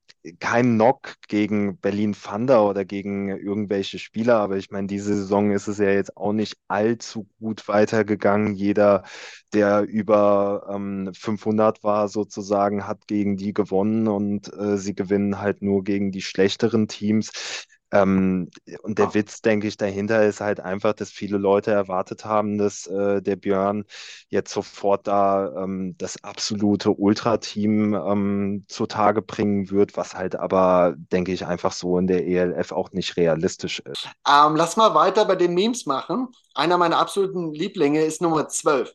kein 0.41 0.75
Knock 0.75 1.15
gegen 1.29 1.79
Berlin 1.79 2.15
Thunder 2.15 2.69
oder 2.69 2.85
gegen 2.85 3.29
irgendwelche 3.29 3.99
Spieler, 3.99 4.37
aber 4.39 4.57
ich 4.57 4.71
meine, 4.71 4.87
diese 4.87 5.15
Saison 5.15 5.51
ist 5.53 5.69
es 5.69 5.79
ja 5.79 5.91
jetzt 5.91 6.17
auch 6.17 6.33
nicht 6.33 6.57
allzu 6.69 7.29
gut 7.41 7.69
weitergegangen. 7.69 8.55
Jeder, 8.55 9.05
der 9.53 9.83
über 9.83 10.67
ähm, 10.73 11.11
500 11.15 11.83
war, 11.85 12.09
sozusagen, 12.09 12.87
hat 12.87 13.07
gegen 13.07 13.37
die 13.37 13.53
gewonnen 13.53 14.09
und 14.09 14.53
äh, 14.55 14.77
sie 14.79 14.95
gewinnen 14.95 15.41
halt 15.41 15.63
nur 15.63 15.85
gegen 15.85 16.13
die 16.13 16.23
schlechteren 16.23 16.89
Teams. 16.89 17.67
Ähm, 17.93 18.51
und 18.83 18.99
der 18.99 19.15
Witz, 19.15 19.43
denke 19.43 19.69
ich, 19.69 19.77
dahinter 19.77 20.25
ist 20.27 20.41
halt 20.41 20.61
einfach, 20.61 20.93
dass 20.93 21.11
viele 21.11 21.39
Leute 21.39 21.71
erwartet 21.71 22.25
haben, 22.25 22.59
dass 22.59 22.87
äh, 22.87 23.23
der 23.23 23.37
Björn 23.37 23.85
jetzt 24.29 24.53
sofort 24.53 25.07
da 25.07 25.65
ähm, 25.65 25.95
das 25.99 26.23
absolute 26.25 26.91
Ultra-Team 26.91 27.95
ähm, 27.95 28.65
zutage 28.69 29.23
bringen 29.23 29.71
wird, 29.71 29.97
was 29.97 30.15
halt 30.15 30.35
aber, 30.37 30.95
denke 30.97 31.33
ich, 31.33 31.47
einfach 31.47 31.73
so 31.73 31.99
in 31.99 32.07
der 32.07 32.27
ELF 32.27 32.73
auch 32.73 32.93
nicht 32.93 33.17
realistisch 33.17 33.79
ist. 33.81 34.11
Ähm, 34.27 34.57
lass 34.57 34.77
mal 34.77 34.95
weiter 34.95 35.25
bei 35.25 35.37
den 35.37 35.55
Memes 35.55 35.87
machen. 35.87 36.29
Einer 36.55 36.79
meiner 36.79 36.99
absoluten 36.99 37.53
Lieblinge 37.53 38.05
ist 38.05 38.21
Nummer 38.23 38.49
12. 38.49 38.93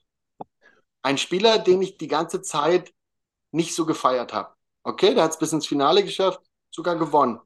Ein 1.03 1.17
Spieler, 1.17 1.59
den 1.59 1.81
ich 1.81 1.97
die 1.97 2.07
ganze 2.07 2.41
Zeit 2.41 2.93
nicht 3.51 3.75
so 3.75 3.85
gefeiert 3.85 4.33
habe. 4.33 4.55
Okay, 4.83 5.15
der 5.15 5.25
hat 5.25 5.31
es 5.31 5.39
bis 5.39 5.53
ins 5.53 5.67
Finale 5.67 6.03
geschafft, 6.03 6.41
sogar 6.71 6.97
gewonnen. 6.97 7.39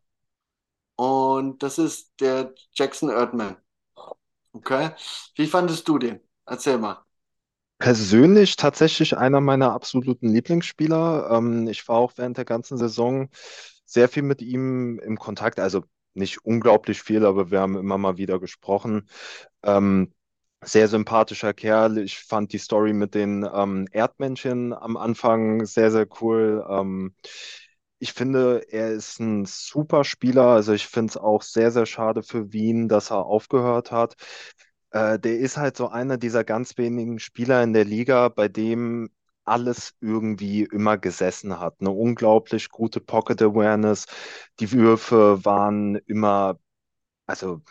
Und 0.95 1.61
das 1.63 1.77
ist 1.77 2.13
der 2.19 2.53
Jackson 2.73 3.09
Erdmann. 3.09 3.57
Okay. 4.53 4.91
Wie 5.35 5.47
fandest 5.47 5.87
du 5.87 5.97
den? 5.99 6.19
Erzähl 6.45 6.77
mal. 6.77 7.03
Persönlich 7.77 8.55
tatsächlich 8.55 9.17
einer 9.17 9.41
meiner 9.41 9.73
absoluten 9.73 10.29
Lieblingsspieler. 10.29 11.29
Ähm, 11.31 11.67
ich 11.67 11.87
war 11.89 11.97
auch 11.97 12.13
während 12.15 12.37
der 12.37 12.45
ganzen 12.45 12.77
Saison 12.77 13.29
sehr 13.85 14.07
viel 14.07 14.23
mit 14.23 14.41
ihm 14.41 14.99
im 14.99 15.17
Kontakt. 15.19 15.59
Also 15.59 15.83
nicht 16.13 16.45
unglaublich 16.45 17.01
viel, 17.01 17.25
aber 17.25 17.51
wir 17.51 17.59
haben 17.59 17.77
immer 17.77 17.97
mal 17.97 18.17
wieder 18.17 18.39
gesprochen. 18.39 19.09
Ähm, 19.63 20.13
sehr 20.63 20.87
sympathischer 20.87 21.53
Kerl. 21.53 21.97
Ich 21.97 22.19
fand 22.19 22.53
die 22.53 22.57
Story 22.59 22.93
mit 22.93 23.13
den 23.13 23.47
ähm, 23.53 23.87
Erdmännchen 23.91 24.73
am 24.73 24.97
Anfang 24.97 25.65
sehr, 25.65 25.91
sehr 25.91 26.07
cool. 26.21 26.65
Ähm, 26.69 27.13
ich 27.99 28.13
finde, 28.13 28.65
er 28.71 28.91
ist 28.91 29.19
ein 29.19 29.45
super 29.45 30.03
Spieler. 30.03 30.47
Also 30.47 30.73
ich 30.73 30.87
finde 30.87 31.11
es 31.11 31.17
auch 31.17 31.41
sehr, 31.41 31.71
sehr 31.71 31.85
schade 31.85 32.23
für 32.23 32.51
Wien, 32.53 32.87
dass 32.89 33.11
er 33.11 33.25
aufgehört 33.25 33.91
hat. 33.91 34.15
Äh, 34.91 35.19
der 35.19 35.39
ist 35.39 35.57
halt 35.57 35.77
so 35.77 35.89
einer 35.89 36.17
dieser 36.17 36.43
ganz 36.43 36.77
wenigen 36.77 37.19
Spieler 37.19 37.63
in 37.63 37.73
der 37.73 37.85
Liga, 37.85 38.29
bei 38.29 38.47
dem 38.47 39.09
alles 39.45 39.93
irgendwie 40.01 40.63
immer 40.63 40.97
gesessen 40.97 41.59
hat. 41.59 41.75
Eine 41.79 41.91
unglaublich 41.91 42.69
gute 42.69 42.99
Pocket 43.01 43.41
Awareness. 43.41 44.05
Die 44.59 44.71
Würfe 44.71 45.43
waren 45.45 45.95
immer, 46.07 46.59
also 47.27 47.61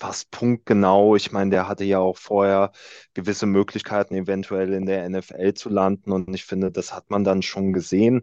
fast 0.00 0.30
punktgenau. 0.30 1.14
Ich 1.14 1.30
meine, 1.30 1.50
der 1.50 1.68
hatte 1.68 1.84
ja 1.84 1.98
auch 1.98 2.16
vorher 2.16 2.72
gewisse 3.14 3.46
Möglichkeiten, 3.46 4.14
eventuell 4.14 4.72
in 4.72 4.86
der 4.86 5.08
NFL 5.08 5.54
zu 5.54 5.68
landen. 5.68 6.10
Und 6.12 6.34
ich 6.34 6.44
finde, 6.44 6.72
das 6.72 6.94
hat 6.94 7.10
man 7.10 7.22
dann 7.22 7.42
schon 7.42 7.72
gesehen. 7.72 8.22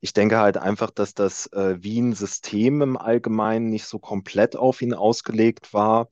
Ich 0.00 0.12
denke 0.12 0.38
halt 0.38 0.58
einfach, 0.58 0.90
dass 0.90 1.14
das 1.14 1.46
äh, 1.52 1.82
Wien-System 1.82 2.82
im 2.82 2.96
Allgemeinen 2.98 3.70
nicht 3.70 3.86
so 3.86 3.98
komplett 3.98 4.54
auf 4.54 4.82
ihn 4.82 4.94
ausgelegt 4.94 5.72
war. 5.72 6.08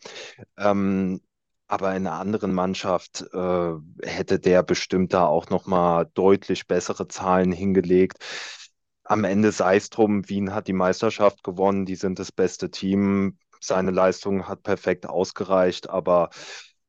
Ähm, 0.58 1.20
aber 1.68 1.94
in 1.96 2.06
einer 2.06 2.18
anderen 2.18 2.52
Mannschaft 2.52 3.24
äh, 3.32 3.72
hätte 4.02 4.38
der 4.38 4.62
bestimmt 4.62 5.14
da 5.14 5.26
auch 5.26 5.48
noch 5.50 5.66
mal 5.66 6.10
deutlich 6.14 6.66
bessere 6.66 7.08
Zahlen 7.08 7.52
hingelegt. 7.52 8.18
Am 9.04 9.24
Ende 9.24 9.52
sei 9.52 9.76
es 9.76 9.90
drum, 9.90 10.28
Wien 10.28 10.54
hat 10.54 10.68
die 10.68 10.74
Meisterschaft 10.74 11.42
gewonnen, 11.42 11.86
die 11.86 11.96
sind 11.96 12.18
das 12.18 12.30
beste 12.32 12.70
Team 12.70 13.38
seine 13.64 13.90
Leistung 13.90 14.48
hat 14.48 14.62
perfekt 14.62 15.06
ausgereicht, 15.08 15.88
aber 15.90 16.30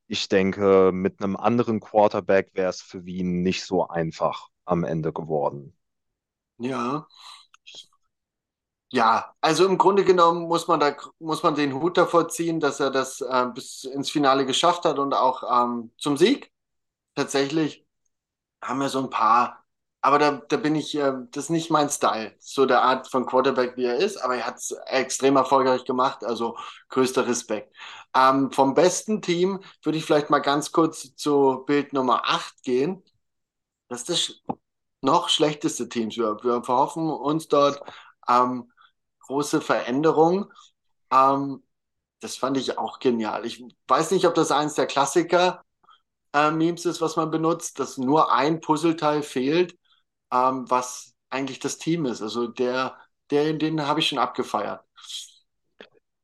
ich 0.08 0.28
denke, 0.30 0.92
mit 0.94 1.22
einem 1.22 1.36
anderen 1.36 1.80
Quarterback 1.80 2.52
wäre 2.54 2.70
es 2.70 2.82
für 2.82 3.06
Wien 3.06 3.42
nicht 3.42 3.66
so 3.66 3.88
einfach 3.88 4.50
am 4.66 4.84
Ende 4.84 5.14
geworden. 5.14 5.76
Ja. 6.58 7.08
Ja, 8.92 9.34
also 9.42 9.66
im 9.66 9.80
Grunde 9.80 10.04
genommen 10.06 10.44
muss 10.48 10.68
man 10.68 10.80
da 10.80 10.96
muss 11.18 11.42
man 11.42 11.56
den 11.56 11.74
Hut 11.74 11.98
davor 11.98 12.30
ziehen, 12.30 12.60
dass 12.60 12.80
er 12.80 12.92
das 12.92 13.22
äh, 13.22 13.48
bis 13.54 13.86
ins 13.86 14.12
Finale 14.12 14.46
geschafft 14.46 14.86
hat 14.86 15.00
und 15.00 15.14
auch 15.16 15.42
ähm, 15.66 15.92
zum 15.98 16.16
Sieg. 16.16 16.52
Tatsächlich 17.16 17.86
haben 18.62 18.80
wir 18.80 18.90
so 18.90 19.00
ein 19.00 19.10
paar 19.10 19.63
aber 20.04 20.20
da, 20.20 20.32
da 20.50 20.58
bin 20.58 20.76
ich, 20.76 20.96
äh, 20.96 21.14
das 21.32 21.46
ist 21.46 21.50
nicht 21.50 21.72
mein 21.72 21.90
Style, 21.90 22.36
so 22.38 22.66
der 22.66 22.82
Art 22.84 23.08
von 23.08 23.26
Quarterback, 23.26 23.78
wie 23.78 23.86
er 23.86 23.96
ist, 23.96 24.18
aber 24.18 24.36
er 24.36 24.46
hat 24.48 24.58
es 24.58 24.72
extrem 24.88 25.38
erfolgreich 25.38 25.86
gemacht, 25.86 26.26
also 26.26 26.58
größter 26.90 27.26
Respekt. 27.26 27.74
Ähm, 28.14 28.52
vom 28.52 28.74
besten 28.74 29.22
Team 29.22 29.62
würde 29.82 29.98
ich 29.98 30.06
vielleicht 30.06 30.30
mal 30.30 30.40
ganz 30.40 30.74
kurz 30.74 31.16
zu 31.16 31.64
Bild 31.66 31.94
Nummer 31.94 32.24
8 32.26 32.64
gehen. 32.64 33.02
Das 33.88 34.02
ist 34.02 34.10
das 34.10 34.58
noch 35.02 35.30
schlechteste 35.30 35.88
Team. 35.88 36.10
Wir, 36.12 36.38
wir 36.44 36.64
verhoffen 36.64 37.10
uns 37.10 37.48
dort 37.48 37.82
ähm, 38.28 38.72
große 39.22 39.62
Veränderungen. 39.62 40.52
Ähm, 41.12 41.64
das 42.20 42.36
fand 42.36 42.58
ich 42.58 42.78
auch 42.78 43.00
genial. 43.00 43.46
Ich 43.46 43.64
weiß 43.88 44.12
nicht, 44.12 44.28
ob 44.28 44.36
das 44.36 44.52
eins 44.52 44.76
der 44.76 44.88
Klassiker-Memes 44.88 46.86
äh, 46.86 46.90
ist, 46.90 47.02
was 47.02 47.16
man 47.16 47.32
benutzt, 47.32 47.80
dass 47.80 47.98
nur 47.98 48.34
ein 48.34 48.60
Puzzleteil 48.60 49.24
fehlt 49.24 49.78
ähm, 50.34 50.70
was 50.70 51.16
eigentlich 51.32 51.60
das 51.60 51.80
Team 51.80 52.06
ist. 52.08 52.24
Also 52.24 52.48
der, 52.48 52.98
der, 53.32 53.54
den 53.54 53.88
habe 53.88 54.02
ich 54.02 54.10
schon 54.10 54.20
abgefeiert. 54.20 54.84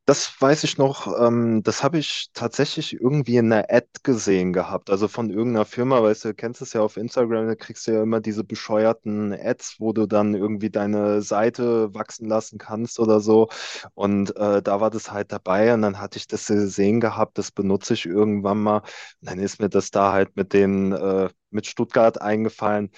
Das 0.05 0.41
weiß 0.41 0.63
ich 0.63 0.79
noch, 0.79 1.07
ähm, 1.21 1.61
das 1.63 1.83
habe 1.83 1.99
ich 1.99 2.31
tatsächlich 2.33 2.93
irgendwie 2.99 3.37
in 3.37 3.53
einer 3.53 3.67
Ad 3.69 3.87
gesehen 4.01 4.53
gehabt, 4.53 4.89
also 4.89 5.07
von 5.07 5.29
irgendeiner 5.29 5.65
Firma, 5.65 6.01
weißt 6.01 6.25
du, 6.25 6.33
kennst 6.33 6.63
es 6.63 6.73
ja 6.73 6.81
auf 6.81 6.97
Instagram, 6.97 7.45
da 7.47 7.53
kriegst 7.55 7.85
du 7.85 7.91
ja 7.93 8.01
immer 8.01 8.19
diese 8.19 8.43
bescheuerten 8.43 9.31
Ads, 9.33 9.75
wo 9.79 9.93
du 9.93 10.07
dann 10.07 10.33
irgendwie 10.33 10.71
deine 10.71 11.21
Seite 11.21 11.93
wachsen 11.93 12.27
lassen 12.27 12.57
kannst 12.57 12.99
oder 12.99 13.19
so. 13.21 13.49
Und 13.93 14.35
äh, 14.35 14.63
da 14.63 14.81
war 14.81 14.89
das 14.89 15.11
halt 15.11 15.31
dabei 15.31 15.75
und 15.75 15.83
dann 15.83 15.99
hatte 15.99 16.17
ich 16.17 16.25
das 16.27 16.47
gesehen 16.47 16.99
gehabt, 16.99 17.37
das 17.37 17.51
benutze 17.51 17.93
ich 17.93 18.07
irgendwann 18.07 18.63
mal. 18.63 18.77
Und 18.79 19.29
dann 19.29 19.37
ist 19.39 19.59
mir 19.61 19.69
das 19.69 19.91
da 19.91 20.11
halt 20.11 20.35
mit 20.35 20.53
den, 20.53 20.91
äh, 20.91 21.29
mit 21.51 21.67
Stuttgart 21.67 22.19
eingefallen 22.19 22.89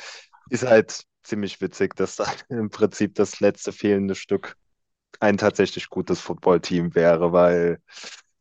ist 0.52 0.64
halt 0.64 1.06
ziemlich 1.24 1.62
witzig, 1.62 1.96
dass 1.96 2.18
da 2.18 2.26
im 2.50 2.70
Prinzip 2.70 3.16
das 3.16 3.40
letzte 3.40 3.72
fehlende 3.72 4.16
Stück 4.16 4.56
ein 5.20 5.38
tatsächlich 5.38 5.90
gutes 5.90 6.20
Footballteam 6.20 6.94
wäre, 6.94 7.32
weil 7.32 7.82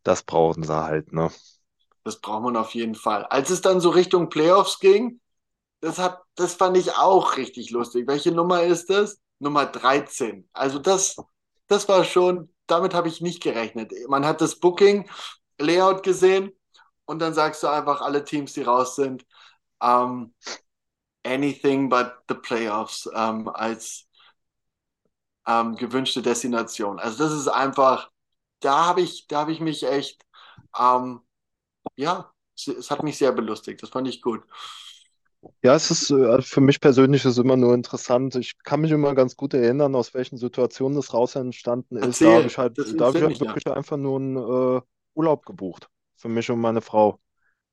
das 0.03 0.23
brauchen 0.23 0.63
sie 0.63 0.75
halt, 0.75 1.13
ne? 1.13 1.31
Das 2.05 2.21
braucht 2.21 2.43
man 2.43 2.57
auf 2.57 2.75
jeden 2.75 2.95
Fall. 2.95 3.25
Als 3.27 3.51
es 3.51 3.61
dann 3.61 3.81
so 3.81 3.91
Richtung 3.91 4.31
Playoffs 4.31 4.81
ging, 4.81 5.21
das 5.81 5.99
hat, 5.99 6.23
das 6.35 6.55
fand 6.55 6.77
ich 6.77 6.93
auch 6.97 7.37
richtig 7.37 7.71
lustig. 7.71 8.07
Welche 8.09 8.33
Nummer 8.33 8.63
ist 8.63 8.89
das? 8.91 9.21
Nummer 9.39 9.67
13. 9.67 10.49
Also 10.53 10.79
das, 10.79 11.17
das 11.69 11.89
war 11.89 12.05
schon, 12.05 12.53
damit 12.67 12.95
habe 12.95 13.09
ich 13.09 13.21
nicht 13.21 13.43
gerechnet. 13.43 13.93
Man 14.09 14.25
hat 14.25 14.41
das 14.41 14.59
Booking-Layout 14.59 16.03
gesehen 16.03 16.53
und 17.05 17.21
dann 17.21 17.35
sagst 17.35 17.63
du 17.63 17.69
einfach 17.69 18.01
alle 18.01 18.25
Teams, 18.25 18.55
die 18.55 18.63
raus 18.63 18.97
sind. 18.97 19.27
Ähm, 19.83 20.35
anything 21.25 21.89
but 21.89 22.13
the 22.29 22.35
playoffs 22.35 23.09
ähm, 23.15 23.49
als 23.49 24.09
ähm, 25.47 25.77
gewünschte 25.77 26.23
Destination. 26.23 26.99
Also 26.99 27.25
das 27.25 27.33
ist 27.33 27.49
einfach, 27.49 28.11
da 28.61 28.87
habe 28.87 29.01
ich, 29.01 29.27
da 29.27 29.41
habe 29.41 29.53
ich 29.53 29.61
mich 29.61 29.83
echt, 29.85 30.25
ähm, 30.79 31.21
ja, 31.97 32.33
es, 32.57 32.69
es, 32.69 32.91
hat 32.91 33.03
mich 33.03 33.19
sehr 33.19 33.33
belustigt. 33.33 33.83
Das 33.83 33.91
fand 33.91 34.09
ich 34.09 34.23
gut. 34.23 34.43
Ja, 35.63 35.75
es 35.75 35.91
ist 35.91 36.11
äh, 36.11 36.43
für 36.43 36.61
mich 36.61 36.81
persönlich 36.81 37.25
ist 37.25 37.39
immer 37.39 37.57
nur 37.57 37.73
interessant. 37.73 38.35
Ich 38.35 38.59
kann 38.63 38.83
mich 38.83 38.91
immer 38.91 39.15
ganz 39.15 39.37
gut 39.37 39.55
erinnern, 39.55 39.95
aus 39.95 40.13
welchen 40.13 40.37
Situationen 40.37 40.97
das 40.97 41.15
raus 41.15 41.35
entstanden 41.35 41.97
ist. 41.97 42.05
Erzähl, 42.05 42.27
da 42.29 42.37
habe 42.37 42.47
ich 42.47 42.59
halt, 42.59 43.01
da 43.01 43.07
habe 43.07 43.19
ich 43.19 43.25
halt 43.25 43.41
wirklich 43.41 43.65
ja. 43.65 43.73
einfach 43.73 43.97
nur 43.97 44.19
einen 44.19 44.37
äh, 44.37 44.81
Urlaub 45.15 45.47
gebucht 45.47 45.89
für 46.17 46.29
mich 46.29 46.51
und 46.51 46.61
meine 46.61 46.83
Frau. 46.83 47.19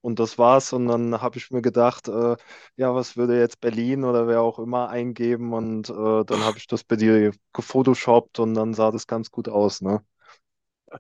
Und 0.02 0.20
das 0.20 0.38
war's. 0.38 0.74
Und 0.74 0.88
dann 0.88 1.22
habe 1.22 1.38
ich 1.38 1.52
mir 1.52 1.62
gedacht, 1.62 2.08
äh, 2.08 2.36
ja, 2.78 2.96
was 2.96 3.18
würde 3.18 3.40
jetzt 3.40 3.60
Berlin 3.60 4.04
oder 4.06 4.28
wer 4.28 4.42
auch 4.42 4.60
immer 4.60 4.90
eingeben? 4.90 5.54
Und 5.54 5.90
äh, 5.90 6.24
dann 6.26 6.44
habe 6.44 6.58
ich 6.58 6.68
das 6.68 6.84
bei 6.84 6.96
dir 6.96 7.34
gefotoshoppt 7.54 8.40
und 8.40 8.54
dann 8.54 8.74
sah 8.74 8.92
das 8.92 9.08
ganz 9.08 9.32
gut 9.32 9.50
aus, 9.50 9.82
ne? 9.82 10.04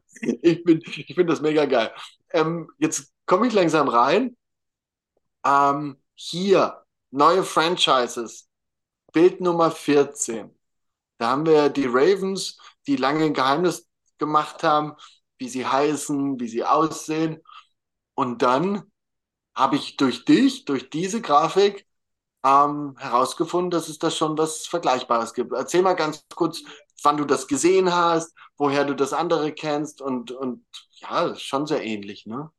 Ich, 0.21 0.65
ich 0.65 1.15
finde 1.15 1.25
das 1.33 1.41
mega 1.41 1.65
geil. 1.65 1.91
Ähm, 2.31 2.69
jetzt 2.77 3.13
komme 3.25 3.47
ich 3.47 3.53
langsam 3.53 3.87
rein. 3.87 4.35
Ähm, 5.45 5.97
hier, 6.15 6.83
neue 7.11 7.43
Franchises. 7.43 8.47
Bild 9.13 9.41
Nummer 9.41 9.71
14. 9.71 10.51
Da 11.19 11.29
haben 11.31 11.45
wir 11.45 11.69
die 11.69 11.85
Ravens, 11.87 12.59
die 12.87 12.97
lange 12.97 13.25
ein 13.25 13.33
Geheimnis 13.33 13.87
gemacht 14.19 14.63
haben, 14.63 14.93
wie 15.39 15.49
sie 15.49 15.65
heißen, 15.65 16.39
wie 16.39 16.47
sie 16.47 16.63
aussehen. 16.65 17.41
Und 18.17 18.41
dann 18.41 18.83
habe 19.55 19.77
ich 19.77 19.97
durch 19.97 20.25
dich, 20.25 20.65
durch 20.65 20.89
diese 20.89 21.21
Grafik 21.21 21.87
ähm, 22.45 22.95
herausgefunden, 22.99 23.71
dass 23.71 23.89
es 23.89 23.99
da 23.99 24.11
schon 24.11 24.37
was 24.37 24.67
Vergleichbares 24.67 25.33
gibt. 25.33 25.53
Erzähl 25.53 25.83
mal 25.83 25.95
ganz 25.95 26.25
kurz, 26.35 26.61
wann 27.03 27.17
du 27.17 27.25
das 27.25 27.47
gesehen 27.47 27.93
hast, 27.93 28.33
woher 28.57 28.85
du 28.85 28.95
das 28.95 29.13
andere 29.13 29.53
kennst 29.53 30.01
und, 30.01 30.31
und 30.31 30.65
ja, 30.93 31.35
schon 31.37 31.67
sehr 31.67 31.83
ähnlich, 31.83 32.25
ne? 32.27 32.51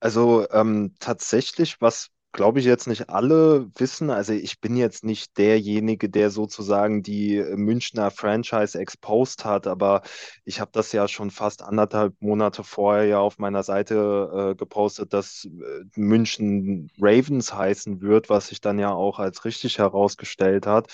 Also 0.00 0.46
ähm, 0.50 0.94
tatsächlich, 1.00 1.80
was 1.80 2.10
glaube 2.34 2.58
ich, 2.58 2.66
jetzt 2.66 2.88
nicht 2.88 3.08
alle 3.08 3.70
wissen. 3.76 4.10
Also 4.10 4.32
ich 4.32 4.60
bin 4.60 4.76
jetzt 4.76 5.04
nicht 5.04 5.38
derjenige, 5.38 6.10
der 6.10 6.30
sozusagen 6.30 7.02
die 7.02 7.42
Münchner 7.56 8.10
Franchise 8.10 8.78
exposed 8.78 9.44
hat, 9.44 9.66
aber 9.68 10.02
ich 10.44 10.60
habe 10.60 10.70
das 10.74 10.90
ja 10.92 11.06
schon 11.06 11.30
fast 11.30 11.62
anderthalb 11.62 12.20
Monate 12.20 12.64
vorher 12.64 13.04
ja 13.04 13.18
auf 13.20 13.38
meiner 13.38 13.62
Seite 13.62 14.50
äh, 14.50 14.54
gepostet, 14.56 15.12
dass 15.12 15.44
äh, 15.46 15.84
München 15.94 16.90
Ravens 16.98 17.54
heißen 17.54 18.02
wird, 18.02 18.28
was 18.28 18.48
sich 18.48 18.60
dann 18.60 18.80
ja 18.80 18.92
auch 18.92 19.20
als 19.20 19.44
richtig 19.44 19.78
herausgestellt 19.78 20.66
hat. 20.66 20.88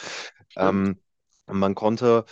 Ähm, 0.56 1.00
man 1.46 1.74
konnte 1.74 2.26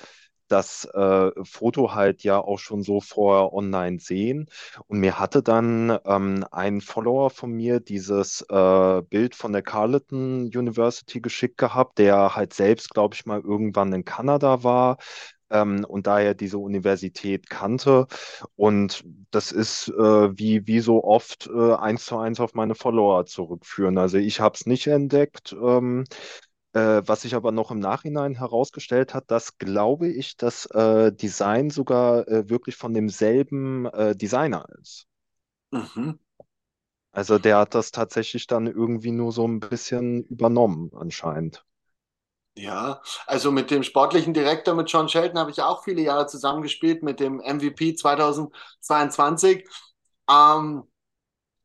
das 0.48 0.84
äh, 0.86 1.30
Foto 1.44 1.94
halt 1.94 2.22
ja 2.24 2.38
auch 2.40 2.58
schon 2.58 2.82
so 2.82 3.00
vorher 3.00 3.52
online 3.52 3.98
sehen. 4.00 4.46
Und 4.86 5.00
mir 5.00 5.18
hatte 5.18 5.42
dann 5.42 5.98
ähm, 6.04 6.44
ein 6.50 6.80
Follower 6.80 7.30
von 7.30 7.52
mir 7.52 7.80
dieses 7.80 8.42
äh, 8.48 9.02
Bild 9.02 9.34
von 9.34 9.52
der 9.52 9.62
Carleton 9.62 10.44
University 10.54 11.20
geschickt 11.20 11.58
gehabt, 11.58 11.98
der 11.98 12.34
halt 12.36 12.54
selbst, 12.54 12.90
glaube 12.90 13.14
ich, 13.14 13.26
mal 13.26 13.40
irgendwann 13.40 13.92
in 13.92 14.04
Kanada 14.04 14.62
war. 14.64 14.98
Ähm, 15.50 15.84
und 15.88 16.06
daher 16.06 16.34
diese 16.34 16.58
Universität 16.58 17.48
kannte. 17.48 18.06
Und 18.56 19.02
das 19.30 19.52
ist 19.52 19.88
äh, 19.88 20.38
wie, 20.38 20.66
wie 20.66 20.80
so 20.80 21.04
oft 21.04 21.48
äh, 21.52 21.74
eins 21.74 22.04
zu 22.04 22.18
eins 22.18 22.40
auf 22.40 22.54
meine 22.54 22.74
Follower 22.74 23.24
zurückführen. 23.26 23.96
Also 23.98 24.18
ich 24.18 24.40
habe 24.40 24.54
es 24.54 24.66
nicht 24.66 24.86
entdeckt. 24.86 25.54
Ähm, 25.60 26.04
Äh, 26.74 27.02
was 27.06 27.22
sich 27.22 27.34
aber 27.34 27.50
noch 27.50 27.70
im 27.70 27.78
Nachhinein 27.78 28.34
herausgestellt 28.34 29.14
hat, 29.14 29.30
dass, 29.30 29.56
glaube 29.56 30.08
ich, 30.08 30.36
das 30.36 30.66
äh, 30.66 31.12
Design 31.12 31.70
sogar 31.70 32.28
äh, 32.28 32.48
wirklich 32.50 32.76
von 32.76 32.92
demselben 32.92 33.86
äh, 33.86 34.14
Designer 34.14 34.66
ist. 34.80 35.06
Mhm. 35.70 36.18
Also 37.10 37.38
der 37.38 37.58
hat 37.58 37.74
das 37.74 37.90
tatsächlich 37.90 38.46
dann 38.46 38.66
irgendwie 38.66 39.12
nur 39.12 39.32
so 39.32 39.46
ein 39.46 39.60
bisschen 39.60 40.24
übernommen, 40.24 40.90
anscheinend. 40.94 41.64
Ja, 42.54 43.00
also 43.26 43.52
mit 43.52 43.70
dem 43.70 43.82
sportlichen 43.82 44.34
Direktor, 44.34 44.74
mit 44.74 44.90
John 44.90 45.08
Shelton, 45.08 45.38
habe 45.38 45.50
ich 45.50 45.62
auch 45.62 45.84
viele 45.84 46.02
Jahre 46.02 46.26
zusammengespielt, 46.26 47.02
mit 47.02 47.20
dem 47.20 47.40
MVP 47.40 47.94
2022. 47.94 49.66
Ähm, 50.28 50.82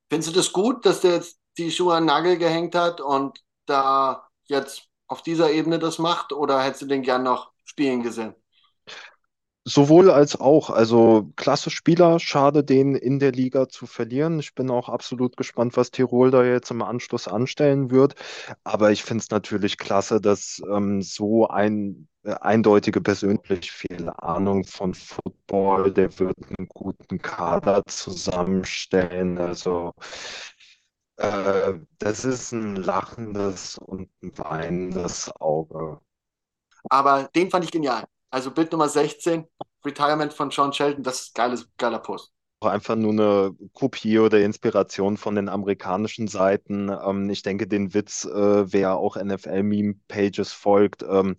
findest 0.10 0.30
du 0.32 0.36
das 0.36 0.54
gut, 0.54 0.86
dass 0.86 1.02
der 1.02 1.14
jetzt 1.16 1.40
die 1.58 1.72
Schuhe 1.72 1.96
an 1.96 2.04
den 2.04 2.08
Nagel 2.08 2.38
gehängt 2.38 2.76
hat 2.76 3.02
und 3.02 3.44
da 3.66 4.28
jetzt 4.46 4.88
auf 5.14 5.22
dieser 5.22 5.52
Ebene 5.52 5.78
das 5.78 6.00
macht? 6.00 6.34
Oder 6.34 6.62
hättest 6.64 6.82
du 6.82 6.86
den 6.88 7.04
gern 7.04 7.22
noch 7.22 7.52
spielen 7.64 8.02
gesehen? 8.02 8.34
Sowohl 9.66 10.10
als 10.10 10.38
auch. 10.42 10.72
Also 10.72 11.32
klasse 11.38 11.70
Spieler, 11.70 12.20
schade, 12.20 12.64
den 12.64 12.96
in 12.96 13.20
der 13.20 13.32
Liga 13.32 13.70
zu 13.70 13.86
verlieren. 13.86 14.40
Ich 14.40 14.56
bin 14.56 14.70
auch 14.72 14.90
absolut 14.90 15.38
gespannt, 15.38 15.78
was 15.78 15.92
Tirol 15.92 16.32
da 16.32 16.44
jetzt 16.44 16.72
im 16.72 16.82
Anschluss 16.82 17.28
anstellen 17.30 17.92
wird. 17.92 18.16
Aber 18.64 18.92
ich 18.92 19.04
finde 19.04 19.22
es 19.22 19.30
natürlich 19.30 19.78
klasse, 19.78 20.20
dass 20.20 20.62
ähm, 20.70 21.02
so 21.04 21.48
ein 21.48 22.08
äh, 22.24 22.34
eindeutige 22.42 23.00
persönlich 23.00 23.72
viel 23.72 24.10
Ahnung 24.18 24.66
von 24.66 24.94
Football, 24.94 25.92
der 25.94 26.20
wird 26.20 26.36
einen 26.58 26.68
guten 26.68 27.20
Kader 27.20 27.84
zusammenstellen. 27.86 29.38
Also 29.38 29.94
äh, 31.18 31.74
das 32.00 32.26
ist 32.26 32.52
ein 32.52 32.76
lachendes 32.76 33.78
und 33.78 34.10
ein 34.22 34.38
weinendes 34.38 35.32
Auge. 35.40 36.02
Aber 36.90 37.30
den 37.36 37.50
fand 37.50 37.66
ich 37.66 37.72
genial. 37.72 38.06
Also 38.30 38.52
Bild 38.52 38.72
Nummer 38.72 38.90
16, 38.90 39.48
Retirement 39.86 40.34
von 40.34 40.50
John 40.50 40.74
Shelton, 40.74 41.04
das 41.04 41.22
ist 41.22 41.36
geiles, 41.36 41.68
geiler 41.78 42.00
Post. 42.00 42.34
Einfach 42.66 42.96
nur 42.96 43.12
eine 43.12 43.56
Kopie 43.74 44.20
oder 44.20 44.40
Inspiration 44.42 45.18
von 45.18 45.36
den 45.36 45.50
amerikanischen 45.50 46.28
Seiten. 46.28 46.90
Ähm, 46.90 47.30
ich 47.30 47.44
denke, 47.44 47.68
den 47.68 47.94
Witz, 47.94 48.26
äh, 48.26 48.72
wer 48.74 48.96
auch 48.98 49.16
NFL-Meme-Pages 49.16 50.54
folgt, 50.54 51.04
ähm, 51.04 51.36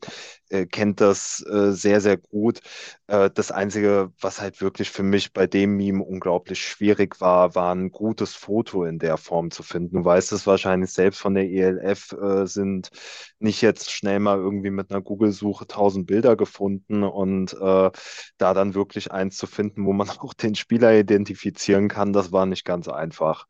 äh, 0.49 0.67
kennt 0.67 1.01
das 1.01 1.45
äh, 1.49 1.73
sehr, 1.73 2.01
sehr 2.01 2.17
gut. 2.17 2.61
Äh, 3.07 3.31
das 3.35 3.51
Einzige, 3.51 4.13
was 4.21 4.41
halt 4.41 4.61
wirklich 4.61 4.91
für 4.91 5.03
mich 5.03 5.33
bei 5.33 5.47
dem 5.47 5.77
Meme 5.77 6.03
unglaublich 6.03 6.61
schwierig 6.61 7.21
war, 7.21 7.55
war 7.55 7.75
ein 7.75 7.91
gutes 7.91 8.35
Foto 8.35 8.85
in 8.85 8.99
der 8.99 9.17
Form 9.17 9.51
zu 9.51 9.63
finden. 9.63 9.97
Du 9.99 10.05
weißt 10.05 10.33
es 10.33 10.47
wahrscheinlich 10.47 10.91
selbst 10.91 11.21
von 11.21 11.35
der 11.35 11.45
ELF, 11.51 12.13
äh, 12.13 12.47
sind 12.47 12.91
nicht 13.39 13.63
jetzt 13.63 13.91
schnell 13.91 14.21
mal 14.21 14.39
irgendwie 14.39 14.71
mit 14.71 14.91
einer 14.91 15.03
Google-Suche 15.03 15.67
tausend 15.67 16.07
Bilder 16.07 16.37
gefunden 16.37 17.03
und 17.03 17.53
äh, 17.55 17.91
da 18.39 18.55
dann 18.55 18.75
wirklich 18.75 19.13
eins 19.13 19.37
zu 19.37 19.47
finden, 19.47 19.85
wo 19.87 19.93
man 19.93 20.09
auch 20.19 20.35
den 20.35 20.55
Spieler 20.55 20.93
identifizieren 21.15 21.89
kann, 21.89 22.13
das 22.13 22.33
war 22.33 22.47
nicht 22.47 22.65
ganz 22.65 22.89
einfach. 22.89 23.47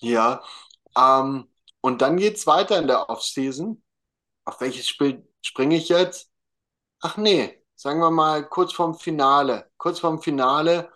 Ja, 0.00 0.42
ähm, 0.96 1.48
und 1.80 2.02
dann 2.02 2.16
geht 2.16 2.36
es 2.36 2.46
weiter 2.46 2.78
in 2.78 2.86
der 2.88 3.08
Offseason. 3.08 3.82
Auf 4.44 4.60
welches 4.60 4.88
Spiel 4.88 5.26
springe 5.40 5.76
ich 5.76 5.88
jetzt? 5.88 6.30
Ach 7.00 7.16
nee, 7.16 7.62
sagen 7.74 8.00
wir 8.00 8.10
mal 8.10 8.48
kurz 8.48 8.72
vorm 8.72 8.94
Finale. 8.98 9.70
Kurz 9.76 10.00
vorm 10.00 10.20
Finale, 10.20 10.92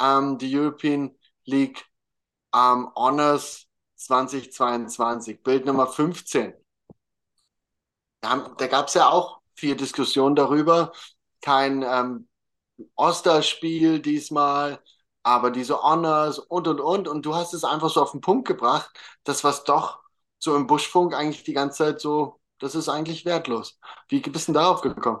ähm, 0.00 0.38
die 0.38 0.56
European 0.56 1.16
League 1.44 1.84
ähm, 2.54 2.90
Honors 2.94 3.66
2022, 3.96 5.42
Bild 5.42 5.66
Nummer 5.66 5.86
15. 5.86 6.54
Da, 8.20 8.54
da 8.56 8.66
gab 8.66 8.88
es 8.88 8.94
ja 8.94 9.08
auch 9.08 9.40
viel 9.54 9.76
Diskussion 9.76 10.34
darüber. 10.34 10.92
Kein 11.40 11.82
ähm, 11.82 12.28
Osterspiel 12.96 14.00
diesmal, 14.00 14.80
aber 15.22 15.50
diese 15.50 15.82
Honors 15.82 16.38
und 16.38 16.68
und 16.68 16.80
und. 16.80 17.08
Und 17.08 17.22
du 17.26 17.34
hast 17.34 17.54
es 17.54 17.64
einfach 17.64 17.90
so 17.90 18.02
auf 18.02 18.12
den 18.12 18.20
Punkt 18.20 18.46
gebracht, 18.48 18.90
das 19.24 19.44
was 19.44 19.64
doch 19.64 20.00
so 20.38 20.56
im 20.56 20.66
Buschfunk 20.66 21.14
eigentlich 21.14 21.44
die 21.44 21.52
ganze 21.54 21.78
Zeit 21.84 22.00
so, 22.00 22.40
das 22.58 22.74
ist 22.74 22.88
eigentlich 22.88 23.24
wertlos. 23.24 23.78
Wie 24.08 24.20
bist 24.20 24.48
du 24.48 24.52
denn 24.52 24.60
darauf 24.62 24.80
gekommen? 24.82 25.20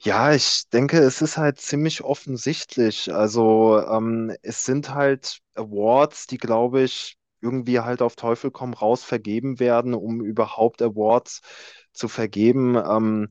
Ja, 0.00 0.32
ich 0.32 0.68
denke, 0.72 0.98
es 0.98 1.20
ist 1.22 1.36
halt 1.38 1.58
ziemlich 1.60 2.02
offensichtlich. 2.04 3.12
Also 3.12 3.80
ähm, 3.80 4.32
es 4.42 4.64
sind 4.64 4.94
halt 4.94 5.40
Awards, 5.54 6.26
die, 6.28 6.38
glaube 6.38 6.82
ich, 6.82 7.16
irgendwie 7.40 7.80
halt 7.80 8.00
auf 8.02 8.14
Teufel 8.16 8.50
komm 8.52 8.74
raus 8.74 9.02
vergeben 9.04 9.58
werden, 9.58 9.94
um 9.94 10.20
überhaupt 10.24 10.82
Awards 10.82 11.40
zu 11.92 12.06
vergeben. 12.08 12.76
Ähm, 12.76 13.28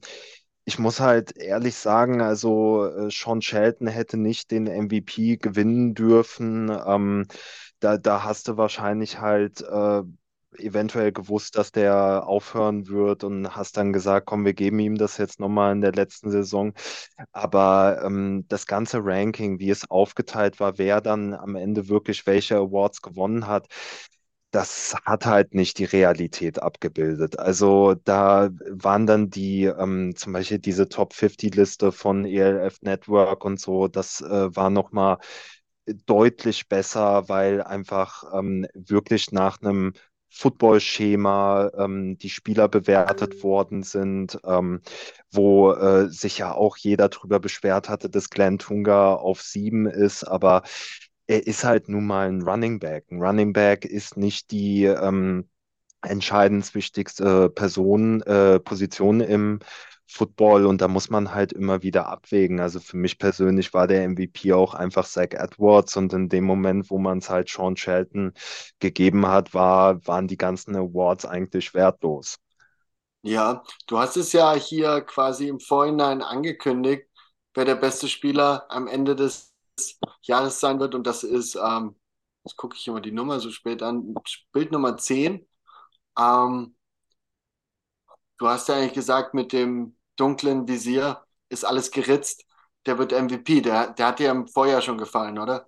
ich 0.68 0.80
muss 0.80 1.00
halt 1.00 1.38
ehrlich 1.38 1.76
sagen, 1.76 2.22
also 2.22 2.86
äh, 2.86 3.10
Sean 3.10 3.42
Shelton 3.42 3.88
hätte 3.88 4.18
nicht 4.18 4.52
den 4.52 4.68
MVP 4.68 5.38
gewinnen 5.38 5.96
dürfen. 5.96 6.70
Ähm, 6.86 7.26
da, 7.80 7.98
da 7.98 8.24
hast 8.26 8.50
du 8.50 8.58
wahrscheinlich 8.58 9.20
halt 9.22 9.62
äh, 9.62 10.02
eventuell 10.58 11.12
gewusst, 11.14 11.56
dass 11.58 11.72
der 11.72 12.28
aufhören 12.28 12.88
wird 12.90 13.24
und 13.24 13.56
hast 13.56 13.78
dann 13.78 13.94
gesagt, 13.94 14.26
komm, 14.26 14.44
wir 14.44 14.54
geben 14.54 14.80
ihm 14.80 14.98
das 14.98 15.18
jetzt 15.18 15.40
nochmal 15.40 15.72
in 15.74 15.82
der 15.82 15.94
letzten 15.94 16.32
Saison. 16.32 16.74
Aber 17.32 18.02
ähm, 18.04 18.46
das 18.50 18.66
ganze 18.68 19.00
Ranking, 19.04 19.60
wie 19.60 19.70
es 19.70 19.90
aufgeteilt 19.90 20.60
war, 20.60 20.78
wer 20.78 21.00
dann 21.02 21.34
am 21.34 21.56
Ende 21.56 21.88
wirklich 21.90 22.28
welche 22.28 22.58
Awards 22.58 23.02
gewonnen 23.02 23.48
hat, 23.48 23.68
das 24.52 24.96
hat 25.06 25.26
halt 25.26 25.54
nicht 25.54 25.78
die 25.78 25.86
Realität 25.86 26.62
abgebildet. 26.62 27.38
Also 27.40 27.96
da 27.96 28.50
waren 28.70 29.06
dann 29.06 29.30
die, 29.30 29.66
ähm, 29.66 30.16
zum 30.16 30.34
Beispiel 30.34 30.60
diese 30.60 30.90
Top 30.90 31.14
50-Liste 31.14 31.92
von 31.92 32.26
ELF 32.26 32.82
Network 32.82 33.44
und 33.46 33.60
so, 33.60 33.88
das 33.88 34.22
äh, 34.22 34.56
war 34.56 34.70
nochmal 34.70 35.18
deutlich 36.06 36.68
besser, 36.68 37.30
weil 37.30 37.62
einfach 37.64 38.24
ähm, 38.34 38.68
wirklich 38.74 39.32
nach 39.32 39.62
einem 39.62 39.94
Football-Schema 40.30 41.72
ähm, 41.78 42.18
die 42.18 42.30
Spieler 42.30 42.68
bewertet 42.68 43.44
worden 43.44 43.84
sind, 43.84 44.38
ähm, 44.46 44.82
wo 45.32 45.72
äh, 45.72 46.10
sich 46.10 46.38
ja 46.40 46.54
auch 46.54 46.78
jeder 46.78 47.10
drüber 47.10 47.40
beschwert 47.40 47.88
hatte, 47.90 48.10
dass 48.10 48.30
Glenn 48.30 48.60
Tunga 48.60 49.14
auf 49.16 49.42
sieben 49.42 49.88
ist, 49.88 50.24
aber 50.26 50.64
er 51.28 51.46
ist 51.48 51.64
halt 51.64 51.90
nun 51.90 52.06
mal 52.06 52.28
ein 52.30 52.42
Running 52.42 52.80
Back. 52.80 53.06
Ein 53.12 53.22
Running 53.22 53.54
Back 53.54 53.86
ist 53.86 54.18
nicht 54.18 54.52
die 54.52 54.86
ähm, 54.86 55.50
entscheidend 56.02 56.74
wichtigste 56.76 57.50
Person, 57.50 58.22
äh, 58.24 58.60
Position 58.60 59.22
im 59.22 59.60
Football 60.10 60.66
und 60.66 60.80
da 60.82 60.88
muss 60.88 61.10
man 61.10 61.34
halt 61.34 61.52
immer 61.52 61.84
wieder 61.84 62.08
abwägen. 62.08 62.60
Also 62.62 62.80
für 62.80 62.96
mich 62.96 63.20
persönlich 63.20 63.74
war 63.74 63.88
der 63.88 64.06
MVP 64.06 64.54
auch 64.54 64.74
einfach 64.74 65.06
Zach 65.06 65.32
Edwards 65.32 65.98
und 65.98 66.14
in 66.14 66.30
dem 66.30 66.46
Moment, 66.46 66.90
wo 66.90 66.98
man 66.98 67.18
es 67.18 67.30
halt 67.30 67.50
Sean 67.50 67.76
Shelton 67.76 68.34
gegeben 68.80 69.28
hat, 69.28 69.54
war, 69.54 70.06
waren 70.08 70.28
die 70.28 70.38
ganzen 70.38 70.76
Awards 70.78 71.26
eigentlich 71.26 71.74
wertlos. 71.74 72.38
Ja, 73.22 73.64
du 73.88 73.98
hast 73.98 74.16
es 74.16 74.32
ja 74.32 74.54
hier 74.54 75.02
quasi 75.02 75.50
im 75.50 75.60
Vorhinein 75.60 76.22
angekündigt, 76.22 77.08
wer 77.54 77.66
der 77.66 77.76
beste 77.76 78.08
Spieler 78.08 78.66
am 78.70 78.88
Ende 78.88 79.16
des 79.16 79.54
Jahres 80.24 80.60
sein 80.60 80.80
wird. 80.80 80.96
Und 80.96 81.08
das 81.08 81.24
ist, 81.24 81.56
ähm, 81.56 81.96
jetzt 82.44 82.58
gucke 82.58 82.76
ich 82.78 82.88
immer 82.88 83.02
die 83.02 83.12
Nummer 83.12 83.40
so 83.40 83.52
spät 83.52 83.82
an, 83.82 84.14
Bild 84.52 84.72
Nummer 84.72 84.98
10. 84.98 85.48
Ähm, 86.18 86.76
du 88.38 88.48
hast 88.48 88.68
ja 88.70 88.76
eigentlich 88.76 88.94
gesagt, 88.94 89.34
mit 89.34 89.54
dem 89.54 89.96
dunklen 90.16 90.68
Visier 90.68 91.24
ist 91.50 91.66
alles 91.66 91.92
geritzt. 91.92 92.46
Der 92.86 92.98
wird 92.98 93.12
MVP. 93.12 93.62
Der, 93.62 93.92
der 93.92 94.08
hat 94.08 94.20
dir 94.20 94.32
im 94.32 94.48
Vorjahr 94.48 94.82
schon 94.82 94.98
gefallen, 94.98 95.38
oder? 95.40 95.68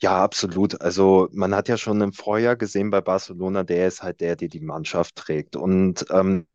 Ja, 0.00 0.22
absolut. 0.22 0.80
Also 0.80 1.28
man 1.32 1.54
hat 1.54 1.68
ja 1.68 1.76
schon 1.78 2.00
im 2.00 2.12
Vorjahr 2.12 2.56
gesehen 2.56 2.90
bei 2.90 3.00
Barcelona, 3.00 3.62
der 3.62 3.86
ist 3.88 4.02
halt 4.02 4.20
der, 4.20 4.36
der 4.36 4.48
die 4.48 4.60
Mannschaft 4.60 5.16
trägt. 5.16 5.56
Und 5.56 6.04
ähm, 6.10 6.46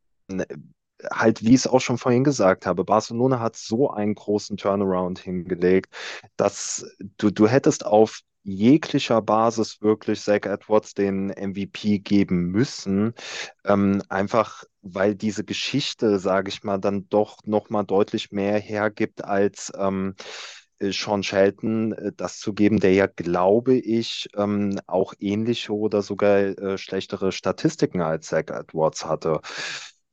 halt, 1.12 1.42
wie 1.42 1.50
ich 1.50 1.54
es 1.56 1.66
auch 1.66 1.80
schon 1.80 1.98
vorhin 1.98 2.24
gesagt 2.24 2.66
habe, 2.66 2.84
Barcelona 2.84 3.40
hat 3.40 3.56
so 3.56 3.90
einen 3.90 4.14
großen 4.14 4.56
Turnaround 4.56 5.18
hingelegt, 5.18 5.92
dass 6.36 6.86
du, 7.18 7.30
du 7.30 7.48
hättest 7.48 7.86
auf 7.86 8.20
jeglicher 8.42 9.20
Basis 9.22 9.82
wirklich 9.82 10.20
Zach 10.20 10.46
Edwards 10.46 10.94
den 10.94 11.28
MVP 11.28 11.98
geben 11.98 12.46
müssen, 12.50 13.14
ähm, 13.64 14.02
einfach 14.08 14.64
weil 14.82 15.14
diese 15.14 15.44
Geschichte, 15.44 16.18
sage 16.18 16.48
ich 16.48 16.64
mal, 16.64 16.78
dann 16.78 17.08
doch 17.10 17.38
noch 17.44 17.68
mal 17.70 17.82
deutlich 17.84 18.32
mehr 18.32 18.58
hergibt 18.58 19.24
als 19.24 19.70
ähm, 19.76 20.14
äh, 20.78 20.90
Sean 20.92 21.22
Shelton 21.22 21.92
äh, 21.92 22.12
das 22.16 22.38
zu 22.38 22.54
geben, 22.54 22.80
der 22.80 22.94
ja, 22.94 23.06
glaube 23.06 23.74
ich, 23.74 24.28
ähm, 24.36 24.80
auch 24.86 25.14
ähnliche 25.20 25.72
oder 25.74 26.02
sogar 26.02 26.38
äh, 26.38 26.78
schlechtere 26.78 27.32
Statistiken 27.32 28.00
als 28.00 28.28
Zach 28.28 28.48
Edwards 28.48 29.04
hatte. 29.04 29.40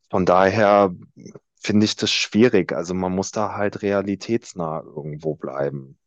Von 0.10 0.26
daher 0.26 0.94
finde 1.62 1.86
ich 1.86 1.96
das 1.96 2.12
schwierig. 2.12 2.72
Also 2.74 2.94
man 2.94 3.14
muss 3.14 3.32
da 3.32 3.54
halt 3.56 3.82
realitätsnah 3.82 4.82
irgendwo 4.82 5.36
bleiben. 5.36 5.98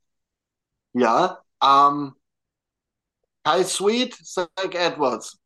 Ja, 0.92 1.42
ähm, 1.62 2.14
Kai 3.44 3.64
Sweet, 3.64 4.14
Zach 4.24 4.48
Edwards. 4.56 5.38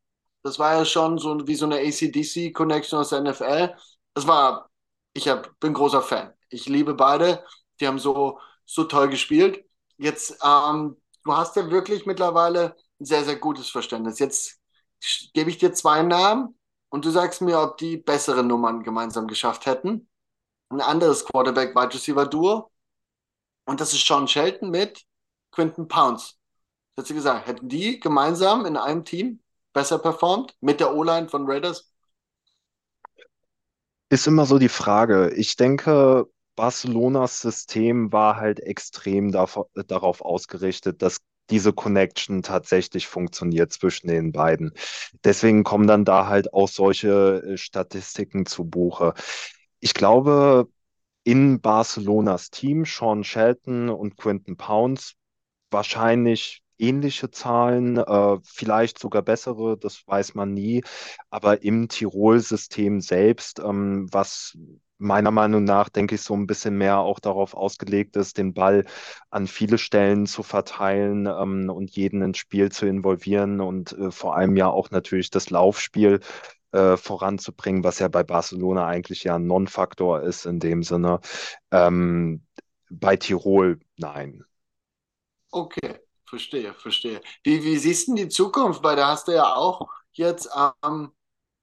Das 0.42 0.58
war 0.58 0.74
ja 0.74 0.84
schon 0.84 1.18
so 1.18 1.46
wie 1.46 1.54
so 1.54 1.64
eine 1.66 1.76
ACDC-Connection 1.78 2.98
aus 2.98 3.10
der 3.10 3.20
NFL. 3.20 3.74
Das 4.14 4.26
war, 4.26 4.68
ich 5.14 5.28
hab, 5.28 5.58
bin 5.60 5.72
großer 5.72 6.02
Fan. 6.02 6.32
Ich 6.50 6.66
liebe 6.66 6.94
beide. 6.94 7.44
Die 7.80 7.86
haben 7.86 7.98
so, 7.98 8.38
so 8.64 8.84
toll 8.84 9.08
gespielt. 9.08 9.64
Jetzt, 9.96 10.38
ähm, 10.44 10.96
du 11.24 11.36
hast 11.36 11.56
ja 11.56 11.70
wirklich 11.70 12.06
mittlerweile 12.06 12.76
ein 13.00 13.04
sehr, 13.04 13.24
sehr 13.24 13.36
gutes 13.36 13.70
Verständnis. 13.70 14.18
Jetzt 14.18 14.60
gebe 15.32 15.50
ich 15.50 15.58
dir 15.58 15.72
zwei 15.72 16.02
Namen 16.02 16.56
und 16.94 17.04
du 17.04 17.10
sagst 17.10 17.40
mir, 17.40 17.58
ob 17.58 17.76
die 17.76 17.96
bessere 17.96 18.44
Nummern 18.44 18.84
gemeinsam 18.84 19.26
geschafft 19.26 19.66
hätten. 19.66 20.08
Ein 20.68 20.80
anderes 20.80 21.24
Quarterback-Wide 21.24 21.92
Receiver-Duo. 21.92 22.70
Und 23.64 23.80
das 23.80 23.92
ist 23.92 24.06
Sean 24.06 24.28
Shelton 24.28 24.70
mit 24.70 25.04
Quinton 25.50 25.88
Pounds. 25.88 26.38
Das 26.94 27.02
hat 27.02 27.08
sie 27.08 27.14
gesagt, 27.14 27.48
hätten 27.48 27.68
die 27.68 27.98
gemeinsam 27.98 28.64
in 28.64 28.76
einem 28.76 29.04
Team 29.04 29.42
besser 29.72 29.98
performt 29.98 30.54
mit 30.60 30.78
der 30.78 30.94
O-Line 30.94 31.28
von 31.28 31.50
Raiders? 31.50 31.92
Ist 34.08 34.28
immer 34.28 34.46
so 34.46 34.60
die 34.60 34.68
Frage. 34.68 35.34
Ich 35.34 35.56
denke, 35.56 36.28
Barcelonas 36.54 37.40
System 37.40 38.12
war 38.12 38.36
halt 38.36 38.60
extrem 38.60 39.32
darauf 39.32 40.20
ausgerichtet, 40.20 41.02
dass 41.02 41.18
diese 41.50 41.72
Connection 41.72 42.42
tatsächlich 42.42 43.06
funktioniert 43.06 43.72
zwischen 43.72 44.08
den 44.08 44.32
beiden. 44.32 44.72
Deswegen 45.24 45.64
kommen 45.64 45.86
dann 45.86 46.04
da 46.04 46.26
halt 46.26 46.52
auch 46.54 46.68
solche 46.68 47.42
äh, 47.44 47.56
Statistiken 47.56 48.46
zu 48.46 48.64
Buche. 48.64 49.14
Ich 49.80 49.94
glaube, 49.94 50.68
in 51.24 51.60
Barcelonas 51.60 52.50
Team, 52.50 52.84
Sean 52.84 53.24
Shelton 53.24 53.88
und 53.88 54.16
Quinton 54.16 54.56
Pounds, 54.56 55.14
wahrscheinlich 55.70 56.62
ähnliche 56.78 57.30
Zahlen, 57.30 57.96
äh, 57.98 58.38
vielleicht 58.44 58.98
sogar 58.98 59.22
bessere, 59.22 59.78
das 59.78 60.06
weiß 60.06 60.34
man 60.34 60.52
nie. 60.52 60.82
Aber 61.30 61.62
im 61.62 61.88
Tirol-System 61.88 63.00
selbst, 63.00 63.60
ähm, 63.60 64.08
was 64.12 64.56
meiner 64.98 65.30
Meinung 65.30 65.64
nach, 65.64 65.88
denke 65.88 66.14
ich, 66.14 66.22
so 66.22 66.34
ein 66.34 66.46
bisschen 66.46 66.76
mehr 66.78 66.98
auch 66.98 67.18
darauf 67.20 67.54
ausgelegt 67.54 68.16
ist, 68.16 68.38
den 68.38 68.54
Ball 68.54 68.84
an 69.30 69.46
viele 69.46 69.78
Stellen 69.78 70.26
zu 70.26 70.42
verteilen 70.42 71.26
ähm, 71.26 71.70
und 71.70 71.90
jeden 71.96 72.22
ins 72.22 72.38
Spiel 72.38 72.70
zu 72.70 72.86
involvieren 72.86 73.60
und 73.60 73.92
äh, 73.92 74.10
vor 74.10 74.36
allem 74.36 74.56
ja 74.56 74.68
auch 74.68 74.90
natürlich 74.90 75.30
das 75.30 75.50
Laufspiel 75.50 76.20
äh, 76.72 76.96
voranzubringen, 76.96 77.84
was 77.84 77.98
ja 77.98 78.08
bei 78.08 78.22
Barcelona 78.22 78.86
eigentlich 78.86 79.24
ja 79.24 79.36
ein 79.36 79.46
Non-Faktor 79.46 80.22
ist 80.22 80.46
in 80.46 80.60
dem 80.60 80.82
Sinne. 80.82 81.20
Ähm, 81.70 82.46
bei 82.90 83.16
Tirol, 83.16 83.80
nein. 83.96 84.44
Okay, 85.50 86.00
verstehe, 86.24 86.74
verstehe. 86.74 87.20
Wie, 87.42 87.62
wie 87.62 87.76
siehst 87.78 88.08
du 88.08 88.14
die 88.14 88.28
Zukunft? 88.28 88.82
Weil 88.82 88.96
da 88.96 89.08
hast 89.08 89.28
du 89.28 89.32
ja 89.32 89.54
auch 89.54 89.88
jetzt 90.12 90.48
ähm, 90.84 91.12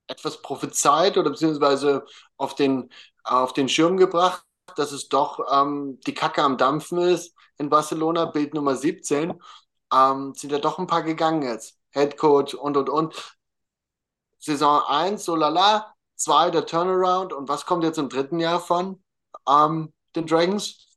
etwas 0.08 0.42
prophezeit 0.42 1.18
oder 1.18 1.30
beziehungsweise 1.32 2.06
auf 2.38 2.56
den, 2.56 2.90
auf 3.24 3.54
den 3.54 3.70
Schirm 3.70 3.98
gebracht, 3.98 4.44
dass 4.76 4.92
es 4.92 5.10
doch 5.10 5.40
ähm, 5.52 6.00
die 6.06 6.14
Kacke 6.14 6.44
am 6.44 6.58
Dampfen 6.58 7.00
ist 7.00 7.34
in 7.58 7.70
Barcelona, 7.70 8.26
Bild 8.26 8.54
Nummer 8.54 8.76
17. 8.76 9.34
Ähm, 9.94 10.34
sind 10.36 10.52
ja 10.52 10.60
doch 10.60 10.80
ein 10.80 10.88
paar 10.88 11.04
gegangen 11.04 11.44
jetzt. 11.44 11.78
Head 11.92 12.18
Coach 12.18 12.54
und 12.54 12.78
und 12.78 12.90
und. 12.90 13.38
Saison 14.40 14.82
1, 14.88 15.24
so 15.24 15.36
lala, 15.36 15.94
2 16.16 16.50
der 16.52 16.66
Turnaround 16.66 17.34
und 17.34 17.48
was 17.48 17.66
kommt 17.66 17.84
jetzt 17.84 18.00
im 18.00 18.10
dritten 18.10 18.40
Jahr 18.40 18.60
von 18.60 19.04
ähm, 19.48 19.94
den 20.16 20.26
Dragons? 20.26 20.91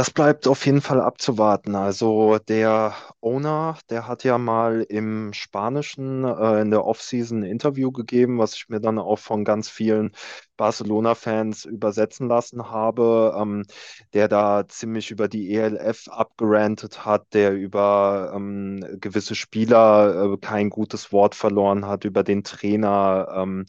Das 0.00 0.10
bleibt 0.10 0.48
auf 0.48 0.64
jeden 0.64 0.80
Fall 0.80 0.98
abzuwarten. 0.98 1.74
Also 1.74 2.38
der 2.38 2.94
Owner, 3.20 3.76
der 3.90 4.08
hat 4.08 4.24
ja 4.24 4.38
mal 4.38 4.80
im 4.88 5.34
Spanischen 5.34 6.24
äh, 6.24 6.62
in 6.62 6.70
der 6.70 6.86
Offseason 6.86 7.40
ein 7.40 7.42
Interview 7.42 7.92
gegeben, 7.92 8.38
was 8.38 8.54
ich 8.54 8.70
mir 8.70 8.80
dann 8.80 8.98
auch 8.98 9.18
von 9.18 9.44
ganz 9.44 9.68
vielen 9.68 10.12
Barcelona-Fans 10.56 11.66
übersetzen 11.66 12.28
lassen 12.28 12.70
habe, 12.70 13.34
ähm, 13.38 13.66
der 14.14 14.28
da 14.28 14.66
ziemlich 14.66 15.10
über 15.10 15.28
die 15.28 15.54
ELF 15.54 16.08
abgerantet 16.08 17.04
hat, 17.04 17.34
der 17.34 17.52
über 17.52 18.32
ähm, 18.34 18.82
gewisse 19.02 19.34
Spieler 19.34 20.32
äh, 20.32 20.36
kein 20.38 20.70
gutes 20.70 21.12
Wort 21.12 21.34
verloren 21.34 21.86
hat, 21.86 22.06
über 22.06 22.22
den 22.22 22.42
Trainer. 22.42 23.28
Ähm, 23.36 23.66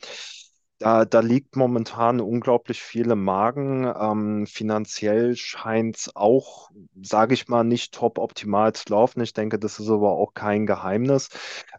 da, 0.81 1.05
da 1.05 1.19
liegt 1.19 1.55
momentan 1.55 2.19
unglaublich 2.21 2.81
viel 2.81 3.11
im 3.11 3.23
Magen. 3.23 3.85
Ähm, 3.85 4.47
finanziell 4.47 5.35
scheint 5.35 5.97
es 5.97 6.15
auch, 6.15 6.71
sage 7.01 7.35
ich 7.35 7.47
mal, 7.47 7.63
nicht 7.63 7.93
top 7.93 8.17
optimal 8.17 8.73
zu 8.73 8.85
laufen. 8.89 9.21
Ich 9.21 9.33
denke, 9.33 9.59
das 9.59 9.79
ist 9.79 9.89
aber 9.89 10.11
auch 10.11 10.33
kein 10.33 10.65
Geheimnis. 10.65 11.29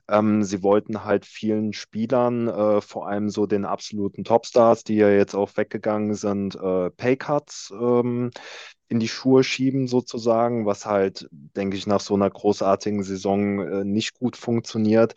Ähm, 0.09 0.45
sie 0.45 0.63
wollten 0.63 1.05
halt 1.05 1.27
vielen 1.27 1.73
Spielern, 1.73 2.47
äh, 2.49 2.81
vor 2.81 3.09
allem 3.09 3.29
so 3.29 3.47
den 3.47 3.65
absoluten 3.65 4.25
Topstars, 4.25 4.85
die 4.85 4.97
ja 4.97 5.11
jetzt 5.11 5.35
auch 5.35 5.57
weggegangen 5.57 6.15
sind, 6.15 6.55
äh, 6.55 6.91
Paycuts 6.91 7.73
ähm, 7.79 8.31
in 8.89 9.01
die 9.01 9.09
Schuhe 9.09 9.43
schieben 9.45 9.89
sozusagen, 9.89 10.67
was 10.67 10.87
halt, 10.87 11.29
denke 11.33 11.77
ich, 11.77 11.87
nach 11.87 12.01
so 12.01 12.15
einer 12.15 12.31
großartigen 12.31 13.03
Saison 13.03 13.61
äh, 13.61 13.85
nicht 13.85 14.19
gut 14.19 14.37
funktioniert. 14.37 15.15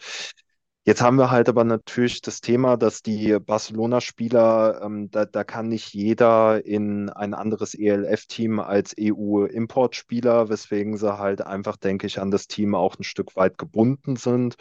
Jetzt 0.88 1.01
haben 1.01 1.17
wir 1.17 1.31
halt 1.31 1.49
aber 1.49 1.63
natürlich 1.63 2.21
das 2.21 2.41
Thema, 2.41 2.77
dass 2.77 3.01
die 3.01 3.39
Barcelona-Spieler, 3.39 4.81
ähm, 4.83 5.09
da, 5.09 5.25
da 5.25 5.43
kann 5.43 5.67
nicht 5.67 5.93
jeder 5.95 6.63
in 6.63 7.09
ein 7.09 7.33
anderes 7.33 7.73
ELF-Team 7.73 8.59
als 8.59 8.95
EU-Importspieler, 8.95 10.47
weswegen 10.49 10.97
sie 10.97 11.17
halt 11.17 11.41
einfach, 11.41 11.77
denke 11.77 12.05
ich, 12.05 12.19
an 12.19 12.29
das 12.29 12.47
Team 12.47 12.75
auch 12.75 12.99
ein 12.99 13.03
Stück 13.03 13.36
weit 13.36 13.57
gebunden 13.57 14.15
sind. 14.15 14.57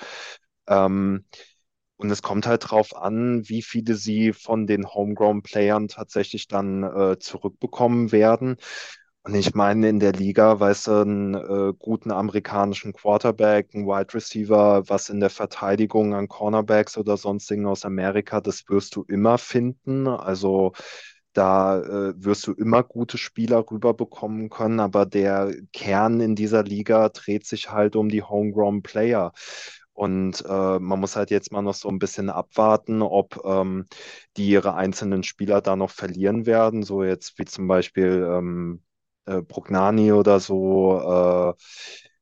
Ähm, 0.66 1.26
und 1.96 2.10
es 2.10 2.22
kommt 2.22 2.46
halt 2.46 2.70
drauf 2.70 2.96
an, 2.96 3.48
wie 3.48 3.62
viele 3.62 3.94
sie 3.94 4.32
von 4.32 4.66
den 4.66 4.86
Homegrown-Playern 4.88 5.88
tatsächlich 5.88 6.48
dann 6.48 6.82
äh, 6.84 7.18
zurückbekommen 7.18 8.12
werden. 8.12 8.56
Und 9.26 9.34
ich 9.34 9.54
meine, 9.54 9.88
in 9.88 10.00
der 10.00 10.12
Liga, 10.12 10.60
weißt 10.60 10.86
du, 10.88 10.92
einen 11.00 11.34
äh, 11.34 11.72
guten 11.78 12.10
amerikanischen 12.10 12.92
Quarterback, 12.92 13.70
einen 13.74 13.86
Wide 13.86 14.12
Receiver, 14.12 14.86
was 14.88 15.08
in 15.08 15.18
der 15.18 15.30
Verteidigung 15.30 16.14
an 16.14 16.28
Cornerbacks 16.28 16.98
oder 16.98 17.16
sonstigen 17.16 17.64
aus 17.66 17.86
Amerika, 17.86 18.42
das 18.42 18.68
wirst 18.68 18.96
du 18.96 19.02
immer 19.04 19.38
finden. 19.38 20.06
Also 20.08 20.72
da 21.32 21.80
äh, 21.80 22.14
wirst 22.22 22.46
du 22.46 22.52
immer 22.52 22.82
gute 22.82 23.16
Spieler 23.18 23.64
rüberbekommen 23.70 24.50
können, 24.50 24.78
aber 24.80 25.06
der 25.06 25.54
Kern 25.72 26.20
in 26.20 26.34
dieser 26.36 26.62
Liga 26.62 27.08
dreht 27.08 27.46
sich 27.46 27.70
halt 27.70 27.96
um 27.96 28.10
die 28.10 28.22
Homegrown 28.22 28.82
Player. 28.82 29.32
Und 29.94 30.44
äh, 30.46 30.78
man 30.80 31.00
muss 31.00 31.16
halt 31.16 31.30
jetzt 31.30 31.50
mal 31.52 31.62
noch 31.62 31.74
so 31.74 31.88
ein 31.88 31.98
bisschen 31.98 32.28
abwarten, 32.30 33.00
ob 33.02 33.40
ähm, 33.44 33.86
die 34.36 34.48
ihre 34.50 34.74
einzelnen 34.74 35.22
Spieler 35.22 35.62
da 35.62 35.76
noch 35.76 35.90
verlieren 35.90 36.46
werden. 36.46 36.82
So 36.82 37.04
jetzt 37.04 37.38
wie 37.38 37.44
zum 37.46 37.68
Beispiel 37.68 38.26
ähm, 38.30 38.82
äh, 39.26 39.42
Brugnani 39.42 40.12
oder 40.12 40.40
so, 40.40 41.54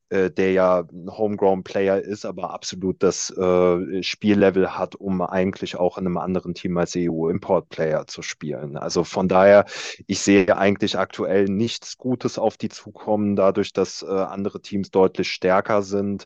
äh, 0.09 0.15
äh, 0.15 0.31
der 0.31 0.51
ja 0.51 0.79
ein 0.81 1.09
Homegrown-Player 1.17 1.99
ist, 2.01 2.25
aber 2.25 2.51
absolut 2.53 3.01
das 3.03 3.29
äh, 3.31 4.03
Spiellevel 4.03 4.77
hat, 4.77 4.95
um 4.95 5.21
eigentlich 5.21 5.75
auch 5.77 5.97
in 5.97 6.05
einem 6.05 6.17
anderen 6.17 6.53
Team 6.53 6.77
als 6.77 6.95
EU-Import-Player 6.95 8.05
zu 8.07 8.21
spielen. 8.21 8.77
Also 8.77 9.03
von 9.03 9.27
daher, 9.27 9.65
ich 10.07 10.19
sehe 10.21 10.55
eigentlich 10.57 10.97
aktuell 10.97 11.45
nichts 11.45 11.97
Gutes 11.97 12.37
auf 12.37 12.57
die 12.57 12.69
zukommen, 12.69 13.35
dadurch, 13.35 13.73
dass 13.73 14.03
äh, 14.03 14.07
andere 14.07 14.61
Teams 14.61 14.91
deutlich 14.91 15.31
stärker 15.31 15.81
sind. 15.81 16.25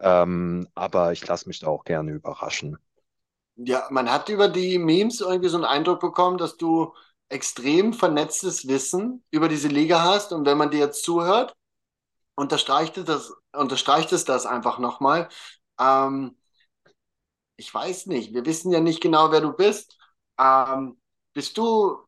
Ähm, 0.00 0.66
aber 0.74 1.12
ich 1.12 1.26
lasse 1.26 1.46
mich 1.48 1.58
da 1.60 1.66
auch 1.66 1.84
gerne 1.84 2.12
überraschen. 2.12 2.78
Ja, 3.56 3.86
man 3.90 4.10
hat 4.10 4.28
über 4.30 4.48
die 4.48 4.78
Memes 4.78 5.20
irgendwie 5.20 5.48
so 5.50 5.56
einen 5.58 5.66
Eindruck 5.66 6.00
bekommen, 6.00 6.38
dass 6.38 6.56
du 6.56 6.94
extrem 7.30 7.94
vernetztes 7.94 8.68
Wissen 8.68 9.24
über 9.32 9.48
diese 9.48 9.68
Liga 9.68 10.02
hast 10.02 10.32
und 10.32 10.46
wenn 10.46 10.58
man 10.58 10.70
dir 10.70 10.80
jetzt 10.80 11.04
zuhört, 11.04 11.56
unterstreicht 12.36 12.98
es 12.98 13.06
das, 13.06 13.32
unterstreicht 13.52 14.12
es 14.12 14.24
das 14.24 14.46
einfach 14.46 14.78
nochmal. 14.78 15.28
Ähm, 15.80 16.36
ich 17.56 17.72
weiß 17.72 18.06
nicht, 18.06 18.32
wir 18.34 18.44
wissen 18.46 18.72
ja 18.72 18.80
nicht 18.80 19.00
genau, 19.02 19.30
wer 19.32 19.40
du 19.40 19.52
bist. 19.52 19.98
Ähm, 20.38 20.98
bist 21.34 21.58
du 21.58 21.98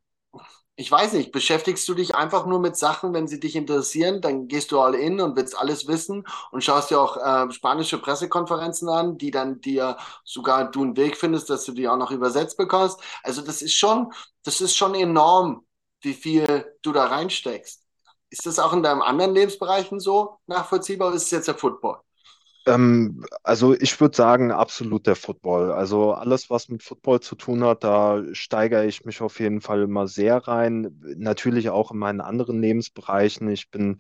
ich 0.77 0.91
weiß 0.91 1.13
nicht, 1.13 1.33
beschäftigst 1.33 1.87
du 1.89 1.95
dich 1.95 2.15
einfach 2.15 2.47
nur 2.47 2.59
mit 2.59 2.77
Sachen, 2.77 3.13
wenn 3.13 3.29
sie 3.29 3.39
dich 3.39 3.57
interessieren, 3.57 4.21
dann 4.23 4.49
gehst 4.49 4.73
du 4.73 4.81
all 4.81 4.95
in 4.95 5.21
und 5.21 5.37
willst 5.37 5.57
alles 5.57 5.87
wissen 5.87 6.25
und 6.51 6.65
schaust 6.65 6.91
dir 6.91 7.01
auch 7.01 7.17
äh, 7.19 7.53
spanische 7.53 7.99
Pressekonferenzen 7.99 8.89
an, 8.89 9.19
die 9.19 9.31
dann 9.31 9.61
dir 9.61 9.99
sogar 10.25 10.71
du 10.71 10.83
einen 10.83 10.97
Weg 10.97 11.17
findest, 11.19 11.51
dass 11.51 11.65
du 11.67 11.73
die 11.73 11.89
auch 11.89 11.99
noch 11.99 12.11
übersetzt 12.11 12.57
bekommst. 12.57 13.01
Also 13.23 13.43
das 13.43 13.61
ist 13.63 13.75
schon, 13.75 14.13
das 14.45 14.61
ist 14.63 14.75
schon 14.75 14.95
enorm, 14.95 15.67
wie 16.01 16.15
viel 16.15 16.65
du 16.83 16.93
da 16.93 17.07
reinsteckst. 17.07 17.83
Ist 18.31 18.47
das 18.47 18.59
auch 18.59 18.73
in 18.73 18.83
deinen 18.83 19.03
anderen 19.03 19.35
Lebensbereichen 19.35 20.01
so 20.01 20.39
nachvollziehbar 20.47 21.09
oder 21.09 21.17
ist 21.17 21.25
es 21.25 21.31
jetzt 21.33 21.49
der 21.49 21.55
Football? 21.55 22.01
Ähm, 22.67 23.25
also 23.43 23.75
ich 23.75 24.01
würde 24.01 24.17
sagen, 24.17 24.53
absolut 24.53 25.07
der 25.07 25.17
Football. 25.17 25.73
Also 25.73 26.13
alles, 26.13 26.49
was 26.49 26.69
mit 26.69 26.83
Football 26.83 27.21
zu 27.21 27.35
tun 27.35 27.65
hat, 27.65 27.83
da 27.83 28.23
steigere 28.33 28.87
ich 28.87 29.05
mich 29.05 29.21
auf 29.21 29.41
jeden 29.41 29.61
Fall 29.61 29.83
immer 29.83 30.07
sehr 30.07 30.37
rein. 30.47 31.01
Natürlich 31.17 31.71
auch 31.71 31.91
in 31.91 31.99
meinen 31.99 32.21
anderen 32.21 32.61
Lebensbereichen. 32.61 33.49
Ich 33.49 33.71
bin 33.71 33.99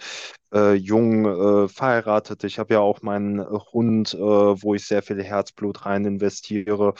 äh, 0.54 0.74
jung 0.74 1.24
äh, 1.26 1.68
verheiratet. 1.68 2.44
Ich 2.44 2.58
habe 2.60 2.74
ja 2.74 2.80
auch 2.80 3.02
meinen 3.02 3.40
äh, 3.40 3.44
Hund, 3.72 4.14
äh, 4.14 4.18
wo 4.18 4.74
ich 4.74 4.86
sehr 4.86 5.02
viel 5.02 5.22
Herzblut 5.22 5.84
rein 5.84 6.04
investiere. 6.04 6.94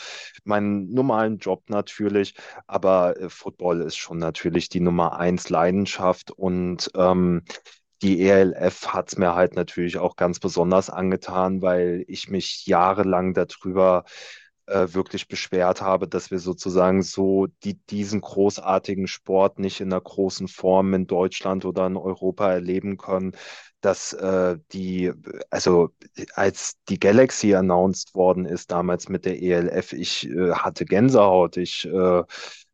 Meinen 0.45 0.93
normalen 0.93 1.39
Job 1.39 1.63
natürlich. 1.69 2.35
Aber 2.67 3.17
äh, 3.21 3.29
Football 3.29 3.83
ist 3.83 3.97
schon 3.97 4.19
natürlich 4.19 4.69
die 4.69 4.81
Nummer 4.81 5.17
eins 5.19 5.49
Leidenschaft 5.49 6.33
und 6.33 6.91
ähm, 6.97 7.43
die 8.03 8.20
ELF 8.28 8.88
hat 8.88 9.09
es 9.09 9.18
mir 9.18 9.34
halt 9.34 9.55
natürlich 9.55 9.98
auch 9.98 10.16
ganz 10.16 10.40
besonders 10.40 10.90
angetan, 10.90 11.62
weil 11.62 12.05
ich 12.09 12.28
mich 12.28 12.66
jahrelang 12.66 13.32
darüber 13.34 14.05
äh, 14.66 14.88
wirklich 14.92 15.28
beschwert 15.28 15.82
habe, 15.82 16.09
dass 16.09 16.30
wir 16.30 16.38
sozusagen 16.38 17.03
so 17.03 17.46
die, 17.64 17.74
diesen 17.86 18.20
großartigen 18.20 19.07
Sport 19.07 19.59
nicht 19.59 19.80
in 19.80 19.92
einer 19.92 20.00
großen 20.00 20.48
Form 20.48 20.94
in 20.94 21.07
Deutschland 21.07 21.64
oder 21.64 21.86
in 21.86 21.96
Europa 21.96 22.50
erleben 22.50 22.96
können. 22.96 23.32
Dass 23.80 24.12
äh, 24.12 24.59
die, 24.72 25.12
also 25.50 25.90
als 26.34 26.74
die 26.88 27.00
Galaxy 27.00 27.55
announced 27.55 28.14
worden 28.14 28.46
ist, 28.46 28.70
damals 28.70 29.09
mit 29.09 29.24
der 29.24 29.42
ELF, 29.42 29.92
ich 29.92 30.28
äh, 30.28 30.53
hatte 30.53 30.84
Gänsehaut. 30.84 31.57
Ich 31.57 31.84
äh, 31.86 32.22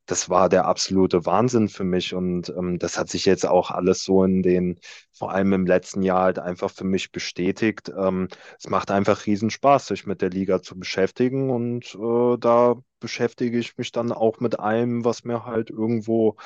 das 0.08 0.30
war 0.30 0.48
der 0.48 0.66
absolute 0.66 1.26
Wahnsinn 1.26 1.68
für 1.68 1.84
mich 1.84 2.14
und 2.14 2.50
ähm, 2.50 2.78
das 2.80 2.98
hat 2.98 3.10
sich 3.10 3.26
jetzt 3.26 3.46
auch 3.46 3.70
alles 3.70 4.04
so 4.04 4.24
in 4.24 4.42
den, 4.42 4.80
vor 5.12 5.32
allem 5.32 5.52
im 5.54 5.66
letzten 5.66 6.02
Jahr 6.02 6.22
halt 6.24 6.40
einfach 6.40 6.70
für 6.72 6.84
mich 6.84 7.12
bestätigt. 7.12 7.90
Ähm, 7.96 8.28
es 8.58 8.68
macht 8.68 8.90
einfach 8.90 9.26
riesen 9.26 9.50
Spaß, 9.50 9.86
sich 9.88 10.06
mit 10.06 10.22
der 10.22 10.30
Liga 10.30 10.62
zu 10.62 10.78
beschäftigen 10.78 11.50
und 11.50 11.94
äh, 11.96 12.38
da 12.38 12.76
beschäftige 13.00 13.58
ich 13.58 13.78
mich 13.78 13.92
dann 13.92 14.12
auch 14.12 14.40
mit 14.40 14.58
allem, 14.60 15.04
was 15.04 15.24
mir 15.24 15.44
halt 15.46 15.70
irgendwo 15.70 16.36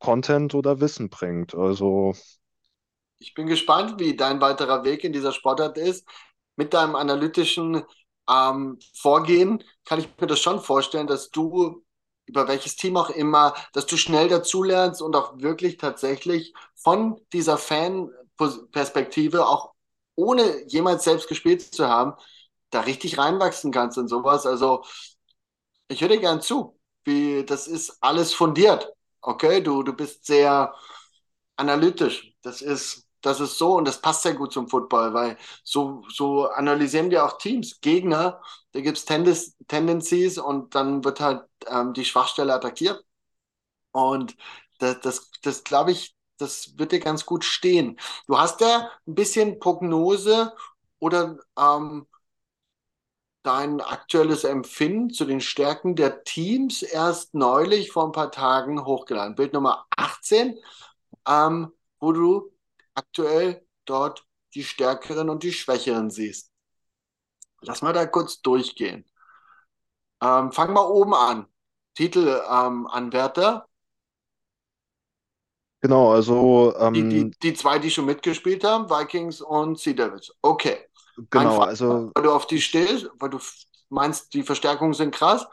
Content 0.00 0.54
oder 0.54 0.80
Wissen 0.80 1.10
bringt. 1.10 1.54
Also 1.54 2.14
Ich 3.18 3.34
bin 3.34 3.46
gespannt, 3.46 3.98
wie 4.00 4.16
dein 4.16 4.40
weiterer 4.40 4.84
Weg 4.84 5.04
in 5.04 5.12
dieser 5.12 5.32
Sportart 5.32 5.78
ist. 5.78 6.06
Mit 6.56 6.74
deinem 6.74 6.94
analytischen 6.96 7.82
ähm, 8.30 8.78
Vorgehen 8.94 9.62
kann 9.84 10.00
ich 10.00 10.08
mir 10.20 10.26
das 10.26 10.40
schon 10.40 10.60
vorstellen, 10.60 11.06
dass 11.06 11.30
du 11.30 11.83
über 12.26 12.48
welches 12.48 12.76
Team 12.76 12.96
auch 12.96 13.10
immer, 13.10 13.54
dass 13.72 13.86
du 13.86 13.96
schnell 13.96 14.28
dazulernst 14.28 15.02
und 15.02 15.14
auch 15.16 15.38
wirklich 15.38 15.76
tatsächlich 15.76 16.54
von 16.74 17.20
dieser 17.32 17.58
Fan-Perspektive, 17.58 19.46
auch 19.46 19.72
ohne 20.16 20.64
jemals 20.68 21.04
selbst 21.04 21.28
gespielt 21.28 21.62
zu 21.62 21.88
haben, 21.88 22.14
da 22.70 22.80
richtig 22.80 23.18
reinwachsen 23.18 23.72
kannst 23.72 23.98
und 23.98 24.08
sowas. 24.08 24.46
Also 24.46 24.84
ich 25.88 26.00
höre 26.00 26.08
dir 26.08 26.20
gern 26.20 26.40
zu, 26.40 26.78
wie 27.04 27.44
das 27.44 27.66
ist 27.66 27.98
alles 28.00 28.34
fundiert. 28.34 28.92
Okay, 29.20 29.60
du, 29.62 29.82
du 29.82 29.92
bist 29.94 30.26
sehr 30.26 30.74
analytisch. 31.56 32.34
Das 32.42 32.62
ist, 32.62 33.06
das 33.22 33.40
ist 33.40 33.58
so 33.58 33.76
und 33.76 33.86
das 33.88 34.00
passt 34.00 34.22
sehr 34.22 34.34
gut 34.34 34.52
zum 34.52 34.68
Football, 34.68 35.14
weil 35.14 35.38
so, 35.64 36.04
so 36.10 36.48
analysieren 36.50 37.10
wir 37.10 37.24
auch 37.24 37.38
Teams, 37.38 37.80
Gegner, 37.80 38.42
da 38.72 38.80
gibt 38.80 38.98
es 38.98 39.04
Tendencies 39.68 40.38
und 40.38 40.74
dann 40.74 41.04
wird 41.04 41.20
halt 41.20 41.44
ähm, 41.68 41.92
die 41.94 42.04
Schwachstelle 42.04 42.54
attackiert. 42.54 43.04
Und 43.92 44.36
das, 44.78 45.00
das, 45.00 45.30
das 45.42 45.64
glaube 45.64 45.92
ich, 45.92 46.16
das 46.38 46.78
wird 46.78 46.92
dir 46.92 47.00
ganz 47.00 47.26
gut 47.26 47.44
stehen. 47.44 47.98
Du 48.26 48.38
hast 48.38 48.60
ja 48.60 48.90
ein 49.06 49.14
bisschen 49.14 49.58
Prognose 49.60 50.52
oder 51.00 51.38
ähm, 51.58 52.06
dein 53.42 53.80
aktuelles 53.80 54.44
Empfinden 54.44 55.10
zu 55.10 55.24
den 55.24 55.40
Stärken 55.40 55.94
der 55.96 56.24
Teams 56.24 56.82
erst 56.82 57.34
neulich 57.34 57.92
vor 57.92 58.06
ein 58.06 58.12
paar 58.12 58.32
Tagen 58.32 58.84
hochgeladen. 58.84 59.34
Bild 59.34 59.52
Nummer 59.52 59.86
18, 59.96 60.58
ähm, 61.28 61.72
wo 62.00 62.12
du 62.12 62.52
aktuell 62.94 63.66
dort 63.84 64.26
die 64.54 64.64
Stärkeren 64.64 65.28
und 65.30 65.42
die 65.42 65.52
Schwächeren 65.52 66.10
siehst. 66.10 66.50
Lass 67.62 67.82
mal 67.82 67.92
da 67.92 68.06
kurz 68.06 68.40
durchgehen. 68.42 69.04
Ähm, 70.24 70.52
fang 70.52 70.72
mal 70.72 70.86
oben 70.86 71.14
an. 71.14 71.46
Titelanwärter. 71.94 73.54
Ähm, 73.56 73.62
genau, 75.80 76.12
also 76.12 76.74
die, 76.94 77.08
die, 77.08 77.30
ähm, 77.30 77.34
die 77.42 77.54
zwei, 77.54 77.78
die 77.78 77.90
schon 77.90 78.06
mitgespielt 78.06 78.64
haben, 78.64 78.88
Vikings 78.88 79.40
und 79.40 79.78
Sea 79.78 79.94
Devils. 79.94 80.32
Okay. 80.42 80.78
genau, 81.30 81.60
Einfach, 81.60 81.66
also 81.68 82.12
weil 82.14 82.22
du 82.24 82.32
auf 82.32 82.46
die 82.46 82.60
stehst, 82.60 83.10
weil 83.18 83.30
du 83.30 83.40
meinst, 83.88 84.32
die 84.34 84.42
Verstärkungen 84.42 84.94
sind 84.94 85.14
krass. 85.14 85.46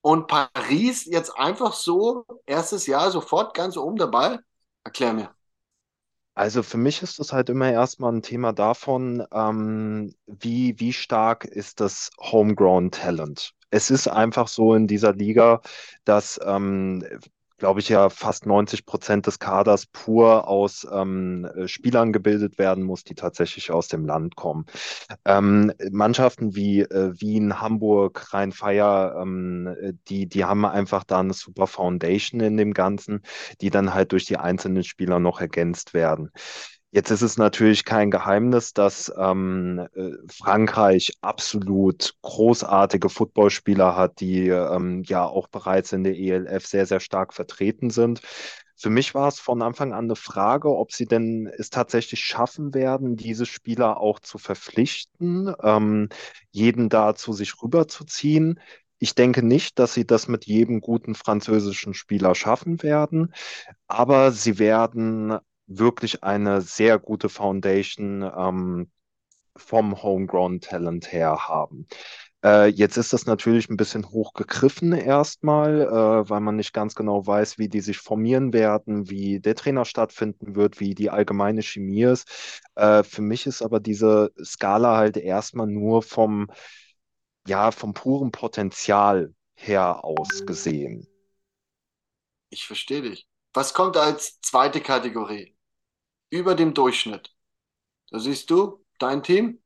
Und 0.00 0.28
Paris 0.28 1.04
jetzt 1.06 1.36
einfach 1.36 1.72
so, 1.74 2.24
erstes 2.46 2.86
Jahr 2.86 3.10
sofort 3.10 3.54
ganz 3.54 3.76
oben 3.76 3.96
dabei? 3.96 4.38
Erklär 4.84 5.12
mir. 5.12 5.34
Also 6.34 6.62
für 6.62 6.78
mich 6.78 7.02
ist 7.02 7.18
das 7.18 7.32
halt 7.34 7.50
immer 7.50 7.70
erstmal 7.70 8.12
ein 8.12 8.22
Thema 8.22 8.52
davon, 8.54 9.26
ähm, 9.32 10.14
wie, 10.26 10.78
wie 10.80 10.92
stark 10.94 11.44
ist 11.44 11.80
das 11.80 12.10
Homegrown 12.18 12.90
Talent. 12.90 13.52
Es 13.70 13.90
ist 13.90 14.08
einfach 14.08 14.48
so 14.48 14.74
in 14.74 14.86
dieser 14.86 15.12
Liga, 15.12 15.60
dass, 16.04 16.40
ähm, 16.44 17.04
glaube 17.58 17.80
ich, 17.80 17.88
ja 17.88 18.08
fast 18.08 18.46
90 18.46 18.86
Prozent 18.86 19.26
des 19.26 19.38
Kaders 19.40 19.86
pur 19.86 20.46
aus 20.48 20.86
ähm, 20.90 21.44
äh, 21.44 21.66
Spielern 21.68 22.12
gebildet 22.12 22.56
werden 22.58 22.84
muss, 22.84 23.02
die 23.04 23.14
tatsächlich 23.16 23.72
aus 23.72 23.88
dem 23.88 24.06
Land 24.06 24.36
kommen. 24.36 24.66
Ähm, 25.24 25.72
Mannschaften 25.90 26.54
wie 26.56 26.82
äh, 26.82 27.12
Wien, 27.20 27.60
Hamburg, 27.60 28.32
Rhein-Feier, 28.32 29.18
ähm, 29.22 29.76
die, 30.08 30.28
die 30.28 30.44
haben 30.44 30.64
einfach 30.66 31.04
da 31.04 31.20
eine 31.20 31.34
super 31.34 31.66
Foundation 31.66 32.40
in 32.40 32.56
dem 32.56 32.74
Ganzen, 32.74 33.22
die 33.60 33.70
dann 33.70 33.94
halt 33.94 34.12
durch 34.12 34.26
die 34.26 34.36
einzelnen 34.38 34.84
Spieler 34.84 35.18
noch 35.20 35.40
ergänzt 35.40 35.94
werden. 35.94 36.30
Jetzt 36.90 37.10
ist 37.10 37.20
es 37.20 37.36
natürlich 37.36 37.84
kein 37.84 38.10
Geheimnis, 38.10 38.72
dass 38.72 39.12
ähm, 39.18 39.86
äh, 39.94 40.12
Frankreich 40.32 41.12
absolut 41.20 42.14
großartige 42.22 43.10
Footballspieler 43.10 43.94
hat, 43.94 44.20
die 44.20 44.48
ähm, 44.48 45.02
ja 45.04 45.26
auch 45.26 45.48
bereits 45.48 45.92
in 45.92 46.02
der 46.02 46.16
ELF 46.16 46.66
sehr, 46.66 46.86
sehr 46.86 47.00
stark 47.00 47.34
vertreten 47.34 47.90
sind. 47.90 48.22
Für 48.74 48.88
mich 48.88 49.14
war 49.14 49.28
es 49.28 49.38
von 49.38 49.60
Anfang 49.60 49.92
an 49.92 50.04
eine 50.04 50.16
Frage, 50.16 50.70
ob 50.70 50.92
sie 50.92 51.04
denn 51.06 51.46
es 51.58 51.68
tatsächlich 51.68 52.20
schaffen 52.20 52.72
werden, 52.72 53.16
diese 53.16 53.44
Spieler 53.44 54.00
auch 54.00 54.20
zu 54.20 54.38
verpflichten, 54.38 55.52
ähm, 55.62 56.08
jeden 56.52 56.88
da 56.88 57.14
zu 57.14 57.32
sich 57.34 57.60
rüberzuziehen. 57.62 58.60
Ich 58.98 59.14
denke 59.14 59.42
nicht, 59.44 59.78
dass 59.78 59.94
sie 59.94 60.06
das 60.06 60.26
mit 60.26 60.46
jedem 60.46 60.80
guten 60.80 61.14
französischen 61.14 61.92
Spieler 61.92 62.34
schaffen 62.34 62.82
werden, 62.82 63.34
aber 63.88 64.32
sie 64.32 64.58
werden 64.58 65.38
wirklich 65.68 66.24
eine 66.24 66.60
sehr 66.60 66.98
gute 66.98 67.28
Foundation 67.28 68.22
ähm, 68.22 68.90
vom 69.56 70.02
Homegrown 70.02 70.60
Talent 70.60 71.12
her 71.12 71.48
haben. 71.48 71.86
Äh, 72.44 72.68
jetzt 72.68 72.96
ist 72.96 73.12
das 73.12 73.26
natürlich 73.26 73.68
ein 73.68 73.76
bisschen 73.76 74.08
hochgegriffen 74.08 74.92
erstmal, 74.92 75.80
äh, 75.82 76.30
weil 76.30 76.40
man 76.40 76.54
nicht 76.56 76.72
ganz 76.72 76.94
genau 76.94 77.26
weiß, 77.26 77.58
wie 77.58 77.68
die 77.68 77.80
sich 77.80 77.98
formieren 77.98 78.52
werden, 78.52 79.10
wie 79.10 79.40
der 79.40 79.56
Trainer 79.56 79.84
stattfinden 79.84 80.54
wird, 80.54 80.78
wie 80.78 80.94
die 80.94 81.10
allgemeine 81.10 81.62
Chemie 81.62 82.04
ist. 82.04 82.62
Äh, 82.76 83.02
für 83.02 83.22
mich 83.22 83.46
ist 83.46 83.60
aber 83.60 83.80
diese 83.80 84.30
Skala 84.42 84.96
halt 84.96 85.16
erstmal 85.16 85.66
nur 85.66 86.02
vom, 86.02 86.48
ja, 87.46 87.72
vom 87.72 87.92
puren 87.92 88.30
Potenzial 88.30 89.34
her 89.54 90.04
aus 90.04 90.46
gesehen. 90.46 91.08
Ich 92.50 92.66
verstehe 92.66 93.02
dich. 93.02 93.26
Was 93.52 93.74
kommt 93.74 93.96
als 93.96 94.40
zweite 94.40 94.80
Kategorie? 94.80 95.57
Über 96.30 96.54
dem 96.54 96.72
Durchschnitt. 96.74 97.34
Da 98.10 98.18
siehst 98.18 98.50
du 98.50 98.84
dein 98.98 99.22
Team, 99.22 99.62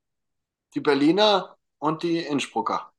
die 0.74 0.80
Berliner 0.80 1.58
und 1.78 2.02
die 2.02 2.18
Innsbrucker. 2.18 2.92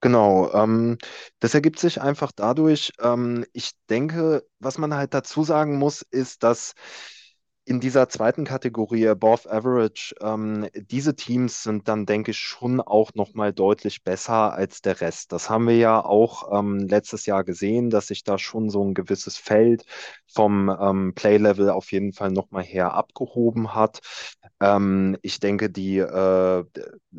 Genau, 0.00 0.52
ähm, 0.52 0.98
das 1.40 1.54
ergibt 1.54 1.78
sich 1.78 2.00
einfach 2.00 2.30
dadurch, 2.30 2.92
ähm, 3.00 3.44
ich 3.52 3.72
denke, 3.88 4.46
was 4.60 4.78
man 4.78 4.94
halt 4.94 5.14
dazu 5.14 5.42
sagen 5.42 5.78
muss, 5.78 6.02
ist, 6.02 6.42
dass 6.42 6.74
in 7.66 7.80
dieser 7.80 8.08
zweiten 8.08 8.44
Kategorie 8.44 9.08
Above 9.08 9.50
Average, 9.50 10.14
ähm, 10.22 10.68
diese 10.74 11.16
Teams 11.16 11.64
sind 11.64 11.88
dann, 11.88 12.06
denke 12.06 12.30
ich, 12.30 12.38
schon 12.38 12.80
auch 12.80 13.12
nochmal 13.14 13.52
deutlich 13.52 14.04
besser 14.04 14.52
als 14.54 14.82
der 14.82 15.00
Rest. 15.00 15.32
Das 15.32 15.50
haben 15.50 15.66
wir 15.66 15.76
ja 15.76 16.04
auch 16.04 16.56
ähm, 16.56 16.78
letztes 16.78 17.26
Jahr 17.26 17.42
gesehen, 17.42 17.90
dass 17.90 18.06
sich 18.06 18.22
da 18.22 18.38
schon 18.38 18.70
so 18.70 18.84
ein 18.84 18.94
gewisses 18.94 19.36
Feld 19.36 19.84
vom 20.32 20.68
ähm, 20.80 21.12
Play-Level 21.16 21.70
auf 21.70 21.90
jeden 21.90 22.12
Fall 22.12 22.30
nochmal 22.30 22.62
her 22.62 22.94
abgehoben 22.94 23.74
hat. 23.74 24.00
Ähm, 24.60 25.16
ich 25.22 25.40
denke, 25.40 25.68
die 25.68 25.98
äh, 25.98 26.64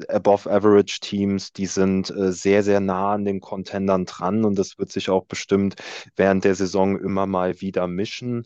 Above 0.09 0.49
Average 0.49 0.99
Teams, 1.01 1.51
die 1.53 1.65
sind 1.65 2.09
äh, 2.09 2.31
sehr, 2.31 2.63
sehr 2.63 2.79
nah 2.79 3.13
an 3.13 3.25
den 3.25 3.41
Contendern 3.41 4.05
dran 4.05 4.45
und 4.45 4.57
das 4.57 4.77
wird 4.77 4.91
sich 4.91 5.09
auch 5.09 5.25
bestimmt 5.25 5.75
während 6.15 6.43
der 6.45 6.55
Saison 6.55 6.97
immer 6.99 7.25
mal 7.25 7.61
wieder 7.61 7.87
mischen. 7.87 8.43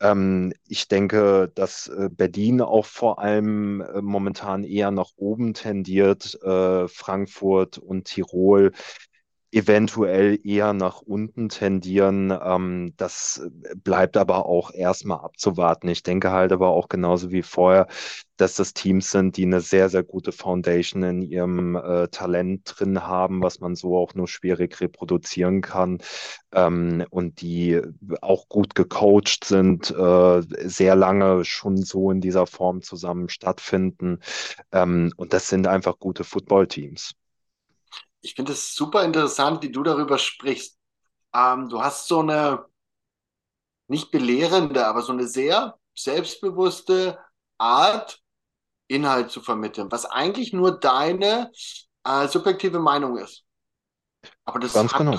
Ähm, 0.00 0.52
ich 0.66 0.88
denke, 0.88 1.37
dass 1.46 1.86
äh, 1.88 2.08
Berlin 2.10 2.60
auch 2.60 2.86
vor 2.86 3.20
allem 3.20 3.80
äh, 3.80 4.02
momentan 4.02 4.64
eher 4.64 4.90
nach 4.90 5.12
oben 5.16 5.54
tendiert, 5.54 6.36
äh, 6.42 6.88
Frankfurt 6.88 7.78
und 7.78 8.06
Tirol 8.06 8.72
eventuell 9.50 10.38
eher 10.44 10.72
nach 10.74 11.00
unten 11.00 11.48
tendieren. 11.48 12.36
Ähm, 12.42 12.92
das 12.96 13.42
bleibt 13.76 14.16
aber 14.16 14.46
auch 14.46 14.72
erstmal 14.72 15.20
abzuwarten. 15.20 15.88
Ich 15.88 16.02
denke 16.02 16.30
halt 16.32 16.52
aber 16.52 16.68
auch 16.68 16.88
genauso 16.88 17.30
wie 17.30 17.42
vorher, 17.42 17.86
dass 18.36 18.54
das 18.54 18.74
Teams 18.74 19.10
sind, 19.10 19.36
die 19.36 19.44
eine 19.44 19.60
sehr, 19.60 19.88
sehr 19.88 20.02
gute 20.02 20.32
Foundation 20.32 21.02
in 21.02 21.22
ihrem 21.22 21.76
äh, 21.76 22.08
Talent 22.08 22.74
drin 22.78 23.02
haben, 23.06 23.42
was 23.42 23.60
man 23.60 23.74
so 23.74 23.96
auch 23.96 24.14
nur 24.14 24.28
schwierig 24.28 24.80
reproduzieren 24.80 25.60
kann 25.60 25.98
ähm, 26.52 27.04
und 27.10 27.40
die 27.40 27.80
auch 28.20 28.48
gut 28.48 28.74
gecoacht 28.74 29.44
sind, 29.44 29.90
äh, 29.90 30.42
sehr 30.68 30.94
lange 30.94 31.44
schon 31.44 31.78
so 31.78 32.10
in 32.10 32.20
dieser 32.20 32.46
Form 32.46 32.82
zusammen 32.82 33.28
stattfinden. 33.28 34.20
Ähm, 34.72 35.12
und 35.16 35.32
das 35.32 35.48
sind 35.48 35.66
einfach 35.66 35.98
gute 35.98 36.24
Footballteams 36.24 37.14
ich 38.20 38.34
finde 38.34 38.52
es 38.52 38.74
super 38.74 39.04
interessant, 39.04 39.62
wie 39.62 39.70
du 39.70 39.82
darüber 39.82 40.18
sprichst. 40.18 40.78
Ähm, 41.34 41.68
du 41.68 41.82
hast 41.82 42.08
so 42.08 42.20
eine 42.20 42.64
nicht 43.88 44.10
belehrende, 44.10 44.86
aber 44.86 45.02
so 45.02 45.12
eine 45.12 45.26
sehr 45.26 45.78
selbstbewusste 45.94 47.18
Art, 47.58 48.20
Inhalt 48.86 49.30
zu 49.30 49.42
vermitteln, 49.42 49.90
was 49.90 50.06
eigentlich 50.06 50.52
nur 50.52 50.78
deine 50.78 51.50
äh, 52.04 52.26
subjektive 52.28 52.78
Meinung 52.78 53.18
ist. 53.18 53.44
Aber 54.44 54.58
das 54.58 54.72
Ganz 54.72 54.92
genau. 54.92 55.18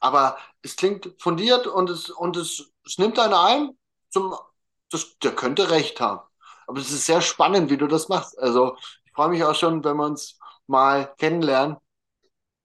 aber 0.00 0.36
es 0.62 0.76
klingt 0.76 1.14
fundiert 1.20 1.66
und 1.66 1.88
es, 1.88 2.10
und 2.10 2.36
es, 2.36 2.72
es 2.84 2.98
nimmt 2.98 3.18
einen 3.18 3.34
ein, 3.34 3.78
zum, 4.10 4.34
das, 4.90 5.18
der 5.18 5.34
könnte 5.34 5.70
recht 5.70 6.00
haben. 6.00 6.20
Aber 6.66 6.80
es 6.80 6.90
ist 6.90 7.06
sehr 7.06 7.20
spannend, 7.20 7.70
wie 7.70 7.76
du 7.76 7.86
das 7.86 8.08
machst. 8.08 8.36
Also 8.38 8.76
ich 9.04 9.12
freue 9.12 9.28
mich 9.28 9.44
auch 9.44 9.54
schon, 9.54 9.84
wenn 9.84 9.96
wir 9.96 10.06
uns 10.06 10.38
mal 10.66 11.14
kennenlernen 11.18 11.76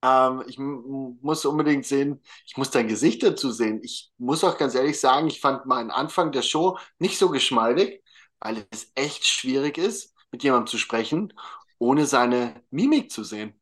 ähm, 0.04 0.44
ich 0.48 0.58
muss 0.58 1.46
unbedingt 1.46 1.86
sehen, 1.86 2.22
ich 2.46 2.58
muss 2.58 2.72
dein 2.72 2.88
Gesicht 2.88 3.24
dazu 3.24 3.52
sehen. 3.52 3.82
Ich 3.84 4.12
muss 4.18 4.44
auch 4.44 4.58
ganz 4.58 4.76
ehrlich 4.76 5.00
sagen, 5.00 5.28
ich 5.28 5.40
fand 5.40 5.66
meinen 5.66 5.92
Anfang 5.92 6.32
der 6.32 6.42
Show 6.42 6.78
nicht 7.00 7.18
so 7.18 7.30
geschmeidig, 7.30 8.04
weil 8.40 8.66
es 8.72 8.92
echt 8.96 9.26
schwierig 9.26 9.78
ist, 9.78 10.16
mit 10.32 10.44
jemandem 10.44 10.68
zu 10.68 10.78
sprechen, 10.78 11.34
ohne 11.78 12.06
seine 12.06 12.64
Mimik 12.72 13.12
zu 13.12 13.24
sehen. 13.24 13.60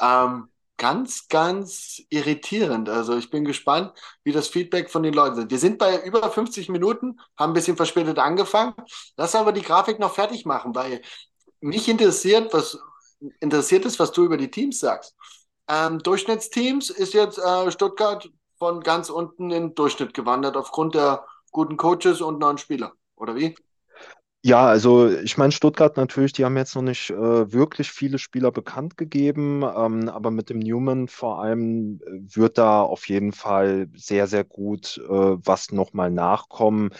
Ähm, 0.00 0.48
ganz, 0.76 1.28
ganz 1.28 2.02
irritierend. 2.08 2.88
Also 2.88 3.16
ich 3.16 3.30
bin 3.30 3.44
gespannt, 3.44 3.92
wie 4.24 4.32
das 4.32 4.48
Feedback 4.48 4.90
von 4.90 5.02
den 5.02 5.14
Leuten 5.14 5.36
sind. 5.36 5.50
Wir 5.50 5.58
sind 5.58 5.78
bei 5.78 6.02
über 6.04 6.30
50 6.30 6.68
Minuten, 6.68 7.20
haben 7.36 7.50
ein 7.50 7.54
bisschen 7.54 7.76
verspätet 7.76 8.18
angefangen. 8.18 8.74
Lass 9.16 9.34
aber 9.34 9.52
die 9.52 9.62
Grafik 9.62 9.98
noch 9.98 10.14
fertig 10.14 10.46
machen, 10.46 10.74
weil 10.74 11.02
mich 11.60 11.88
interessiert, 11.88 12.52
was 12.52 12.78
interessiert 13.40 13.84
ist, 13.84 13.98
was 13.98 14.12
du 14.12 14.24
über 14.24 14.36
die 14.36 14.50
Teams 14.50 14.80
sagst 14.80 15.14
ähm, 15.68 15.98
Durchschnittsteams 15.98 16.90
ist 16.90 17.14
jetzt 17.14 17.38
äh, 17.38 17.70
Stuttgart 17.70 18.30
von 18.58 18.80
ganz 18.80 19.10
unten 19.10 19.50
in 19.50 19.68
den 19.68 19.74
Durchschnitt 19.74 20.14
gewandert 20.14 20.56
aufgrund 20.56 20.94
der 20.94 21.24
guten 21.50 21.76
Coaches 21.76 22.20
und 22.20 22.38
neuen 22.38 22.58
Spieler, 22.58 22.92
oder 23.16 23.34
wie? 23.34 23.54
Ja, 24.46 24.66
also 24.66 25.08
ich 25.08 25.38
meine, 25.38 25.52
Stuttgart 25.52 25.96
natürlich, 25.96 26.32
die 26.34 26.44
haben 26.44 26.58
jetzt 26.58 26.74
noch 26.74 26.82
nicht 26.82 27.08
äh, 27.08 27.52
wirklich 27.52 27.90
viele 27.90 28.18
Spieler 28.18 28.52
bekannt 28.52 28.98
gegeben, 28.98 29.62
ähm, 29.62 30.10
aber 30.10 30.30
mit 30.30 30.50
dem 30.50 30.58
Newman 30.58 31.08
vor 31.08 31.40
allem 31.40 31.98
äh, 32.04 32.36
wird 32.36 32.58
da 32.58 32.82
auf 32.82 33.08
jeden 33.08 33.32
Fall 33.32 33.88
sehr, 33.94 34.26
sehr 34.26 34.44
gut 34.44 34.98
äh, 34.98 35.08
was 35.08 35.72
nochmal 35.72 36.10
nachkommen. 36.10 36.90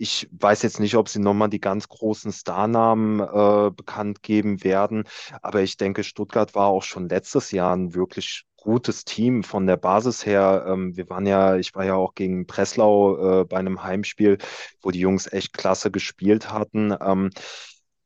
Ich 0.00 0.28
weiß 0.30 0.62
jetzt 0.62 0.78
nicht, 0.78 0.94
ob 0.96 1.08
sie 1.08 1.18
nochmal 1.18 1.48
die 1.50 1.60
ganz 1.60 1.88
großen 1.88 2.32
Starnamen 2.32 3.18
äh, 3.20 3.70
bekannt 3.72 4.22
geben 4.22 4.62
werden, 4.62 5.04
aber 5.42 5.62
ich 5.62 5.76
denke, 5.76 6.04
Stuttgart 6.04 6.54
war 6.54 6.68
auch 6.68 6.84
schon 6.84 7.08
letztes 7.08 7.50
Jahr 7.50 7.74
ein 7.74 7.94
wirklich 7.94 8.44
gutes 8.56 9.04
Team 9.04 9.42
von 9.42 9.66
der 9.66 9.76
Basis 9.76 10.24
her. 10.24 10.64
Ähm, 10.68 10.96
wir 10.96 11.08
waren 11.10 11.26
ja, 11.26 11.56
ich 11.56 11.74
war 11.74 11.84
ja 11.84 11.94
auch 11.94 12.14
gegen 12.14 12.46
Breslau 12.46 13.40
äh, 13.40 13.44
bei 13.44 13.56
einem 13.56 13.82
Heimspiel, 13.82 14.38
wo 14.82 14.90
die 14.92 15.00
Jungs 15.00 15.32
echt 15.32 15.52
klasse 15.52 15.90
gespielt 15.90 16.52
hatten. 16.52 16.94
Ähm, 17.00 17.30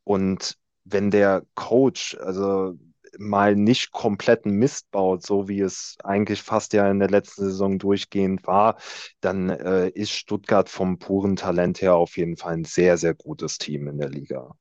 und 0.04 0.56
wenn 0.84 1.10
der 1.10 1.44
Coach, 1.54 2.16
also 2.20 2.74
mal 3.18 3.56
nicht 3.56 3.92
kompletten 3.92 4.52
Mist 4.52 4.90
baut, 4.90 5.24
so 5.24 5.48
wie 5.48 5.60
es 5.60 5.96
eigentlich 6.04 6.42
fast 6.42 6.72
ja 6.72 6.90
in 6.90 6.98
der 6.98 7.10
letzten 7.10 7.44
Saison 7.44 7.78
durchgehend 7.78 8.46
war, 8.46 8.76
dann 9.20 9.50
äh, 9.50 9.88
ist 9.90 10.12
Stuttgart 10.12 10.68
vom 10.68 10.98
puren 10.98 11.36
Talent 11.36 11.82
her 11.82 11.94
auf 11.94 12.16
jeden 12.16 12.36
Fall 12.36 12.54
ein 12.54 12.64
sehr, 12.64 12.96
sehr 12.98 13.14
gutes 13.14 13.58
Team 13.58 13.88
in 13.88 13.98
der 13.98 14.08
Liga. 14.08 14.54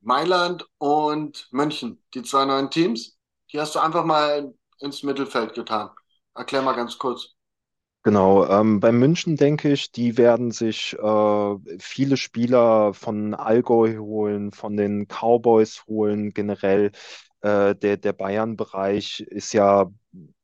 Mailand 0.00 0.66
und 0.78 1.48
München, 1.50 2.02
die 2.14 2.22
zwei 2.22 2.44
neuen 2.44 2.70
Teams, 2.70 3.18
die 3.52 3.58
hast 3.60 3.74
du 3.74 3.80
einfach 3.80 4.04
mal 4.04 4.54
ins 4.80 5.02
Mittelfeld 5.02 5.54
getan. 5.54 5.90
Erklär 6.34 6.62
mal 6.62 6.74
ganz 6.74 6.98
kurz. 6.98 7.34
Genau, 8.06 8.46
ähm, 8.46 8.80
bei 8.80 8.92
München 8.92 9.36
denke 9.36 9.72
ich, 9.72 9.90
die 9.90 10.18
werden 10.18 10.50
sich 10.50 10.92
äh, 10.98 11.56
viele 11.78 12.18
Spieler 12.18 12.92
von 12.92 13.32
Allgäu 13.32 13.96
holen, 13.96 14.52
von 14.52 14.76
den 14.76 15.06
Cowboys 15.08 15.86
holen, 15.86 16.34
generell 16.34 16.92
äh, 17.44 17.74
der, 17.76 17.98
der 17.98 18.14
Bayern-Bereich 18.14 19.20
ist 19.20 19.52
ja, 19.52 19.90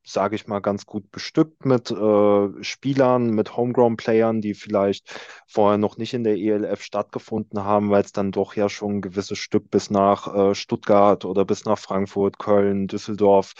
sage 0.03 0.35
ich 0.35 0.47
mal, 0.47 0.59
ganz 0.59 0.85
gut 0.85 1.09
bestückt 1.11 1.65
mit 1.65 1.89
äh, 1.89 2.63
Spielern, 2.63 3.31
mit 3.31 3.57
Homegrown-Playern, 3.57 4.41
die 4.41 4.53
vielleicht 4.53 5.09
vorher 5.47 5.79
noch 5.79 5.97
nicht 5.97 6.13
in 6.13 6.23
der 6.23 6.37
ELF 6.37 6.83
stattgefunden 6.83 7.63
haben, 7.63 7.89
weil 7.89 8.03
es 8.03 8.11
dann 8.11 8.31
doch 8.31 8.55
ja 8.55 8.69
schon 8.69 8.97
ein 8.97 9.01
gewisses 9.01 9.39
Stück 9.39 9.71
bis 9.71 9.89
nach 9.89 10.33
äh, 10.33 10.55
Stuttgart 10.55 11.25
oder 11.25 11.43
bis 11.43 11.65
nach 11.65 11.79
Frankfurt, 11.79 12.37
Köln, 12.37 12.87
Düsseldorf 12.87 13.53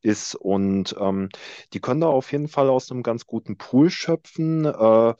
ist. 0.00 0.36
Und 0.36 0.94
ähm, 1.00 1.30
die 1.72 1.80
können 1.80 2.00
da 2.00 2.08
auf 2.08 2.30
jeden 2.30 2.48
Fall 2.48 2.70
aus 2.70 2.92
einem 2.92 3.02
ganz 3.02 3.26
guten 3.26 3.56
Pool 3.58 3.90
schöpfen. 3.90 4.66
Äh, 4.66 5.14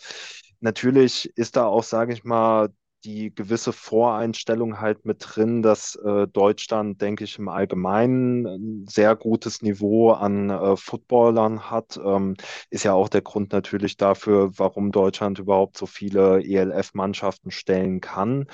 natürlich 0.60 1.36
ist 1.36 1.56
da 1.56 1.66
auch, 1.66 1.82
sage 1.82 2.12
ich 2.12 2.22
mal, 2.22 2.70
die 3.04 3.34
gewisse 3.34 3.72
Voreinstellung 3.72 4.80
halt 4.80 5.04
mit 5.04 5.18
drin, 5.20 5.62
dass 5.62 5.96
äh, 5.96 6.26
Deutschland, 6.28 7.00
denke 7.02 7.24
ich, 7.24 7.38
im 7.38 7.48
Allgemeinen 7.48 8.46
ein 8.46 8.86
sehr 8.88 9.14
gutes 9.16 9.62
Niveau 9.62 10.12
an 10.12 10.50
äh, 10.50 10.76
Footballern 10.76 11.70
hat. 11.70 11.98
Ähm, 12.02 12.34
ist 12.70 12.84
ja 12.84 12.94
auch 12.94 13.08
der 13.08 13.22
Grund 13.22 13.52
natürlich 13.52 13.96
dafür, 13.96 14.52
warum 14.58 14.92
Deutschland 14.92 15.38
überhaupt 15.38 15.76
so 15.76 15.86
viele 15.86 16.42
ELF-Mannschaften 16.42 17.50
stellen 17.50 18.00
kann. 18.00 18.46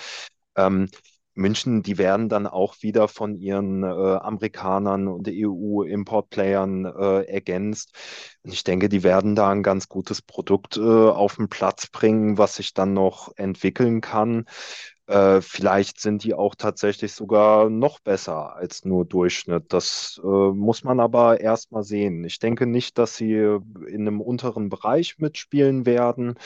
Ähm, 0.56 0.88
München, 1.40 1.82
die 1.82 1.98
werden 1.98 2.28
dann 2.28 2.46
auch 2.46 2.76
wieder 2.80 3.08
von 3.08 3.34
ihren 3.34 3.82
äh, 3.82 3.86
Amerikanern 3.86 5.08
und 5.08 5.26
EU-Import-Playern 5.28 6.84
äh, 6.84 7.22
ergänzt. 7.24 7.92
Und 8.42 8.52
ich 8.52 8.62
denke, 8.62 8.88
die 8.88 9.02
werden 9.02 9.34
da 9.34 9.50
ein 9.50 9.62
ganz 9.62 9.88
gutes 9.88 10.22
Produkt 10.22 10.76
äh, 10.76 10.80
auf 10.80 11.36
den 11.36 11.48
Platz 11.48 11.88
bringen, 11.88 12.38
was 12.38 12.56
sich 12.56 12.74
dann 12.74 12.92
noch 12.92 13.32
entwickeln 13.36 14.00
kann. 14.00 14.44
Äh, 15.10 15.40
vielleicht 15.42 16.00
sind 16.00 16.22
die 16.22 16.34
auch 16.34 16.54
tatsächlich 16.54 17.12
sogar 17.14 17.68
noch 17.68 17.98
besser 18.00 18.54
als 18.54 18.84
nur 18.84 19.04
Durchschnitt. 19.04 19.72
Das 19.72 20.20
äh, 20.22 20.26
muss 20.26 20.84
man 20.84 21.00
aber 21.00 21.40
erst 21.40 21.72
mal 21.72 21.82
sehen. 21.82 22.22
Ich 22.24 22.38
denke 22.38 22.66
nicht, 22.66 22.96
dass 22.96 23.16
sie 23.16 23.32
in 23.34 24.02
einem 24.06 24.20
unteren 24.20 24.68
Bereich 24.68 25.18
mitspielen 25.18 25.84
werden. 25.84 26.36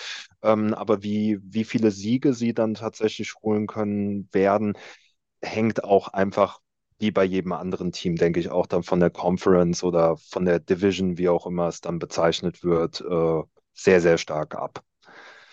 Ähm, 0.43 0.75
aber 0.75 1.03
wie, 1.03 1.39
wie 1.43 1.65
viele 1.65 1.91
Siege 1.91 2.35
sie 2.35 2.55
dann 2.55 2.75
tatsächlich 2.75 3.35
holen 3.43 3.67
können 3.67 4.29
werden, 4.33 4.79
hängt 5.43 5.85
auch 5.85 6.09
einfach 6.09 6.61
wie 7.01 7.11
bei 7.11 7.25
jedem 7.25 7.53
anderen 7.53 7.93
Team, 7.93 8.17
denke 8.17 8.41
ich, 8.41 8.51
auch 8.51 8.67
dann 8.67 8.83
von 8.85 9.01
der 9.01 9.11
Conference 9.11 9.85
oder 9.85 10.17
von 10.17 10.45
der 10.47 10.61
Division, 10.61 11.19
wie 11.19 11.29
auch 11.29 11.47
immer 11.47 11.69
es 11.69 11.81
dann 11.83 11.99
bezeichnet 11.99 12.65
wird, 12.65 13.01
äh, 13.03 13.43
sehr, 13.75 14.01
sehr 14.01 14.19
stark 14.19 14.55
ab. 14.57 14.83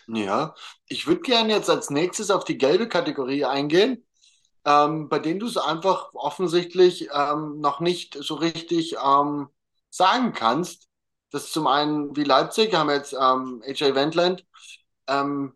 Ja, 0.08 0.56
ich 0.88 1.08
würde 1.08 1.22
gerne 1.22 1.54
jetzt 1.54 1.70
als 1.70 1.90
nächstes 1.90 2.32
auf 2.32 2.44
die 2.44 2.58
gelbe 2.58 2.88
Kategorie 2.90 3.46
eingehen, 3.46 4.06
ähm, 4.66 5.10
bei 5.10 5.20
denen 5.20 5.40
du 5.40 5.48
es 5.48 5.58
einfach 5.58 6.14
offensichtlich 6.14 7.10
ähm, 7.14 7.60
noch 7.62 7.80
nicht 7.82 8.16
so 8.22 8.36
richtig 8.36 8.96
ähm, 9.04 9.50
sagen 9.92 10.34
kannst. 10.34 10.90
Das 11.32 11.46
ist 11.46 11.54
zum 11.54 11.68
einen 11.68 12.16
wie 12.16 12.24
Leipzig, 12.26 12.74
haben 12.76 12.90
jetzt 12.92 13.14
ähm, 13.14 13.64
AJ 13.68 13.96
Wendland 13.96 14.46
ähm, 15.08 15.56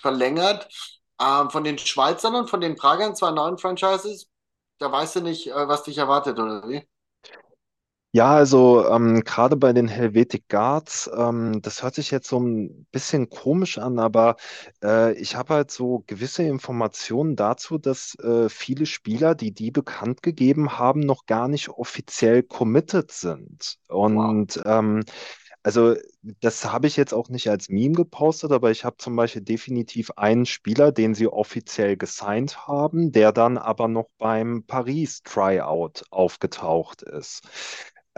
verlängert. 0.00 0.68
Ähm, 1.20 1.50
von 1.50 1.64
den 1.64 1.76
Schweizern 1.78 2.34
und 2.34 2.48
von 2.50 2.60
den 2.62 2.76
Pragern, 2.76 3.14
zwei 3.14 3.30
neuen 3.30 3.58
Franchises, 3.58 4.28
da 4.78 4.90
weißt 4.90 5.16
du 5.16 5.20
nicht, 5.20 5.48
äh, 5.48 5.68
was 5.68 5.82
dich 5.84 5.98
erwartet, 5.98 6.38
oder 6.38 6.66
wie? 6.68 6.86
Ja, 8.12 8.32
also 8.34 8.88
ähm, 8.88 9.22
gerade 9.22 9.56
bei 9.56 9.72
den 9.72 9.86
Helvetic 9.86 10.48
Guards, 10.48 11.08
ähm, 11.16 11.62
das 11.62 11.84
hört 11.84 11.94
sich 11.94 12.10
jetzt 12.10 12.26
so 12.28 12.40
ein 12.40 12.86
bisschen 12.90 13.28
komisch 13.30 13.78
an, 13.78 14.00
aber 14.00 14.34
äh, 14.82 15.12
ich 15.14 15.36
habe 15.36 15.54
halt 15.54 15.70
so 15.70 16.02
gewisse 16.08 16.42
Informationen 16.42 17.36
dazu, 17.36 17.78
dass 17.78 18.16
äh, 18.18 18.48
viele 18.48 18.86
Spieler, 18.86 19.36
die 19.36 19.52
die 19.52 19.70
bekannt 19.70 20.22
gegeben 20.24 20.76
haben, 20.76 20.98
noch 21.00 21.26
gar 21.26 21.46
nicht 21.46 21.68
offiziell 21.68 22.42
committed 22.42 23.12
sind. 23.12 23.78
Wow. 23.88 24.28
Und 24.30 24.60
ähm, 24.66 25.04
Also 25.62 25.96
das 26.40 26.64
habe 26.72 26.86
ich 26.88 26.96
jetzt 26.96 27.14
auch 27.14 27.28
nicht 27.30 27.48
als 27.50 27.68
Meme 27.70 27.94
gepostet, 27.94 28.52
aber 28.52 28.70
ich 28.72 28.84
habe 28.84 28.96
zum 28.98 29.16
Beispiel 29.16 29.42
definitiv 29.42 30.12
einen 30.16 30.46
Spieler, 30.46 30.92
den 30.92 31.14
sie 31.14 31.28
offiziell 31.28 31.96
gesigned 31.98 32.66
haben, 32.68 33.12
der 33.12 33.32
dann 33.32 33.58
aber 33.58 33.88
noch 33.88 34.08
beim 34.18 34.64
Paris 34.66 35.22
Tryout 35.24 36.04
aufgetaucht 36.10 37.02
ist. 37.02 37.42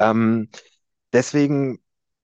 Ähm, 0.03 0.48
deswegen 1.12 1.78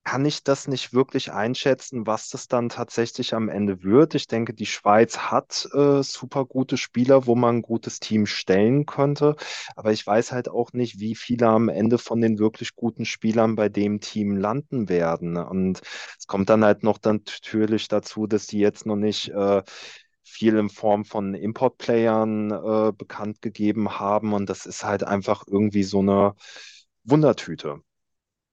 kann 0.05 0.25
ich 0.25 0.43
das 0.43 0.67
nicht 0.67 0.93
wirklich 0.93 1.31
einschätzen, 1.31 2.07
was 2.07 2.29
das 2.29 2.47
dann 2.47 2.69
tatsächlich 2.69 3.35
am 3.35 3.47
Ende 3.47 3.83
wird. 3.83 4.15
Ich 4.15 4.25
denke, 4.27 4.55
die 4.55 4.65
Schweiz 4.65 5.17
hat 5.19 5.67
äh, 5.73 6.01
super 6.01 6.45
gute 6.45 6.77
Spieler, 6.77 7.27
wo 7.27 7.35
man 7.35 7.57
ein 7.57 7.61
gutes 7.61 7.99
Team 7.99 8.25
stellen 8.25 8.87
könnte. 8.87 9.35
Aber 9.75 9.91
ich 9.91 10.05
weiß 10.07 10.31
halt 10.31 10.49
auch 10.49 10.73
nicht, 10.73 10.99
wie 10.99 11.13
viele 11.15 11.47
am 11.47 11.69
Ende 11.69 11.99
von 11.99 12.21
den 12.21 12.39
wirklich 12.39 12.75
guten 12.75 13.05
Spielern 13.05 13.55
bei 13.55 13.69
dem 13.69 13.99
Team 13.99 14.35
landen 14.35 14.89
werden. 14.89 15.37
Und 15.37 15.81
es 16.17 16.25
kommt 16.25 16.49
dann 16.49 16.63
halt 16.65 16.81
noch 16.83 16.97
dann 16.97 17.21
natürlich 17.27 17.87
dazu, 17.87 18.25
dass 18.25 18.47
die 18.47 18.59
jetzt 18.59 18.87
noch 18.87 18.95
nicht 18.95 19.29
äh, 19.29 19.61
viel 20.23 20.57
in 20.57 20.69
Form 20.69 21.05
von 21.05 21.33
Import-Playern 21.35 22.51
äh, 22.51 22.91
bekannt 22.93 23.41
gegeben 23.41 23.99
haben. 23.99 24.33
Und 24.33 24.49
das 24.49 24.65
ist 24.65 24.83
halt 24.83 25.03
einfach 25.03 25.43
irgendwie 25.47 25.83
so 25.83 25.99
eine 25.99 26.33
Wundertüte. 27.09 27.81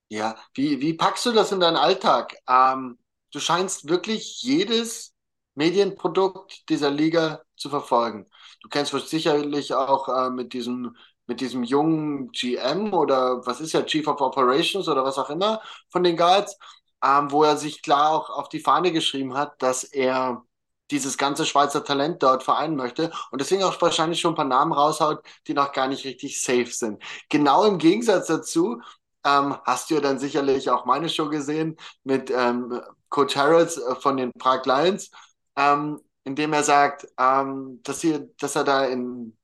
Ja, 0.09 0.36
wie, 0.54 0.80
wie 0.80 0.94
packst 0.94 1.26
du 1.26 1.32
das 1.32 1.50
in 1.52 1.61
deinen 1.61 1.76
Alltag? 1.76 2.36
Ähm, 2.48 2.98
du 3.32 3.40
scheinst 3.40 3.88
wirklich 3.88 4.42
jedes 4.42 5.14
Medienprodukt 5.54 6.68
dieser 6.68 6.90
Liga 6.90 7.42
zu 7.57 7.68
verfolgen. 7.70 8.26
Du 8.62 8.68
kennst 8.68 8.92
wohl 8.92 9.00
sicherlich 9.00 9.74
auch 9.74 10.09
äh, 10.09 10.30
mit 10.30 10.52
diesem, 10.52 10.96
mit 11.26 11.40
diesem 11.40 11.64
jungen 11.64 12.30
GM 12.30 12.92
oder 12.94 13.44
was 13.46 13.61
ist 13.61 13.72
ja, 13.72 13.82
Chief 13.82 14.07
of 14.07 14.20
Operations 14.20 14.86
oder 14.88 15.02
was 15.04 15.18
auch 15.18 15.30
immer 15.30 15.61
von 15.90 16.04
den 16.04 16.16
Guards, 16.16 16.57
ähm, 17.02 17.30
wo 17.32 17.42
er 17.42 17.57
sich 17.57 17.82
klar 17.82 18.11
auch 18.12 18.30
auf 18.30 18.48
die 18.48 18.61
Fahne 18.61 18.92
geschrieben 18.92 19.34
hat, 19.34 19.61
dass 19.61 19.82
er 19.84 20.44
dieses 20.91 21.18
ganze 21.18 21.47
Schweizer 21.47 21.84
Talent 21.84 22.22
dort 22.22 22.43
vereinen 22.43 22.76
möchte 22.76 23.11
und 23.30 23.41
deswegen 23.41 23.64
auch 23.64 23.80
wahrscheinlich 23.80 24.20
schon 24.20 24.32
ein 24.32 24.37
paar 24.37 24.45
Namen 24.45 24.72
raushaut, 24.72 25.24
die 25.47 25.55
noch 25.55 25.72
gar 25.72 25.89
nicht 25.89 26.05
richtig 26.05 26.41
safe 26.41 26.66
sind. 26.66 27.03
Genau 27.28 27.64
im 27.64 27.78
Gegensatz 27.78 28.28
dazu 28.28 28.80
ähm, 29.24 29.57
hast 29.64 29.91
du 29.91 29.95
ja 29.95 30.01
dann 30.01 30.18
sicherlich 30.18 30.70
auch 30.70 30.84
meine 30.87 31.09
Show 31.09 31.28
gesehen 31.28 31.76
mit 32.05 32.30
ähm, 32.30 32.80
Coach 33.09 33.37
Harrods 33.37 33.76
äh, 33.78 33.97
von 33.97 34.16
den 34.16 34.32
Prag 34.32 34.64
Lions, 34.66 35.11
ähm, 35.57 36.01
in 36.24 36.37
dem 36.37 36.53
er 36.53 36.62
sagt, 36.62 37.07
ähm, 37.18 37.80
dass, 37.82 38.01
hier, 38.01 38.28
dass 38.39 38.57
er 38.57 38.64
da 38.64 38.84
in, 38.84 39.37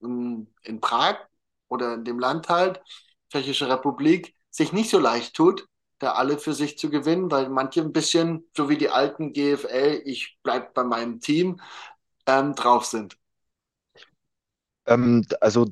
in, 0.00 0.52
in 0.62 0.80
Prag 0.80 1.18
oder 1.68 1.94
in 1.94 2.04
dem 2.04 2.18
Land 2.18 2.48
halt, 2.48 2.82
Tschechische 3.30 3.68
Republik, 3.68 4.34
sich 4.50 4.72
nicht 4.72 4.90
so 4.90 4.98
leicht 4.98 5.34
tut, 5.34 5.66
da 6.02 6.12
alle 6.12 6.38
für 6.38 6.54
sich 6.54 6.78
zu 6.78 6.90
gewinnen, 6.90 7.30
weil 7.30 7.48
manche 7.48 7.80
ein 7.82 7.92
bisschen, 7.92 8.44
so 8.56 8.68
wie 8.68 8.76
die 8.78 8.90
alten 8.90 9.32
GFL, 9.32 10.02
ich 10.04 10.38
bleib 10.42 10.74
bei 10.74 10.84
meinem 10.84 11.20
Team, 11.20 11.60
ähm, 12.26 12.54
drauf 12.54 12.84
sind. 12.86 13.16
Ähm, 14.86 15.24
also 15.40 15.68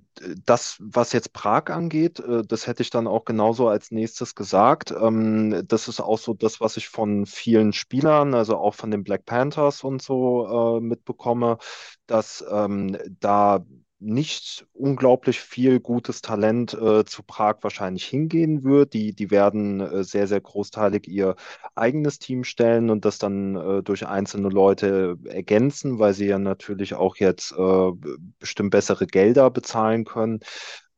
das, 0.46 0.76
was 0.80 1.12
jetzt 1.12 1.32
Prag 1.32 1.64
angeht, 1.70 2.20
äh, 2.20 2.44
das 2.46 2.66
hätte 2.66 2.82
ich 2.82 2.90
dann 2.90 3.06
auch 3.08 3.24
genauso 3.24 3.68
als 3.68 3.90
nächstes 3.90 4.34
gesagt. 4.36 4.92
Ähm, 4.92 5.64
das 5.66 5.88
ist 5.88 6.00
auch 6.00 6.18
so 6.18 6.34
das, 6.34 6.60
was 6.60 6.76
ich 6.76 6.88
von 6.88 7.26
vielen 7.26 7.72
Spielern, 7.72 8.34
also 8.34 8.56
auch 8.58 8.74
von 8.74 8.90
den 8.92 9.02
Black 9.04 9.26
Panthers 9.26 9.82
und 9.84 10.00
so 10.02 10.78
äh, 10.78 10.80
mitbekomme, 10.80 11.58
dass 12.06 12.44
ähm, 12.50 12.96
da 13.20 13.64
nicht 14.00 14.66
unglaublich 14.72 15.40
viel 15.40 15.80
gutes 15.80 16.22
Talent 16.22 16.74
äh, 16.74 17.04
zu 17.04 17.22
Prag 17.22 17.58
wahrscheinlich 17.62 18.04
hingehen 18.06 18.64
wird. 18.64 18.94
Die, 18.94 19.14
die 19.14 19.30
werden 19.30 19.80
äh, 19.80 20.04
sehr, 20.04 20.26
sehr 20.26 20.40
großteilig 20.40 21.06
ihr 21.08 21.36
eigenes 21.74 22.18
Team 22.18 22.44
stellen 22.44 22.90
und 22.90 23.04
das 23.04 23.18
dann 23.18 23.56
äh, 23.56 23.82
durch 23.82 24.06
einzelne 24.06 24.48
Leute 24.48 25.16
ergänzen, 25.26 25.98
weil 25.98 26.14
sie 26.14 26.26
ja 26.26 26.38
natürlich 26.38 26.94
auch 26.94 27.16
jetzt 27.16 27.52
äh, 27.52 27.90
bestimmt 28.38 28.70
bessere 28.70 29.06
Gelder 29.06 29.50
bezahlen 29.50 30.04
können 30.04 30.40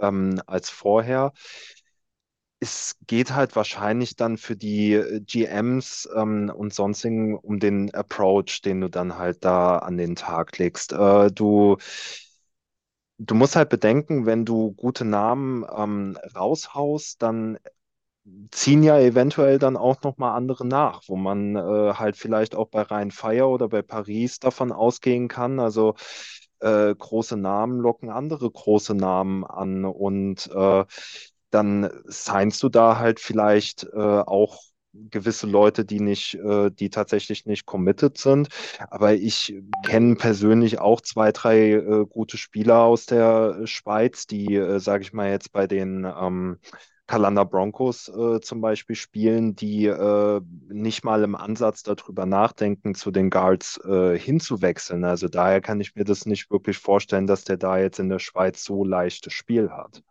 ähm, 0.00 0.40
als 0.46 0.70
vorher 0.70 1.32
es 2.60 2.96
geht 3.08 3.34
halt 3.34 3.56
wahrscheinlich 3.56 4.14
dann 4.16 4.38
für 4.38 4.54
die 4.56 4.92
äh, 4.94 5.20
GMs 5.20 6.08
ähm, 6.14 6.50
und 6.54 6.72
sonstigen 6.72 7.36
um 7.36 7.58
den 7.58 7.92
Approach, 7.94 8.62
den 8.64 8.80
du 8.80 8.88
dann 8.88 9.18
halt 9.18 9.44
da 9.44 9.78
an 9.78 9.96
den 9.96 10.14
Tag 10.14 10.58
legst. 10.58 10.92
Äh, 10.92 11.32
du 11.32 11.76
du 13.26 13.34
musst 13.34 13.56
halt 13.56 13.68
bedenken, 13.70 14.26
wenn 14.26 14.44
du 14.44 14.72
gute 14.72 15.04
Namen 15.04 15.64
ähm, 15.76 16.18
raushaust, 16.36 17.22
dann 17.22 17.58
ziehen 18.52 18.82
ja 18.84 18.98
eventuell 18.98 19.58
dann 19.58 19.76
auch 19.76 20.02
noch 20.02 20.18
mal 20.18 20.34
andere 20.36 20.66
nach, 20.66 21.02
wo 21.08 21.16
man 21.16 21.56
äh, 21.56 21.94
halt 21.94 22.16
vielleicht 22.16 22.54
auch 22.54 22.68
bei 22.68 22.82
Rhein-Fire 22.82 23.46
oder 23.48 23.68
bei 23.68 23.82
Paris 23.82 24.38
davon 24.40 24.72
ausgehen 24.72 25.28
kann. 25.28 25.60
Also 25.60 25.94
äh, 26.60 26.94
große 26.94 27.36
Namen 27.36 27.80
locken 27.80 28.10
andere 28.10 28.50
große 28.50 28.94
Namen 28.94 29.44
an 29.44 29.84
und 29.84 30.50
äh, 30.54 30.84
dann 31.50 31.90
signst 32.04 32.62
du 32.62 32.68
da 32.68 32.98
halt 32.98 33.20
vielleicht 33.20 33.84
äh, 33.84 33.96
auch 33.98 34.62
gewisse 34.92 35.46
Leute, 35.46 35.84
die 35.84 36.00
nicht, 36.00 36.34
äh, 36.34 36.70
die 36.70 36.90
tatsächlich 36.90 37.46
nicht 37.46 37.66
committed 37.66 38.18
sind. 38.18 38.48
Aber 38.90 39.14
ich 39.14 39.54
kenne 39.84 40.16
persönlich 40.16 40.78
auch 40.80 41.00
zwei, 41.00 41.32
drei 41.32 41.72
äh, 41.72 42.06
gute 42.06 42.36
Spieler 42.36 42.80
aus 42.80 43.06
der 43.06 43.66
Schweiz, 43.66 44.26
die, 44.26 44.54
äh, 44.56 44.78
sage 44.78 45.02
ich 45.02 45.12
mal, 45.12 45.30
jetzt 45.30 45.52
bei 45.52 45.66
den 45.66 46.04
ähm, 46.04 46.58
Kalanda 47.06 47.44
Broncos 47.44 48.08
äh, 48.08 48.40
zum 48.40 48.60
Beispiel 48.60 48.96
spielen, 48.96 49.54
die 49.54 49.86
äh, 49.86 50.40
nicht 50.68 51.04
mal 51.04 51.22
im 51.24 51.34
Ansatz 51.34 51.82
darüber 51.82 52.26
nachdenken, 52.26 52.94
zu 52.94 53.10
den 53.10 53.28
Guards 53.28 53.78
äh, 53.84 54.18
hinzuwechseln. 54.18 55.04
Also 55.04 55.28
daher 55.28 55.60
kann 55.60 55.80
ich 55.80 55.94
mir 55.94 56.04
das 56.04 56.26
nicht 56.26 56.50
wirklich 56.50 56.78
vorstellen, 56.78 57.26
dass 57.26 57.44
der 57.44 57.56
da 57.56 57.78
jetzt 57.78 57.98
in 57.98 58.08
der 58.08 58.18
Schweiz 58.18 58.64
so 58.64 58.84
leichtes 58.84 59.32
Spiel 59.32 59.70
hat. 59.70 60.02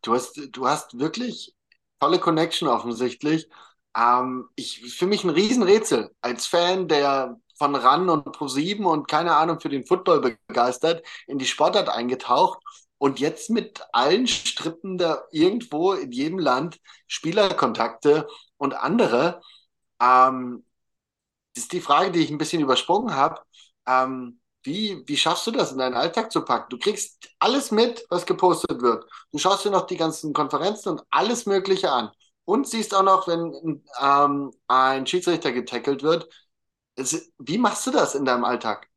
Du 0.00 0.14
hast, 0.14 0.40
du 0.52 0.66
hast 0.66 0.98
wirklich 0.98 1.54
tolle 2.00 2.18
Connection 2.18 2.68
offensichtlich. 2.68 3.48
Ähm, 3.96 4.48
ich, 4.56 4.94
für 4.94 5.06
mich 5.06 5.24
ein 5.24 5.30
Riesenrätsel. 5.30 6.10
Als 6.20 6.46
Fan, 6.46 6.88
der 6.88 7.36
von 7.58 7.74
RAN 7.76 8.08
und 8.08 8.26
Pro7 8.28 8.84
und 8.84 9.08
keine 9.08 9.36
Ahnung 9.36 9.60
für 9.60 9.68
den 9.68 9.86
Football 9.86 10.36
begeistert, 10.48 11.06
in 11.26 11.38
die 11.38 11.46
Sportart 11.46 11.88
eingetaucht 11.88 12.58
und 12.98 13.20
jetzt 13.20 13.50
mit 13.50 13.82
allen 13.92 14.26
Strippen 14.26 14.98
da 14.98 15.22
irgendwo 15.30 15.92
in 15.92 16.12
jedem 16.12 16.38
Land 16.38 16.78
Spielerkontakte 17.06 18.28
und 18.56 18.74
andere. 18.74 19.40
Ähm, 20.00 20.64
ist 21.56 21.72
die 21.72 21.80
Frage, 21.80 22.10
die 22.10 22.20
ich 22.20 22.30
ein 22.30 22.38
bisschen 22.38 22.62
übersprungen 22.62 23.14
habe. 23.14 23.40
Ähm, 23.86 24.40
wie, 24.64 25.02
wie 25.06 25.16
schaffst 25.16 25.46
du 25.46 25.50
das 25.50 25.72
in 25.72 25.78
deinen 25.78 25.94
Alltag 25.94 26.30
zu 26.32 26.44
packen? 26.44 26.68
Du 26.70 26.78
kriegst 26.78 27.28
alles 27.38 27.70
mit, 27.72 28.04
was 28.10 28.26
gepostet 28.26 28.80
wird. 28.80 29.04
Du 29.32 29.38
schaust 29.38 29.64
dir 29.64 29.70
noch 29.70 29.86
die 29.86 29.96
ganzen 29.96 30.32
Konferenzen 30.32 30.90
und 30.90 31.02
alles 31.10 31.46
Mögliche 31.46 31.90
an. 31.90 32.10
Und 32.44 32.68
siehst 32.68 32.94
auch 32.94 33.02
noch, 33.04 33.28
wenn 33.28 33.82
ähm, 34.00 34.52
ein 34.68 35.06
Schiedsrichter 35.06 35.52
getackelt 35.52 36.02
wird. 36.02 36.28
Es, 36.96 37.32
wie 37.38 37.58
machst 37.58 37.86
du 37.86 37.90
das 37.92 38.14
in 38.14 38.24
deinem 38.24 38.44
Alltag? 38.44 38.88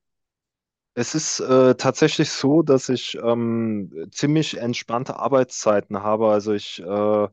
Es 0.94 1.14
ist 1.16 1.40
äh, 1.42 1.76
tatsächlich 1.76 2.30
so, 2.32 2.62
dass 2.62 2.88
ich 2.90 3.16
ähm, 3.22 4.08
ziemlich 4.12 4.58
entspannte 4.58 5.18
Arbeitszeiten 5.18 6.02
habe. 6.04 6.30
Also 6.30 6.54
ich 6.54 6.80
äh, 6.82 7.28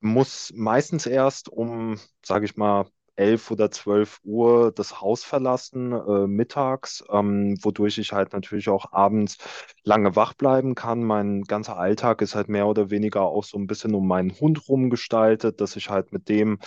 muss 0.00 0.52
meistens 0.54 1.06
erst 1.06 1.48
um, 1.48 1.98
sage 2.24 2.44
ich 2.46 2.56
mal, 2.56 2.86
11 3.16 3.50
oder 3.50 3.70
12 3.70 4.18
Uhr 4.24 4.72
das 4.72 5.00
Haus 5.00 5.24
verlassen, 5.24 5.92
äh, 5.92 6.26
mittags, 6.26 7.04
ähm, 7.10 7.56
wodurch 7.62 7.98
ich 7.98 8.12
halt 8.12 8.32
natürlich 8.32 8.68
auch 8.68 8.92
abends 8.92 9.38
lange 9.84 10.16
wach 10.16 10.34
bleiben 10.34 10.74
kann. 10.74 11.02
Mein 11.04 11.42
ganzer 11.42 11.76
Alltag 11.78 12.22
ist 12.22 12.34
halt 12.34 12.48
mehr 12.48 12.66
oder 12.66 12.90
weniger 12.90 13.22
auch 13.22 13.44
so 13.44 13.58
ein 13.58 13.66
bisschen 13.66 13.94
um 13.94 14.06
meinen 14.08 14.32
Hund 14.40 14.68
rumgestaltet, 14.68 15.60
dass 15.60 15.76
ich 15.76 15.90
halt 15.90 16.12
mit 16.12 16.28
dem 16.28 16.58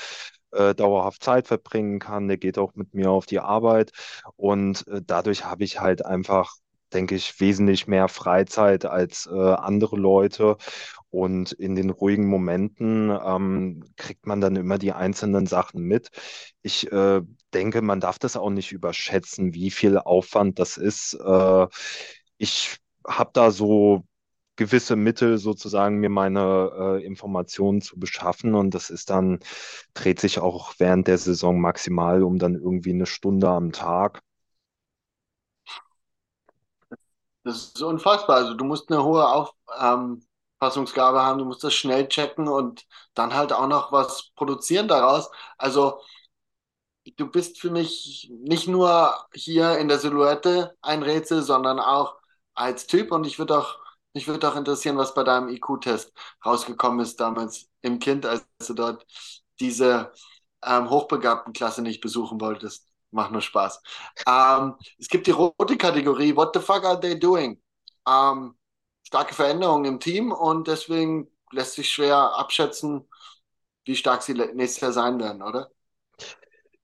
äh, 0.51 0.73
dauerhaft 0.75 1.23
Zeit 1.23 1.47
verbringen 1.47 1.99
kann. 1.99 2.27
Der 2.27 2.37
geht 2.37 2.57
auch 2.57 2.75
mit 2.75 2.93
mir 2.93 3.11
auf 3.11 3.25
die 3.25 3.39
Arbeit 3.39 3.91
und 4.35 4.87
äh, 4.87 5.01
dadurch 5.05 5.45
habe 5.45 5.63
ich 5.63 5.79
halt 5.81 6.05
einfach 6.05 6.55
denke 6.95 7.15
ich, 7.15 7.39
wesentlich 7.39 7.87
mehr 7.87 8.07
Freizeit 8.07 8.85
als 8.85 9.27
äh, 9.31 9.35
andere 9.35 9.97
Leute. 9.97 10.57
Und 11.11 11.53
in 11.53 11.75
den 11.75 11.91
ruhigen 11.91 12.27
Momenten 12.27 13.09
ähm, 13.09 13.85
kriegt 13.95 14.25
man 14.25 14.41
dann 14.41 14.55
immer 14.55 14.77
die 14.77 14.91
einzelnen 14.91 15.47
Sachen 15.47 15.83
mit. 15.83 16.09
Ich 16.61 16.91
äh, 16.91 17.21
denke, 17.53 17.81
man 17.81 17.99
darf 17.99 18.19
das 18.19 18.35
auch 18.35 18.49
nicht 18.49 18.71
überschätzen, 18.71 19.53
wie 19.53 19.71
viel 19.71 19.97
Aufwand 19.97 20.59
das 20.59 20.77
ist. 20.77 21.13
Äh, 21.13 21.67
ich 22.37 22.77
habe 23.07 23.29
da 23.33 23.51
so 23.51 24.03
gewisse 24.55 24.95
Mittel 24.95 25.37
sozusagen, 25.37 25.99
mir 25.99 26.09
meine 26.09 26.71
äh, 26.99 27.05
Informationen 27.05 27.81
zu 27.81 27.99
beschaffen. 27.99 28.55
Und 28.55 28.73
das 28.73 28.89
ist 28.89 29.09
dann, 29.09 29.39
dreht 29.93 30.19
sich 30.19 30.39
auch 30.39 30.73
während 30.79 31.07
der 31.07 31.17
Saison 31.17 31.59
maximal 31.59 32.23
um 32.23 32.39
dann 32.39 32.55
irgendwie 32.55 32.91
eine 32.91 33.05
Stunde 33.05 33.49
am 33.49 33.71
Tag. 33.71 34.21
Das 37.45 37.57
ist 37.67 37.81
unfassbar. 37.81 38.37
Also 38.37 38.55
du 38.55 38.65
musst 38.65 38.91
eine 38.91 39.03
hohe 39.03 39.27
Auf, 39.27 39.53
ähm, 39.79 40.25
haben, 40.61 41.37
du 41.39 41.45
musst 41.45 41.63
das 41.63 41.73
schnell 41.75 42.07
checken 42.09 42.47
und 42.47 42.85
dann 43.15 43.33
halt 43.35 43.53
auch 43.53 43.67
noch 43.67 43.91
was 43.93 44.31
produzieren 44.35 44.87
daraus. 44.89 45.29
Also 45.59 46.01
du 47.17 47.27
bist 47.29 47.59
für 47.59 47.71
mich 47.71 48.31
nicht 48.43 48.67
nur 48.67 49.15
hier 49.33 49.77
in 49.79 49.87
der 49.87 49.99
Silhouette 49.99 50.75
ein 50.81 51.03
Rätsel, 51.03 51.43
sondern 51.43 51.79
auch 51.79 52.17
als 52.53 52.87
Typ. 52.87 53.11
Und 53.11 53.25
ich 53.25 53.39
würde 53.39 53.59
auch, 53.59 53.77
mich 54.13 54.27
würde 54.27 54.47
auch 54.49 54.55
interessieren, 54.55 54.97
was 54.97 55.13
bei 55.13 55.23
deinem 55.23 55.49
IQ-Test 55.49 56.13
rausgekommen 56.45 56.99
ist 57.01 57.19
damals 57.19 57.69
im 57.81 57.99
Kind, 57.99 58.25
als 58.25 58.45
du 58.67 58.73
dort 58.73 59.05
diese 59.59 60.11
ähm, 60.63 60.89
hochbegabten 60.89 61.53
Klasse 61.53 61.81
nicht 61.81 62.01
besuchen 62.01 62.41
wolltest. 62.41 62.87
Macht 63.15 63.31
nur 63.31 63.41
Spaß. 63.41 63.81
Ähm, 64.27 64.75
es 64.99 65.07
gibt 65.07 65.27
die 65.27 65.31
rote 65.31 65.77
Kategorie, 65.77 66.35
What 66.35 66.53
the 66.53 66.59
fuck 66.61 66.83
are 66.85 66.99
they 66.99 67.17
doing? 67.17 67.61
Ähm, 68.07 68.55
starke 69.03 69.33
Veränderungen 69.33 69.85
im 69.85 69.99
Team 69.99 70.31
und 70.31 70.67
deswegen 70.67 71.29
lässt 71.51 71.75
sich 71.75 71.89
schwer 71.91 72.17
abschätzen, 72.37 73.07
wie 73.85 73.95
stark 73.95 74.23
sie 74.23 74.33
nächstes 74.35 74.81
Jahr 74.81 74.93
sein 74.93 75.19
werden, 75.19 75.41
oder? 75.43 75.71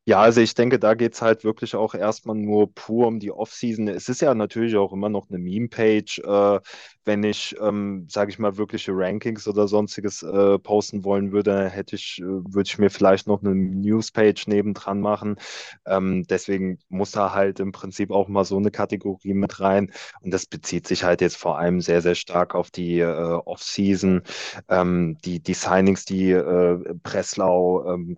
Ja, 0.06 0.20
also 0.20 0.42
ich 0.42 0.56
denke, 0.56 0.80
da 0.80 0.96
geht 0.96 1.14
es 1.14 1.22
halt 1.22 1.44
wirklich 1.44 1.76
auch 1.76 1.94
erstmal 1.94 2.36
nur 2.36 2.74
pur 2.74 3.06
um 3.08 3.20
die 3.20 3.32
Offseason. 3.32 3.88
Es 3.88 4.10
ist 4.10 4.20
ja 4.22 4.34
natürlich 4.34 4.76
auch 4.76 4.94
immer 4.94 5.10
noch 5.10 5.30
eine 5.30 5.38
Meme-Page. 5.38 6.20
Äh, 6.26 6.60
wenn 7.06 7.24
ich, 7.24 7.56
ähm, 7.62 8.08
sage 8.10 8.32
ich 8.32 8.40
mal, 8.40 8.58
wirkliche 8.58 8.92
Rankings 8.96 9.48
oder 9.48 9.68
sonstiges 9.68 10.24
äh, 10.24 10.58
posten 10.58 11.04
wollen 11.06 11.32
würde, 11.32 11.70
hätte 11.70 11.96
ich, 11.96 12.18
äh, 12.20 12.24
würde 12.26 12.68
ich 12.68 12.80
mir 12.80 12.90
vielleicht 12.90 13.28
noch 13.28 13.44
eine 13.44 13.54
News-Page 13.54 14.48
nebendran 14.48 15.02
machen. 15.02 15.36
Ähm, 15.86 16.24
deswegen 16.30 16.80
muss 16.90 17.12
da 17.12 17.34
halt 17.34 17.60
im 17.60 17.72
Prinzip 17.72 18.12
auch 18.12 18.28
mal 18.28 18.44
so 18.46 18.58
eine 18.58 18.72
Kategorie 18.72 19.34
mit 19.36 19.60
rein. 19.60 19.92
Und 20.22 20.32
das 20.34 20.46
bezieht 20.48 20.88
sich 20.88 21.04
halt 21.04 21.22
jetzt 21.22 21.38
vor 21.38 21.58
allem 21.60 21.80
sehr, 21.80 22.02
sehr 22.02 22.16
stark 22.16 22.56
auf 22.56 22.72
die 22.72 23.00
äh, 23.00 23.06
Off-Season. 23.06 24.24
Ähm, 24.70 25.18
die, 25.24 25.40
die 25.42 25.54
Signings, 25.54 26.06
die 26.06 26.32
äh, 26.32 26.80
Breslau, 27.04 27.86
ähm, 27.94 28.18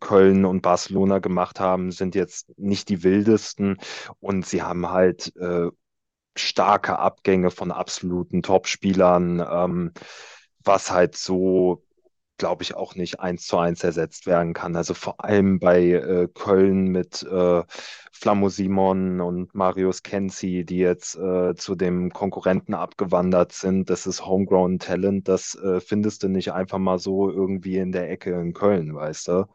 Köln 0.00 0.44
und 0.44 0.62
Barcelona 0.62 1.18
gemacht 1.20 1.60
haben, 1.60 1.90
sind 1.92 2.14
jetzt 2.14 2.52
nicht 2.58 2.88
die 2.88 3.02
wildesten 3.02 3.78
und 4.20 4.46
sie 4.46 4.62
haben 4.62 4.90
halt 4.90 5.34
äh, 5.36 5.68
starke 6.36 6.98
Abgänge 6.98 7.50
von 7.50 7.70
absoluten 7.72 8.42
Topspielern, 8.42 9.40
ähm, 9.50 9.92
was 10.64 10.90
halt 10.90 11.16
so, 11.16 11.84
glaube 12.38 12.62
ich, 12.62 12.74
auch 12.74 12.94
nicht 12.94 13.20
eins 13.20 13.46
zu 13.46 13.58
eins 13.58 13.84
ersetzt 13.84 14.26
werden 14.26 14.54
kann. 14.54 14.76
Also 14.76 14.94
vor 14.94 15.22
allem 15.24 15.58
bei 15.58 15.82
äh, 15.92 16.28
Köln 16.32 16.86
mit 16.88 17.22
äh, 17.22 17.62
Flammo 18.12 18.48
Simon 18.48 19.20
und 19.20 19.54
Marius 19.54 20.02
Kenzi, 20.02 20.64
die 20.66 20.78
jetzt 20.78 21.16
äh, 21.16 21.54
zu 21.54 21.74
dem 21.74 22.10
Konkurrenten 22.12 22.74
abgewandert 22.74 23.52
sind. 23.52 23.90
Das 23.90 24.06
ist 24.06 24.26
Homegrown 24.26 24.78
Talent, 24.78 25.28
das 25.28 25.54
äh, 25.56 25.80
findest 25.80 26.22
du 26.22 26.28
nicht 26.28 26.52
einfach 26.52 26.78
mal 26.78 26.98
so 26.98 27.30
irgendwie 27.30 27.76
in 27.78 27.92
der 27.92 28.10
Ecke 28.10 28.32
in 28.40 28.52
Köln, 28.54 28.94
weißt 28.94 29.28
du? 29.28 29.46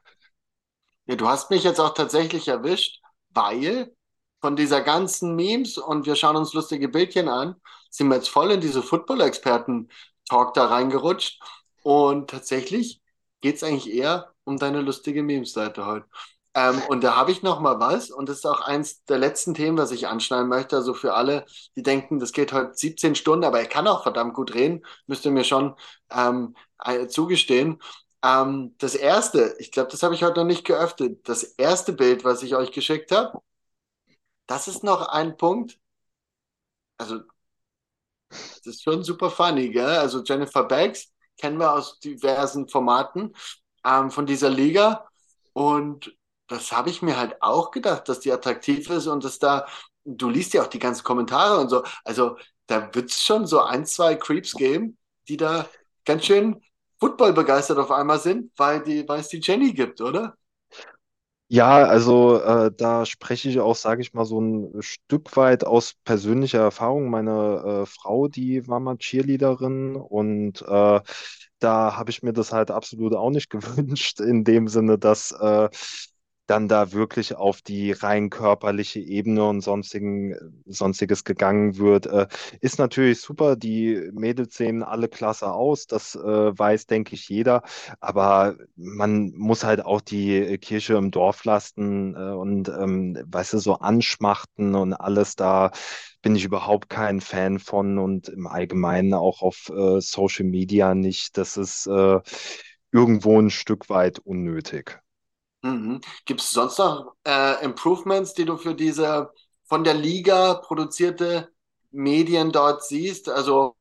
Ja, 1.05 1.15
du 1.15 1.27
hast 1.27 1.49
mich 1.51 1.63
jetzt 1.63 1.79
auch 1.79 1.93
tatsächlich 1.93 2.47
erwischt, 2.47 3.01
weil 3.29 3.93
von 4.41 4.55
dieser 4.55 4.81
ganzen 4.81 5.35
Memes 5.35 5.77
und 5.77 6.05
wir 6.05 6.15
schauen 6.15 6.35
uns 6.35 6.53
lustige 6.53 6.89
Bildchen 6.89 7.27
an, 7.29 7.55
sind 7.89 8.07
wir 8.09 8.15
jetzt 8.15 8.29
voll 8.29 8.51
in 8.51 8.61
diese 8.61 8.81
Football-Experten-Talk 8.83 10.53
da 10.53 10.65
reingerutscht. 10.65 11.41
Und 11.83 12.29
tatsächlich 12.29 13.01
geht 13.41 13.55
es 13.57 13.63
eigentlich 13.63 13.93
eher 13.93 14.33
um 14.43 14.57
deine 14.57 14.81
lustige 14.81 15.23
Memes-Seite 15.23 15.85
heute. 15.85 16.07
Ähm, 16.55 16.81
und 16.89 17.03
da 17.03 17.15
habe 17.15 17.31
ich 17.31 17.43
noch 17.43 17.59
mal 17.59 17.79
was 17.79 18.09
und 18.09 18.29
das 18.29 18.37
ist 18.37 18.45
auch 18.45 18.61
eins 18.61 19.03
der 19.05 19.17
letzten 19.19 19.53
Themen, 19.53 19.77
was 19.77 19.91
ich 19.91 20.07
anschneiden 20.07 20.47
möchte. 20.47 20.75
Also 20.77 20.93
für 20.93 21.13
alle, 21.13 21.45
die 21.75 21.83
denken, 21.83 22.19
das 22.19 22.31
geht 22.31 22.53
heute 22.53 22.73
17 22.73 23.15
Stunden, 23.15 23.45
aber 23.45 23.59
er 23.59 23.67
kann 23.67 23.87
auch 23.87 24.03
verdammt 24.03 24.33
gut 24.33 24.53
reden, 24.53 24.85
müsst 25.07 25.25
ihr 25.25 25.31
mir 25.31 25.43
schon 25.43 25.75
ähm, 26.11 26.55
zugestehen. 27.09 27.79
Ähm, 28.25 28.75
das 28.79 28.95
erste, 28.95 29.55
ich 29.59 29.71
glaube, 29.71 29.91
das 29.91 30.03
habe 30.03 30.15
ich 30.15 30.23
heute 30.23 30.39
noch 30.41 30.47
nicht 30.47 30.65
geöffnet. 30.65 31.27
Das 31.29 31.43
erste 31.43 31.93
Bild, 31.93 32.23
was 32.25 32.43
ich 32.43 32.55
euch 32.55 32.71
geschickt 32.73 33.11
habe, 33.11 33.41
das 34.47 34.67
ist 34.67 34.83
noch 34.83 35.07
ein 35.09 35.37
Punkt. 35.37 35.79
Also, 36.97 37.23
das 38.29 38.65
ist 38.67 38.83
schon 38.83 39.03
super 39.03 39.29
funny, 39.29 39.69
gell? 39.69 39.85
Also, 39.85 40.23
Jennifer 40.23 40.63
Baggs 40.63 41.11
kennen 41.37 41.59
wir 41.59 41.73
aus 41.73 41.99
diversen 41.99 42.67
Formaten 42.67 43.33
ähm, 43.85 44.11
von 44.11 44.25
dieser 44.25 44.49
Liga. 44.49 45.07
Und 45.53 46.15
das 46.47 46.71
habe 46.71 46.89
ich 46.89 47.01
mir 47.01 47.17
halt 47.17 47.41
auch 47.41 47.71
gedacht, 47.71 48.07
dass 48.09 48.19
die 48.19 48.31
attraktiv 48.31 48.89
ist 48.89 49.07
und 49.07 49.23
dass 49.23 49.39
da, 49.39 49.67
du 50.05 50.29
liest 50.29 50.53
ja 50.53 50.63
auch 50.63 50.67
die 50.67 50.79
ganzen 50.79 51.03
Kommentare 51.03 51.59
und 51.61 51.69
so. 51.69 51.83
Also, 52.03 52.37
da 52.67 52.93
wird 52.95 53.11
es 53.11 53.23
schon 53.23 53.45
so 53.47 53.61
ein, 53.61 53.85
zwei 53.85 54.15
Creeps 54.15 54.53
geben, 54.53 54.97
die 55.27 55.37
da 55.37 55.67
ganz 56.05 56.25
schön 56.25 56.61
Football 56.99 57.33
begeistert 57.33 57.77
auf 57.79 57.91
einmal 57.91 58.19
sind, 58.19 58.51
weil, 58.57 58.81
die, 58.83 59.07
weil 59.07 59.19
es 59.21 59.29
die 59.29 59.39
Jenny 59.41 59.73
gibt, 59.73 60.01
oder? 60.01 60.35
Ja, 61.47 61.83
also 61.85 62.41
äh, 62.41 62.71
da 62.75 63.05
spreche 63.05 63.49
ich 63.49 63.59
auch, 63.59 63.75
sage 63.75 64.01
ich 64.01 64.13
mal, 64.13 64.25
so 64.25 64.39
ein 64.41 64.81
Stück 64.81 65.37
weit 65.37 65.63
aus 65.63 65.93
persönlicher 66.03 66.59
Erfahrung. 66.59 67.09
Meine 67.11 67.83
äh, 67.83 67.85
Frau, 67.85 68.27
die 68.27 68.67
war 68.67 68.79
mal 68.79 68.97
Cheerleaderin 68.97 69.95
und 69.95 70.63
äh, 70.63 71.01
da 71.59 71.95
habe 71.97 72.09
ich 72.09 72.23
mir 72.23 72.33
das 72.33 72.51
halt 72.51 72.71
absolut 72.71 73.13
auch 73.13 73.29
nicht 73.29 73.49
gewünscht, 73.51 74.19
in 74.21 74.43
dem 74.43 74.67
Sinne, 74.67 74.97
dass 74.97 75.31
äh, 75.33 75.69
dann 76.47 76.67
da 76.67 76.91
wirklich 76.93 77.35
auf 77.35 77.61
die 77.61 77.91
rein 77.91 78.29
körperliche 78.29 78.99
Ebene 78.99 79.45
und 79.45 79.61
sonstigen, 79.61 80.35
sonstiges 80.65 81.23
gegangen 81.23 81.77
wird, 81.77 82.05
äh, 82.07 82.27
ist 82.61 82.79
natürlich 82.79 83.21
super. 83.21 83.55
Die 83.55 84.09
Mädels 84.13 84.55
sehen 84.55 84.83
alle 84.83 85.07
klasse 85.07 85.51
aus, 85.51 85.87
das 85.87 86.15
äh, 86.15 86.19
weiß, 86.57 86.87
denke 86.87 87.15
ich, 87.15 87.29
jeder. 87.29 87.63
Aber 87.99 88.55
man 88.75 89.31
muss 89.35 89.63
halt 89.63 89.83
auch 89.85 90.01
die 90.01 90.57
Kirche 90.59 90.95
im 90.95 91.11
Dorf 91.11 91.45
lassen 91.45 92.15
äh, 92.15 92.19
und, 92.33 92.69
ähm, 92.69 93.17
weißt 93.25 93.53
du, 93.53 93.59
so 93.59 93.75
anschmachten 93.75 94.75
und 94.75 94.93
alles 94.93 95.35
da 95.35 95.71
bin 96.21 96.35
ich 96.35 96.43
überhaupt 96.45 96.89
kein 96.89 97.21
Fan 97.21 97.59
von 97.59 97.99
und 97.99 98.29
im 98.29 98.47
Allgemeinen 98.47 99.13
auch 99.13 99.41
auf 99.41 99.69
äh, 99.69 100.01
Social 100.01 100.45
Media 100.45 100.95
nicht. 100.95 101.37
Das 101.37 101.57
ist 101.57 101.87
äh, 101.87 102.19
irgendwo 102.91 103.39
ein 103.39 103.49
Stück 103.51 103.89
weit 103.89 104.19
unnötig. 104.19 104.99
Mhm. 105.65 106.01
Gibt 106.25 106.41
es 106.41 106.51
sonst 106.51 106.77
noch 106.77 107.15
äh, 107.25 107.63
Improvements, 107.63 108.33
die 108.33 108.45
du 108.45 108.57
für 108.57 108.75
diese 108.75 109.31
von 109.65 109.83
der 109.83 109.95
Liga 109.95 110.55
produzierte 110.55 111.51
Medien 111.91 112.51
dort 112.51 112.83
siehst? 112.83 113.29
Also, 113.29 113.75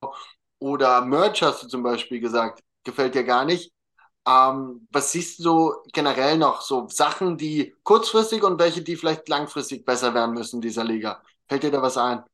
oder 0.59 1.05
Merch 1.05 1.43
hast 1.43 1.62
du 1.62 1.68
zum 1.68 1.82
Beispiel 1.82 2.20
gesagt, 2.20 2.62
gefällt 2.85 3.14
dir 3.14 3.24
gar 3.24 3.45
nicht. 3.45 3.70
Ähm, 4.26 4.89
was 4.93 5.12
siehst 5.12 5.41
du 5.41 5.43
so 5.45 5.74
generell 5.93 6.39
noch? 6.39 6.62
So 6.62 6.89
Sachen, 6.89 7.39
die 7.39 7.74
kurzfristig 7.85 8.45
und 8.45 8.59
welche, 8.61 8.82
die 8.82 8.97
vielleicht 8.97 9.28
langfristig 9.28 9.85
besser 9.87 10.14
werden 10.14 10.35
müssen 10.35 10.57
in 10.59 10.62
dieser 10.62 10.85
Liga? 10.85 11.22
Fällt 11.49 11.64
dir 11.64 11.72
da 11.72 11.82
was 11.82 11.99
ein? 11.99 12.24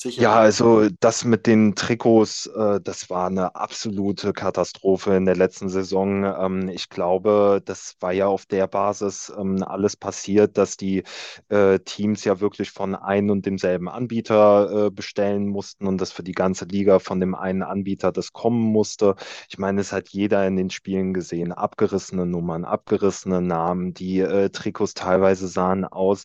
Sicher. 0.00 0.22
Ja, 0.22 0.36
also 0.36 0.88
das 1.00 1.24
mit 1.24 1.48
den 1.48 1.74
Trikots, 1.74 2.46
äh, 2.46 2.80
das 2.80 3.10
war 3.10 3.26
eine 3.26 3.56
absolute 3.56 4.32
Katastrophe 4.32 5.16
in 5.16 5.24
der 5.24 5.34
letzten 5.34 5.68
Saison. 5.68 6.22
Ähm, 6.22 6.68
ich 6.68 6.88
glaube, 6.88 7.60
das 7.64 7.96
war 7.98 8.12
ja 8.12 8.28
auf 8.28 8.46
der 8.46 8.68
Basis 8.68 9.32
ähm, 9.36 9.60
alles 9.64 9.96
passiert, 9.96 10.56
dass 10.56 10.76
die 10.76 11.02
äh, 11.48 11.80
Teams 11.80 12.22
ja 12.22 12.38
wirklich 12.38 12.70
von 12.70 12.94
einem 12.94 13.30
und 13.30 13.44
demselben 13.44 13.88
Anbieter 13.88 14.86
äh, 14.86 14.90
bestellen 14.92 15.48
mussten 15.48 15.88
und 15.88 16.00
das 16.00 16.12
für 16.12 16.22
die 16.22 16.30
ganze 16.30 16.66
Liga 16.66 17.00
von 17.00 17.18
dem 17.18 17.34
einen 17.34 17.64
Anbieter 17.64 18.12
das 18.12 18.32
kommen 18.32 18.62
musste. 18.62 19.16
Ich 19.50 19.58
meine, 19.58 19.80
es 19.80 19.90
hat 19.92 20.10
jeder 20.10 20.46
in 20.46 20.54
den 20.54 20.70
Spielen 20.70 21.12
gesehen. 21.12 21.50
Abgerissene 21.50 22.24
Nummern, 22.24 22.64
abgerissene 22.64 23.40
Namen. 23.40 23.94
Die 23.94 24.20
äh, 24.20 24.50
Trikots 24.50 24.94
teilweise 24.94 25.48
sahen 25.48 25.84
aus 25.84 26.22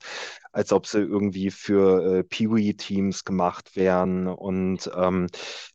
als 0.54 0.72
ob 0.72 0.88
sie 0.88 1.00
irgendwie 1.00 1.52
für 1.52 2.20
äh, 2.20 2.24
Peewee-Teams 2.24 3.26
gemacht 3.26 3.76
wären. 3.76 4.28
Und 4.28 4.90
ähm, 4.96 5.28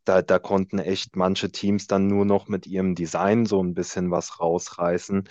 da, 0.05 0.22
da 0.22 0.39
konnten 0.39 0.79
echt 0.79 1.16
manche 1.16 1.51
Teams 1.51 1.87
dann 1.89 2.07
nur 2.07 2.24
noch 2.24 2.49
mit 2.49 2.66
ihrem 2.66 2.95
Design 2.95 3.45
so 3.45 3.62
ein 3.62 3.74
bisschen 3.74 4.11
was 4.11 4.41
rausreißen. 4.41 5.29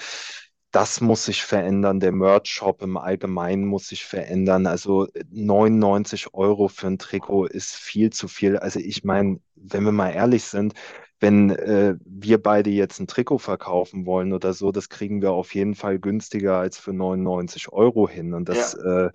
Das 0.71 1.01
muss 1.01 1.25
sich 1.25 1.43
verändern. 1.43 1.99
Der 1.99 2.11
Merch-Shop 2.11 2.81
im 2.83 2.97
Allgemeinen 2.97 3.65
muss 3.65 3.87
sich 3.87 4.05
verändern. 4.05 4.67
Also 4.67 5.07
99 5.31 6.33
Euro 6.33 6.67
für 6.67 6.87
ein 6.87 6.99
Trikot 6.99 7.45
ist 7.45 7.75
viel 7.75 8.11
zu 8.11 8.27
viel. 8.27 8.57
Also 8.57 8.79
ich 8.79 9.03
meine, 9.03 9.39
wenn 9.55 9.83
wir 9.85 9.91
mal 9.93 10.11
ehrlich 10.11 10.43
sind, 10.43 10.73
wenn 11.19 11.49
äh, 11.49 11.95
wir 12.05 12.41
beide 12.41 12.69
jetzt 12.69 12.99
ein 12.99 13.07
Trikot 13.07 13.39
verkaufen 13.39 14.05
wollen 14.05 14.33
oder 14.33 14.53
so, 14.53 14.71
das 14.71 14.89
kriegen 14.89 15.21
wir 15.21 15.31
auf 15.31 15.55
jeden 15.55 15.75
Fall 15.75 15.99
günstiger 15.99 16.57
als 16.57 16.77
für 16.77 16.93
99 16.93 17.69
Euro 17.71 18.07
hin. 18.07 18.33
Und 18.33 18.49
das 18.49 18.73
ja. 18.73 19.07
äh, 19.07 19.11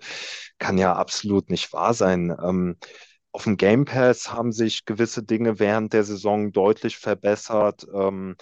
kann 0.57 0.77
ja 0.77 0.93
absolut 0.93 1.49
nicht 1.49 1.71
wahr 1.73 1.93
sein. 1.93 2.35
Ähm, 2.43 2.77
auf 3.31 3.45
dem 3.45 3.57
Game 3.57 3.85
Pass 3.85 4.31
haben 4.31 4.51
sich 4.51 4.85
gewisse 4.85 5.23
Dinge 5.23 5.59
während 5.59 5.93
der 5.93 6.03
Saison 6.03 6.51
deutlich 6.51 6.97
verbessert. 6.97 7.87
Ähm, 7.93 8.35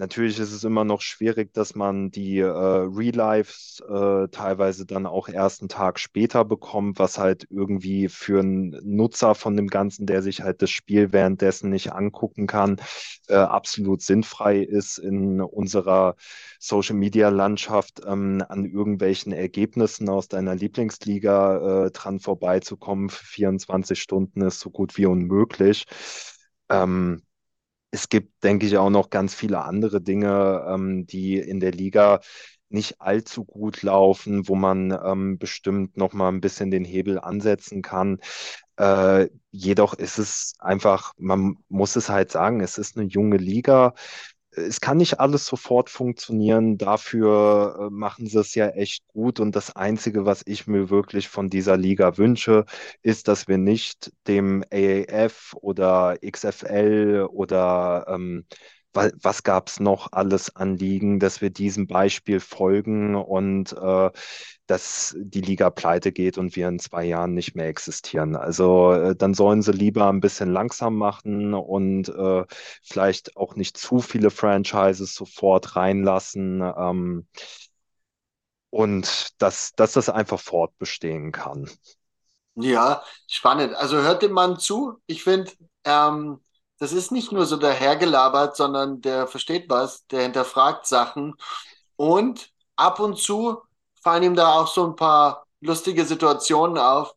Natürlich 0.00 0.38
ist 0.38 0.52
es 0.52 0.64
immer 0.64 0.84
noch 0.84 1.02
schwierig, 1.02 1.52
dass 1.52 1.74
man 1.74 2.10
die 2.10 2.38
äh, 2.38 2.46
Real-Lives 2.46 3.82
äh, 3.86 4.28
teilweise 4.28 4.86
dann 4.86 5.04
auch 5.04 5.28
erst 5.28 5.60
einen 5.60 5.68
Tag 5.68 5.98
später 5.98 6.42
bekommt, 6.46 6.98
was 6.98 7.18
halt 7.18 7.46
irgendwie 7.50 8.08
für 8.08 8.40
einen 8.40 8.70
Nutzer 8.82 9.34
von 9.34 9.56
dem 9.56 9.66
Ganzen, 9.66 10.06
der 10.06 10.22
sich 10.22 10.40
halt 10.40 10.62
das 10.62 10.70
Spiel 10.70 11.12
währenddessen 11.12 11.68
nicht 11.68 11.92
angucken 11.92 12.46
kann, 12.46 12.80
äh, 13.28 13.34
absolut 13.34 14.00
sinnfrei 14.00 14.60
ist 14.60 14.96
in 14.96 15.42
unserer 15.42 16.16
Social-Media-Landschaft 16.60 18.00
ähm, 18.06 18.42
an 18.48 18.64
irgendwelchen 18.64 19.32
Ergebnissen 19.32 20.08
aus 20.08 20.28
deiner 20.28 20.54
Lieblingsliga 20.54 21.88
äh, 21.88 21.90
dran 21.90 22.20
vorbeizukommen. 22.20 23.10
Für 23.10 23.26
24 23.26 24.00
Stunden 24.00 24.40
ist 24.40 24.60
so 24.60 24.70
gut 24.70 24.96
wie 24.96 25.04
unmöglich. 25.04 25.84
Ähm, 26.70 27.20
es 27.90 28.08
gibt, 28.08 28.42
denke 28.44 28.66
ich, 28.66 28.76
auch 28.78 28.90
noch 28.90 29.10
ganz 29.10 29.34
viele 29.34 29.62
andere 29.64 30.00
Dinge, 30.00 30.64
ähm, 30.68 31.06
die 31.06 31.38
in 31.38 31.60
der 31.60 31.72
Liga 31.72 32.20
nicht 32.68 33.00
allzu 33.00 33.44
gut 33.44 33.82
laufen, 33.82 34.48
wo 34.48 34.54
man 34.54 34.96
ähm, 35.04 35.38
bestimmt 35.38 35.96
noch 35.96 36.12
mal 36.12 36.28
ein 36.28 36.40
bisschen 36.40 36.70
den 36.70 36.84
Hebel 36.84 37.18
ansetzen 37.18 37.82
kann. 37.82 38.20
Äh, 38.76 39.28
jedoch 39.50 39.94
ist 39.94 40.18
es 40.18 40.54
einfach, 40.60 41.12
man 41.18 41.56
muss 41.68 41.96
es 41.96 42.08
halt 42.08 42.30
sagen, 42.30 42.60
es 42.60 42.78
ist 42.78 42.96
eine 42.96 43.06
junge 43.08 43.38
Liga 43.38 43.94
es 44.52 44.80
kann 44.80 44.96
nicht 44.98 45.20
alles 45.20 45.46
sofort 45.46 45.90
funktionieren. 45.90 46.76
Dafür 46.78 47.88
äh, 47.88 47.90
machen 47.90 48.26
sie 48.26 48.38
es 48.40 48.54
ja 48.54 48.68
echt 48.68 49.06
gut. 49.08 49.40
Und 49.40 49.54
das 49.56 49.76
Einzige, 49.76 50.26
was 50.26 50.42
ich 50.46 50.66
mir 50.66 50.90
wirklich 50.90 51.28
von 51.28 51.48
dieser 51.50 51.76
Liga 51.76 52.16
wünsche, 52.18 52.64
ist, 53.02 53.28
dass 53.28 53.48
wir 53.48 53.58
nicht 53.58 54.12
dem 54.26 54.64
AAF 54.72 55.54
oder 55.60 56.16
XFL 56.22 57.28
oder 57.30 58.06
ähm, 58.08 58.44
was 58.92 59.42
gab 59.42 59.68
es 59.68 59.80
noch 59.80 60.08
alles 60.12 60.54
anliegen, 60.56 61.20
dass 61.20 61.40
wir 61.40 61.50
diesem 61.50 61.86
Beispiel 61.86 62.40
folgen 62.40 63.14
und 63.14 63.72
äh, 63.72 64.10
dass 64.66 65.16
die 65.18 65.40
Liga 65.40 65.70
pleite 65.70 66.12
geht 66.12 66.38
und 66.38 66.54
wir 66.56 66.68
in 66.68 66.78
zwei 66.78 67.04
Jahren 67.04 67.34
nicht 67.34 67.54
mehr 67.54 67.66
existieren. 67.66 68.36
Also 68.36 68.92
äh, 68.92 69.16
dann 69.16 69.34
sollen 69.34 69.62
sie 69.62 69.72
lieber 69.72 70.08
ein 70.08 70.20
bisschen 70.20 70.52
langsam 70.52 70.96
machen 70.96 71.54
und 71.54 72.08
äh, 72.08 72.44
vielleicht 72.82 73.36
auch 73.36 73.56
nicht 73.56 73.76
zu 73.76 74.00
viele 74.00 74.30
Franchises 74.30 75.14
sofort 75.14 75.76
reinlassen. 75.76 76.60
Ähm, 76.60 77.26
und 78.70 79.40
dass, 79.42 79.72
dass 79.72 79.92
das 79.92 80.08
einfach 80.08 80.38
fortbestehen 80.38 81.32
kann. 81.32 81.68
Ja, 82.54 83.02
spannend. 83.28 83.74
Also 83.74 83.96
hört 83.98 84.22
dem 84.22 84.32
Mann 84.32 84.58
zu. 84.58 84.98
Ich 85.06 85.24
finde, 85.24 85.50
ähm, 85.84 86.40
das 86.80 86.92
ist 86.92 87.12
nicht 87.12 87.30
nur 87.30 87.46
so 87.46 87.56
dahergelabert, 87.56 88.56
sondern 88.56 89.00
der 89.02 89.26
versteht 89.26 89.68
was, 89.68 90.06
der 90.08 90.22
hinterfragt 90.22 90.86
Sachen 90.86 91.34
und 91.96 92.50
ab 92.76 93.00
und 93.00 93.18
zu 93.18 93.58
fallen 94.02 94.22
ihm 94.22 94.34
da 94.34 94.54
auch 94.54 94.66
so 94.66 94.86
ein 94.86 94.96
paar 94.96 95.46
lustige 95.60 96.06
Situationen 96.06 96.78
auf, 96.78 97.14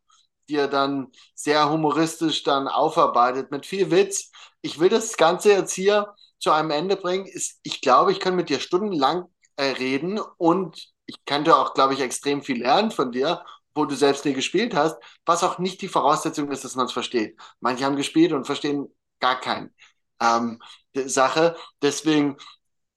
die 0.50 0.58
er 0.58 0.68
dann 0.68 1.12
sehr 1.34 1.70
humoristisch 1.70 2.44
dann 2.44 2.68
aufarbeitet 2.68 3.52
mit 3.52 3.66
viel 3.66 3.90
Witz. 3.90 4.32
Ich 4.62 4.80
will 4.80 4.90
das 4.90 5.16
Ganze 5.16 5.52
jetzt 5.54 5.74
hier 5.74 6.14
zu 6.40 6.52
einem 6.52 6.72
Ende 6.72 6.98
bringen. 6.98 7.30
Ich 7.64 7.82
glaube, 7.82 8.12
ich 8.12 8.20
kann 8.20 8.36
mit 8.36 8.50
dir 8.50 8.60
stundenlang 8.60 9.28
äh, 9.56 9.64
reden 9.64 10.20
und 10.38 10.92
ich 11.06 11.24
könnte 11.26 11.56
auch, 11.56 11.74
glaube 11.74 11.94
ich, 11.94 12.02
extrem 12.02 12.44
viel 12.44 12.62
lernen 12.62 12.92
von 12.92 13.14
dir, 13.14 13.46
wo 13.76 13.86
du 13.86 13.96
selbst 13.96 14.26
nie 14.26 14.34
gespielt 14.34 14.76
hast, 14.76 14.98
was 15.26 15.44
auch 15.44 15.58
nicht 15.58 15.82
die 15.82 15.88
Voraussetzung 15.88 16.52
ist, 16.52 16.66
dass 16.66 16.76
man 16.76 16.88
es 16.88 16.92
versteht. 16.92 17.40
Manche 17.62 17.86
haben 17.86 17.96
gespielt 17.96 18.34
und 18.34 18.46
verstehen 18.46 18.94
gar 19.24 19.40
keine 19.40 19.72
ähm, 20.20 20.62
Sache. 20.94 21.56
Deswegen, 21.82 22.38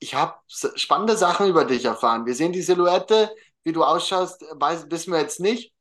ich 0.01 0.17
habe 0.17 0.35
spannende 0.49 1.17
Sachen 1.17 1.49
über 1.49 1.65
dich 1.65 1.85
erfahren. 1.85 2.27
Wir 2.27 2.35
sehen 2.35 2.53
die 2.53 2.63
Silhouette, 2.63 3.31
wie 3.63 3.73
du 3.73 3.85
ausschaust, 3.85 4.45
weiß, 4.55 4.91
wissen 4.91 5.13
wir 5.13 5.21
jetzt 5.21 5.39
nicht. 5.39 5.73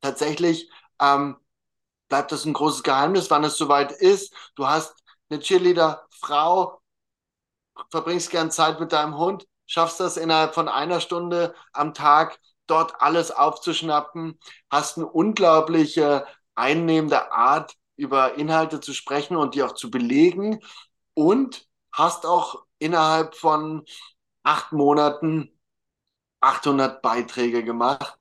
Tatsächlich 0.00 0.70
ähm, 0.98 1.36
bleibt 2.08 2.32
das 2.32 2.46
ein 2.46 2.54
großes 2.54 2.82
Geheimnis, 2.84 3.30
wann 3.30 3.44
es 3.44 3.58
soweit 3.58 3.92
ist. 3.92 4.32
Du 4.54 4.66
hast 4.66 4.94
eine 5.28 5.40
Cheerleader-Frau, 5.40 6.80
verbringst 7.90 8.30
gern 8.30 8.50
Zeit 8.50 8.80
mit 8.80 8.92
deinem 8.92 9.18
Hund, 9.18 9.46
schaffst 9.66 10.00
das 10.00 10.16
innerhalb 10.16 10.54
von 10.54 10.68
einer 10.68 11.00
Stunde 11.00 11.54
am 11.74 11.92
Tag, 11.92 12.38
dort 12.66 13.02
alles 13.02 13.30
aufzuschnappen, 13.30 14.38
hast 14.70 14.96
eine 14.96 15.06
unglaubliche 15.06 16.26
einnehmende 16.54 17.30
Art, 17.32 17.74
über 17.96 18.34
Inhalte 18.34 18.80
zu 18.80 18.92
sprechen 18.94 19.36
und 19.36 19.54
die 19.54 19.62
auch 19.62 19.72
zu 19.74 19.90
belegen 19.90 20.60
und 21.14 21.68
hast 21.92 22.26
auch 22.26 22.64
innerhalb 22.78 23.34
von 23.36 23.84
acht 24.42 24.72
Monaten 24.72 25.50
800 26.40 27.02
Beiträge 27.02 27.64
gemacht. 27.64 28.18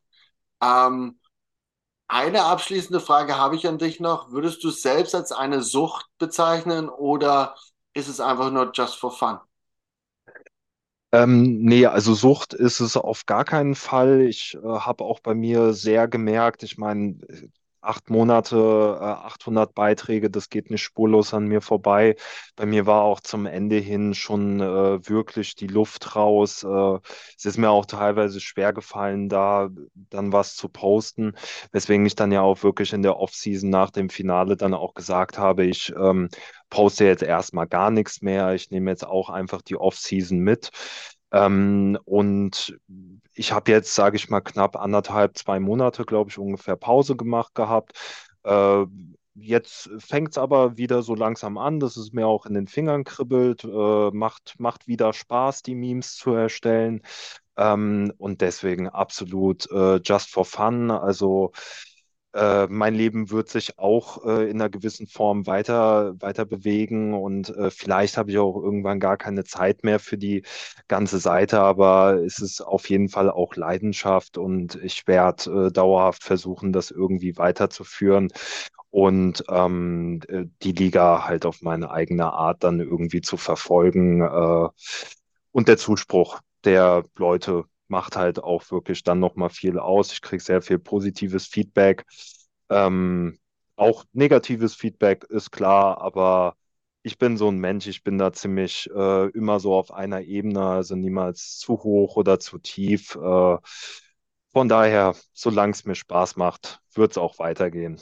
Ähm, 0.64 1.20
eine 2.08 2.44
abschließende 2.46 3.00
Frage 3.02 3.38
habe 3.38 3.56
ich 3.56 3.68
an 3.68 3.78
dich 3.80 4.00
noch. 4.00 4.32
Würdest 4.32 4.64
du 4.64 4.70
es 4.70 4.82
selbst 4.82 5.16
als 5.16 5.32
eine 5.32 5.62
Sucht 5.64 6.08
bezeichnen 6.20 6.90
oder 6.90 7.56
ist 7.94 8.08
es 8.08 8.20
einfach 8.20 8.52
nur 8.52 8.72
just 8.74 8.96
for 8.98 9.12
fun? 9.12 9.40
Ähm, 11.12 11.62
nee, 11.64 11.86
also 11.86 12.14
Sucht 12.14 12.54
ist 12.54 12.80
es 12.82 12.98
auf 12.98 13.26
gar 13.26 13.46
keinen 13.46 13.76
Fall. 13.76 14.22
Ich 14.22 14.56
äh, 14.56 14.60
habe 14.68 15.04
auch 15.06 15.20
bei 15.22 15.34
mir 15.34 15.74
sehr 15.74 16.08
gemerkt, 16.08 16.64
ich 16.64 16.78
meine, 16.78 17.20
acht 17.86 18.10
Monate, 18.10 18.56
äh, 19.00 19.04
800 19.04 19.74
Beiträge, 19.74 20.30
das 20.30 20.50
geht 20.50 20.70
nicht 20.72 20.84
spurlos 20.84 21.34
an 21.34 21.48
mir 21.48 21.62
vorbei. 21.62 22.16
Bei 22.56 22.66
mir 22.66 22.86
war 22.86 23.04
auch 23.04 23.20
zum 23.20 23.46
Ende 23.46 23.78
hin 23.78 24.14
schon 24.14 24.60
äh, 24.60 25.08
wirklich 25.08 25.56
die 25.56 25.68
Luft 25.68 26.16
raus. 26.16 26.64
Äh, 26.64 27.00
es 27.38 27.46
ist 27.46 27.58
mir 27.58 27.70
auch 27.70 27.86
teilweise 27.86 28.40
schwer 28.42 28.74
gefallen, 28.74 29.30
da 29.30 29.70
dann 30.10 30.32
was 30.34 30.56
zu 30.56 30.70
posten, 30.70 31.34
weswegen 31.72 32.06
ich 32.06 32.16
dann 32.16 32.32
ja 32.32 32.42
auch 32.42 32.64
wirklich 32.64 32.94
in 32.94 33.02
der 33.04 33.18
Offseason 33.18 33.70
nach 33.70 33.92
dem 33.92 34.10
Finale 34.10 34.58
dann 34.58 34.74
auch 34.74 34.94
gesagt 34.94 35.38
habe, 35.38 35.66
ich 35.66 35.94
ähm, 35.98 36.30
poste 36.70 37.06
jetzt 37.06 37.24
erstmal 37.24 37.68
gar 37.68 37.92
nichts 37.92 38.22
mehr. 38.22 38.54
Ich 38.54 38.72
nehme 38.72 38.92
jetzt 38.92 39.06
auch 39.06 39.30
einfach 39.30 39.62
die 39.62 39.78
Offseason 39.78 40.40
mit. 40.40 40.72
Ähm, 41.32 41.98
und 42.06 42.78
ich 43.34 43.52
habe 43.52 43.72
jetzt, 43.72 43.94
sage 43.96 44.16
ich 44.18 44.30
mal, 44.30 44.42
knapp 44.42 44.76
anderthalb, 44.78 45.38
zwei 45.38 45.60
Monate, 45.60 46.06
glaube 46.06 46.30
ich, 46.30 46.38
ungefähr 46.38 46.76
Pause 46.76 47.16
gemacht 47.16 47.56
gehabt. 47.56 47.94
Äh, 48.44 48.86
jetzt 49.36 49.90
fängt 50.00 50.32
es 50.32 50.38
aber 50.38 50.78
wieder 50.78 51.02
so 51.04 51.14
langsam 51.16 51.58
an, 51.58 51.80
dass 51.80 51.98
es 51.98 52.14
mir 52.14 52.28
auch 52.28 52.46
in 52.46 52.54
den 52.54 52.68
Fingern 52.68 53.04
kribbelt, 53.04 53.64
äh, 53.66 54.12
macht, 54.12 54.56
macht 54.60 54.88
wieder 54.88 55.12
Spaß, 55.14 55.62
die 55.64 55.76
Memes 55.76 56.16
zu 56.16 56.32
erstellen. 56.32 57.02
Ähm, 57.58 58.12
und 58.18 58.42
deswegen 58.42 58.90
absolut 58.90 59.70
äh, 59.72 59.98
just 60.04 60.30
for 60.30 60.46
fun. 60.46 60.92
Also 60.92 61.52
äh, 62.36 62.68
mein 62.68 62.94
Leben 62.94 63.32
wird 63.32 63.50
sich 63.50 63.80
auch 63.80 64.26
äh, 64.26 64.50
in 64.50 64.62
einer 64.62 64.70
gewissen 64.70 65.08
Form 65.08 65.48
weiter, 65.48 66.14
weiter 66.22 66.46
bewegen 66.46 67.14
und 67.14 67.50
äh, 67.50 67.72
vielleicht 67.72 68.18
habe 68.18 68.32
ich 68.32 68.38
auch 68.38 68.62
irgendwann 68.62 69.00
gar 69.00 69.18
keine 69.18 69.46
Zeit 69.46 69.84
mehr 69.84 70.00
für 70.00 70.18
die 70.18 70.44
ganze 70.88 71.20
Seite, 71.20 71.62
aber 71.62 72.22
es 72.26 72.40
ist 72.40 72.62
auf 72.62 72.90
jeden 72.90 73.10
Fall 73.10 73.30
auch 73.32 73.56
Leidenschaft 73.56 74.38
und 74.38 74.76
ich 74.84 75.08
werde 75.08 75.68
äh, 75.68 75.72
dauerhaft 75.72 76.24
versuchen, 76.24 76.74
das 76.74 76.92
irgendwie 76.92 77.38
weiterzuführen 77.38 78.30
und 78.90 79.44
ähm, 79.50 80.20
äh, 80.28 80.46
die 80.62 80.74
Liga 80.74 81.26
halt 81.26 81.46
auf 81.46 81.62
meine 81.62 81.92
eigene 81.92 82.34
Art 82.34 82.64
dann 82.64 82.80
irgendwie 82.82 83.22
zu 83.22 83.38
verfolgen 83.38 84.22
und 85.52 85.68
der 85.68 85.78
Zuspruch 85.78 86.42
der 86.66 87.04
Leute 87.16 87.66
macht 87.88 88.16
halt 88.16 88.44
auch 88.44 88.70
wirklich 88.72 89.04
dann 89.04 89.20
nochmal 89.20 89.50
viel 89.50 89.80
aus. 89.80 90.12
Ich 90.14 90.22
kriege 90.22 90.42
sehr 90.44 90.62
viel 90.62 90.80
positives 90.80 91.48
Feedback. 91.48 92.06
Ähm, 92.70 93.38
auch 93.76 94.06
negatives 94.14 94.76
Feedback 94.76 95.26
ist 95.26 95.52
klar, 95.52 96.02
aber 96.02 96.56
ich 97.04 97.18
bin 97.20 97.38
so 97.38 97.50
ein 97.50 97.60
Mensch, 97.60 97.88
ich 97.88 98.04
bin 98.04 98.18
da 98.18 98.34
ziemlich 98.34 98.90
äh, 98.90 99.28
immer 99.30 99.60
so 99.60 99.76
auf 99.76 99.92
einer 99.92 100.22
Ebene, 100.22 100.62
also 100.66 100.96
niemals 100.96 101.58
zu 101.60 101.74
hoch 101.84 102.16
oder 102.16 102.40
zu 102.40 102.58
tief. 102.58 103.16
Äh, 103.16 103.58
von 104.52 104.70
daher, 104.70 105.16
solange 105.34 105.74
es 105.74 105.86
mir 105.86 105.96
Spaß 105.96 106.36
macht, 106.38 106.80
wird 106.94 107.12
es 107.12 107.18
auch 107.18 107.38
weitergehen. 107.40 108.02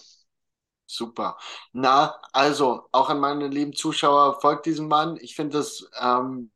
Super. 0.86 1.38
Na, 1.72 2.16
also 2.34 2.88
auch 2.92 3.10
an 3.10 3.20
meine 3.20 3.48
lieben 3.48 3.74
Zuschauer, 3.74 4.40
folgt 4.42 4.66
diesem 4.68 4.88
Mann. 4.88 5.18
Ich 5.20 5.36
finde 5.36 5.58
das 5.58 5.90
ähm, 6.00 6.52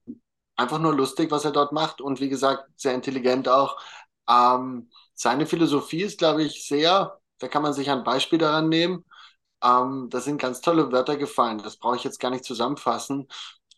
einfach 0.58 0.80
nur 0.80 0.94
lustig, 0.96 1.32
was 1.32 1.46
er 1.46 1.52
dort 1.52 1.72
macht 1.72 2.02
und 2.02 2.20
wie 2.20 2.30
gesagt, 2.30 2.70
sehr 2.78 2.94
intelligent 2.96 3.48
auch. 3.50 3.78
Ähm, 4.30 4.90
seine 5.14 5.46
Philosophie 5.46 6.04
ist, 6.04 6.20
glaube 6.20 6.44
ich, 6.44 6.68
sehr, 6.68 7.20
da 7.40 7.48
kann 7.48 7.62
man 7.64 7.74
sich 7.74 7.90
ein 7.90 8.04
Beispiel 8.04 8.40
daran 8.40 8.70
nehmen. 8.70 9.06
Ähm, 9.64 10.10
da 10.12 10.20
sind 10.22 10.40
ganz 10.42 10.62
tolle 10.62 10.92
Wörter 10.92 11.18
gefallen. 11.18 11.60
Das 11.60 11.78
brauche 11.78 11.96
ich 11.96 12.04
jetzt 12.04 12.20
gar 12.20 12.32
nicht 12.32 12.46
zusammenfassen. 12.46 13.28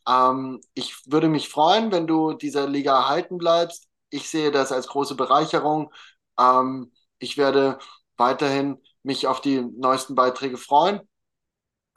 Ähm, 0.07 0.61
ich 0.73 0.95
würde 1.11 1.29
mich 1.29 1.49
freuen, 1.49 1.91
wenn 1.91 2.07
du 2.07 2.33
dieser 2.33 2.67
Liga 2.67 2.97
erhalten 2.97 3.37
bleibst. 3.37 3.87
Ich 4.09 4.29
sehe 4.29 4.51
das 4.51 4.71
als 4.71 4.87
große 4.87 5.15
Bereicherung. 5.15 5.93
Ähm, 6.39 6.91
ich 7.19 7.37
werde 7.37 7.79
weiterhin 8.17 8.81
mich 9.03 9.27
auf 9.27 9.41
die 9.41 9.61
neuesten 9.61 10.15
Beiträge 10.15 10.57
freuen. 10.57 11.01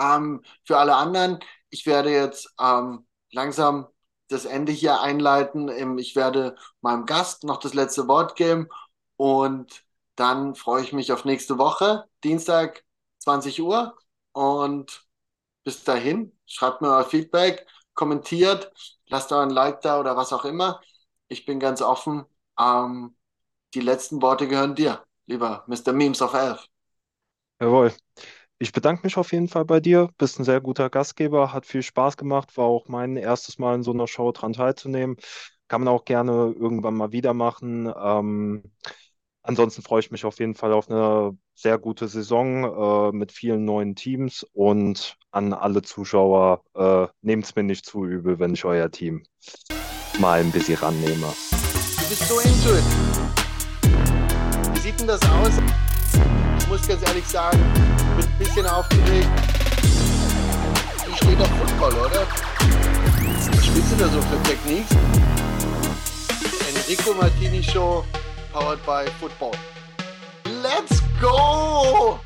Ähm, 0.00 0.42
für 0.64 0.78
alle 0.78 0.96
anderen, 0.96 1.40
ich 1.70 1.86
werde 1.86 2.10
jetzt 2.10 2.52
ähm, 2.60 3.06
langsam 3.30 3.86
das 4.32 4.44
Ende 4.44 4.72
hier 4.72 5.00
einleiten. 5.00 5.68
Ähm, 5.68 5.98
ich 5.98 6.16
werde 6.16 6.56
meinem 6.80 7.06
Gast 7.06 7.44
noch 7.44 7.58
das 7.58 7.74
letzte 7.74 8.08
Wort 8.08 8.36
geben 8.36 8.68
und 9.16 9.84
dann 10.16 10.54
freue 10.54 10.82
ich 10.82 10.92
mich 10.92 11.12
auf 11.12 11.24
nächste 11.24 11.58
Woche, 11.58 12.04
Dienstag 12.24 12.84
20 13.18 13.62
Uhr. 13.62 13.96
Und 14.32 15.06
bis 15.64 15.84
dahin, 15.84 16.36
schreibt 16.46 16.82
mir 16.82 16.88
euer 16.90 17.04
Feedback, 17.04 17.66
kommentiert, 17.94 18.72
lasst 19.08 19.32
euren 19.32 19.50
Like 19.50 19.80
da 19.82 20.00
oder 20.00 20.16
was 20.16 20.32
auch 20.32 20.44
immer. 20.44 20.80
Ich 21.28 21.46
bin 21.46 21.60
ganz 21.60 21.82
offen. 21.82 22.24
Ähm, 22.58 23.16
die 23.74 23.80
letzten 23.80 24.22
Worte 24.22 24.48
gehören 24.48 24.74
dir, 24.76 25.04
lieber 25.26 25.64
Mr. 25.68 25.92
Memes 25.92 26.22
of 26.22 26.34
Elf. 26.34 26.66
Jawohl. 27.60 27.92
Ich 28.62 28.70
bedanke 28.70 29.02
mich 29.02 29.16
auf 29.16 29.32
jeden 29.32 29.48
Fall 29.48 29.64
bei 29.64 29.80
dir. 29.80 30.08
Bist 30.18 30.38
ein 30.38 30.44
sehr 30.44 30.60
guter 30.60 30.88
Gastgeber, 30.88 31.52
hat 31.52 31.66
viel 31.66 31.82
Spaß 31.82 32.16
gemacht, 32.16 32.56
war 32.56 32.66
auch 32.66 32.86
mein 32.86 33.16
erstes 33.16 33.58
Mal 33.58 33.74
in 33.74 33.82
so 33.82 33.90
einer 33.90 34.06
Show 34.06 34.30
dran 34.30 34.52
teilzunehmen. 34.52 35.16
Kann 35.66 35.82
man 35.82 35.92
auch 35.92 36.04
gerne 36.04 36.54
irgendwann 36.56 36.94
mal 36.94 37.10
wieder 37.10 37.34
machen. 37.34 37.92
Ähm, 38.00 38.62
ansonsten 39.42 39.82
freue 39.82 39.98
ich 39.98 40.12
mich 40.12 40.24
auf 40.24 40.38
jeden 40.38 40.54
Fall 40.54 40.72
auf 40.72 40.88
eine 40.88 41.36
sehr 41.56 41.76
gute 41.76 42.06
Saison 42.06 43.10
äh, 43.10 43.10
mit 43.10 43.32
vielen 43.32 43.64
neuen 43.64 43.96
Teams 43.96 44.46
und 44.52 45.16
an 45.32 45.54
alle 45.54 45.82
Zuschauer, 45.82 46.62
äh, 46.76 47.08
nehmt 47.20 47.46
es 47.46 47.56
mir 47.56 47.64
nicht 47.64 47.84
zu 47.84 48.04
übel, 48.04 48.38
wenn 48.38 48.54
ich 48.54 48.64
euer 48.64 48.92
Team 48.92 49.24
mal 50.20 50.38
ein 50.38 50.52
bisschen 50.52 50.76
rannehme. 50.76 51.26
Du 51.50 52.08
bist 52.08 52.28
so 52.28 52.38
into 52.38 52.76
it. 52.76 52.84
Wie 54.72 54.78
sieht 54.78 55.00
denn 55.00 55.08
das 55.08 55.20
aus? 55.22 55.58
Ich 56.74 56.78
muss 56.78 56.88
ganz 56.88 57.06
ehrlich 57.06 57.26
sagen, 57.26 57.58
bin 58.16 58.24
ein 58.24 58.38
bisschen 58.38 58.66
aufgeregt. 58.66 59.28
Du 61.06 61.16
steht 61.16 61.38
auf 61.38 61.48
Football, 61.48 61.92
oder? 61.92 62.26
Was 63.50 63.66
spielst 63.66 63.92
du 63.92 63.96
da 63.96 64.08
so 64.08 64.22
für 64.22 64.42
Techniques? 64.44 64.96
Enrico 66.70 67.12
Martini 67.12 67.62
Show, 67.62 68.06
powered 68.54 68.82
by 68.86 69.04
Football. 69.20 69.52
Let's 70.62 71.02
go! 71.20 72.18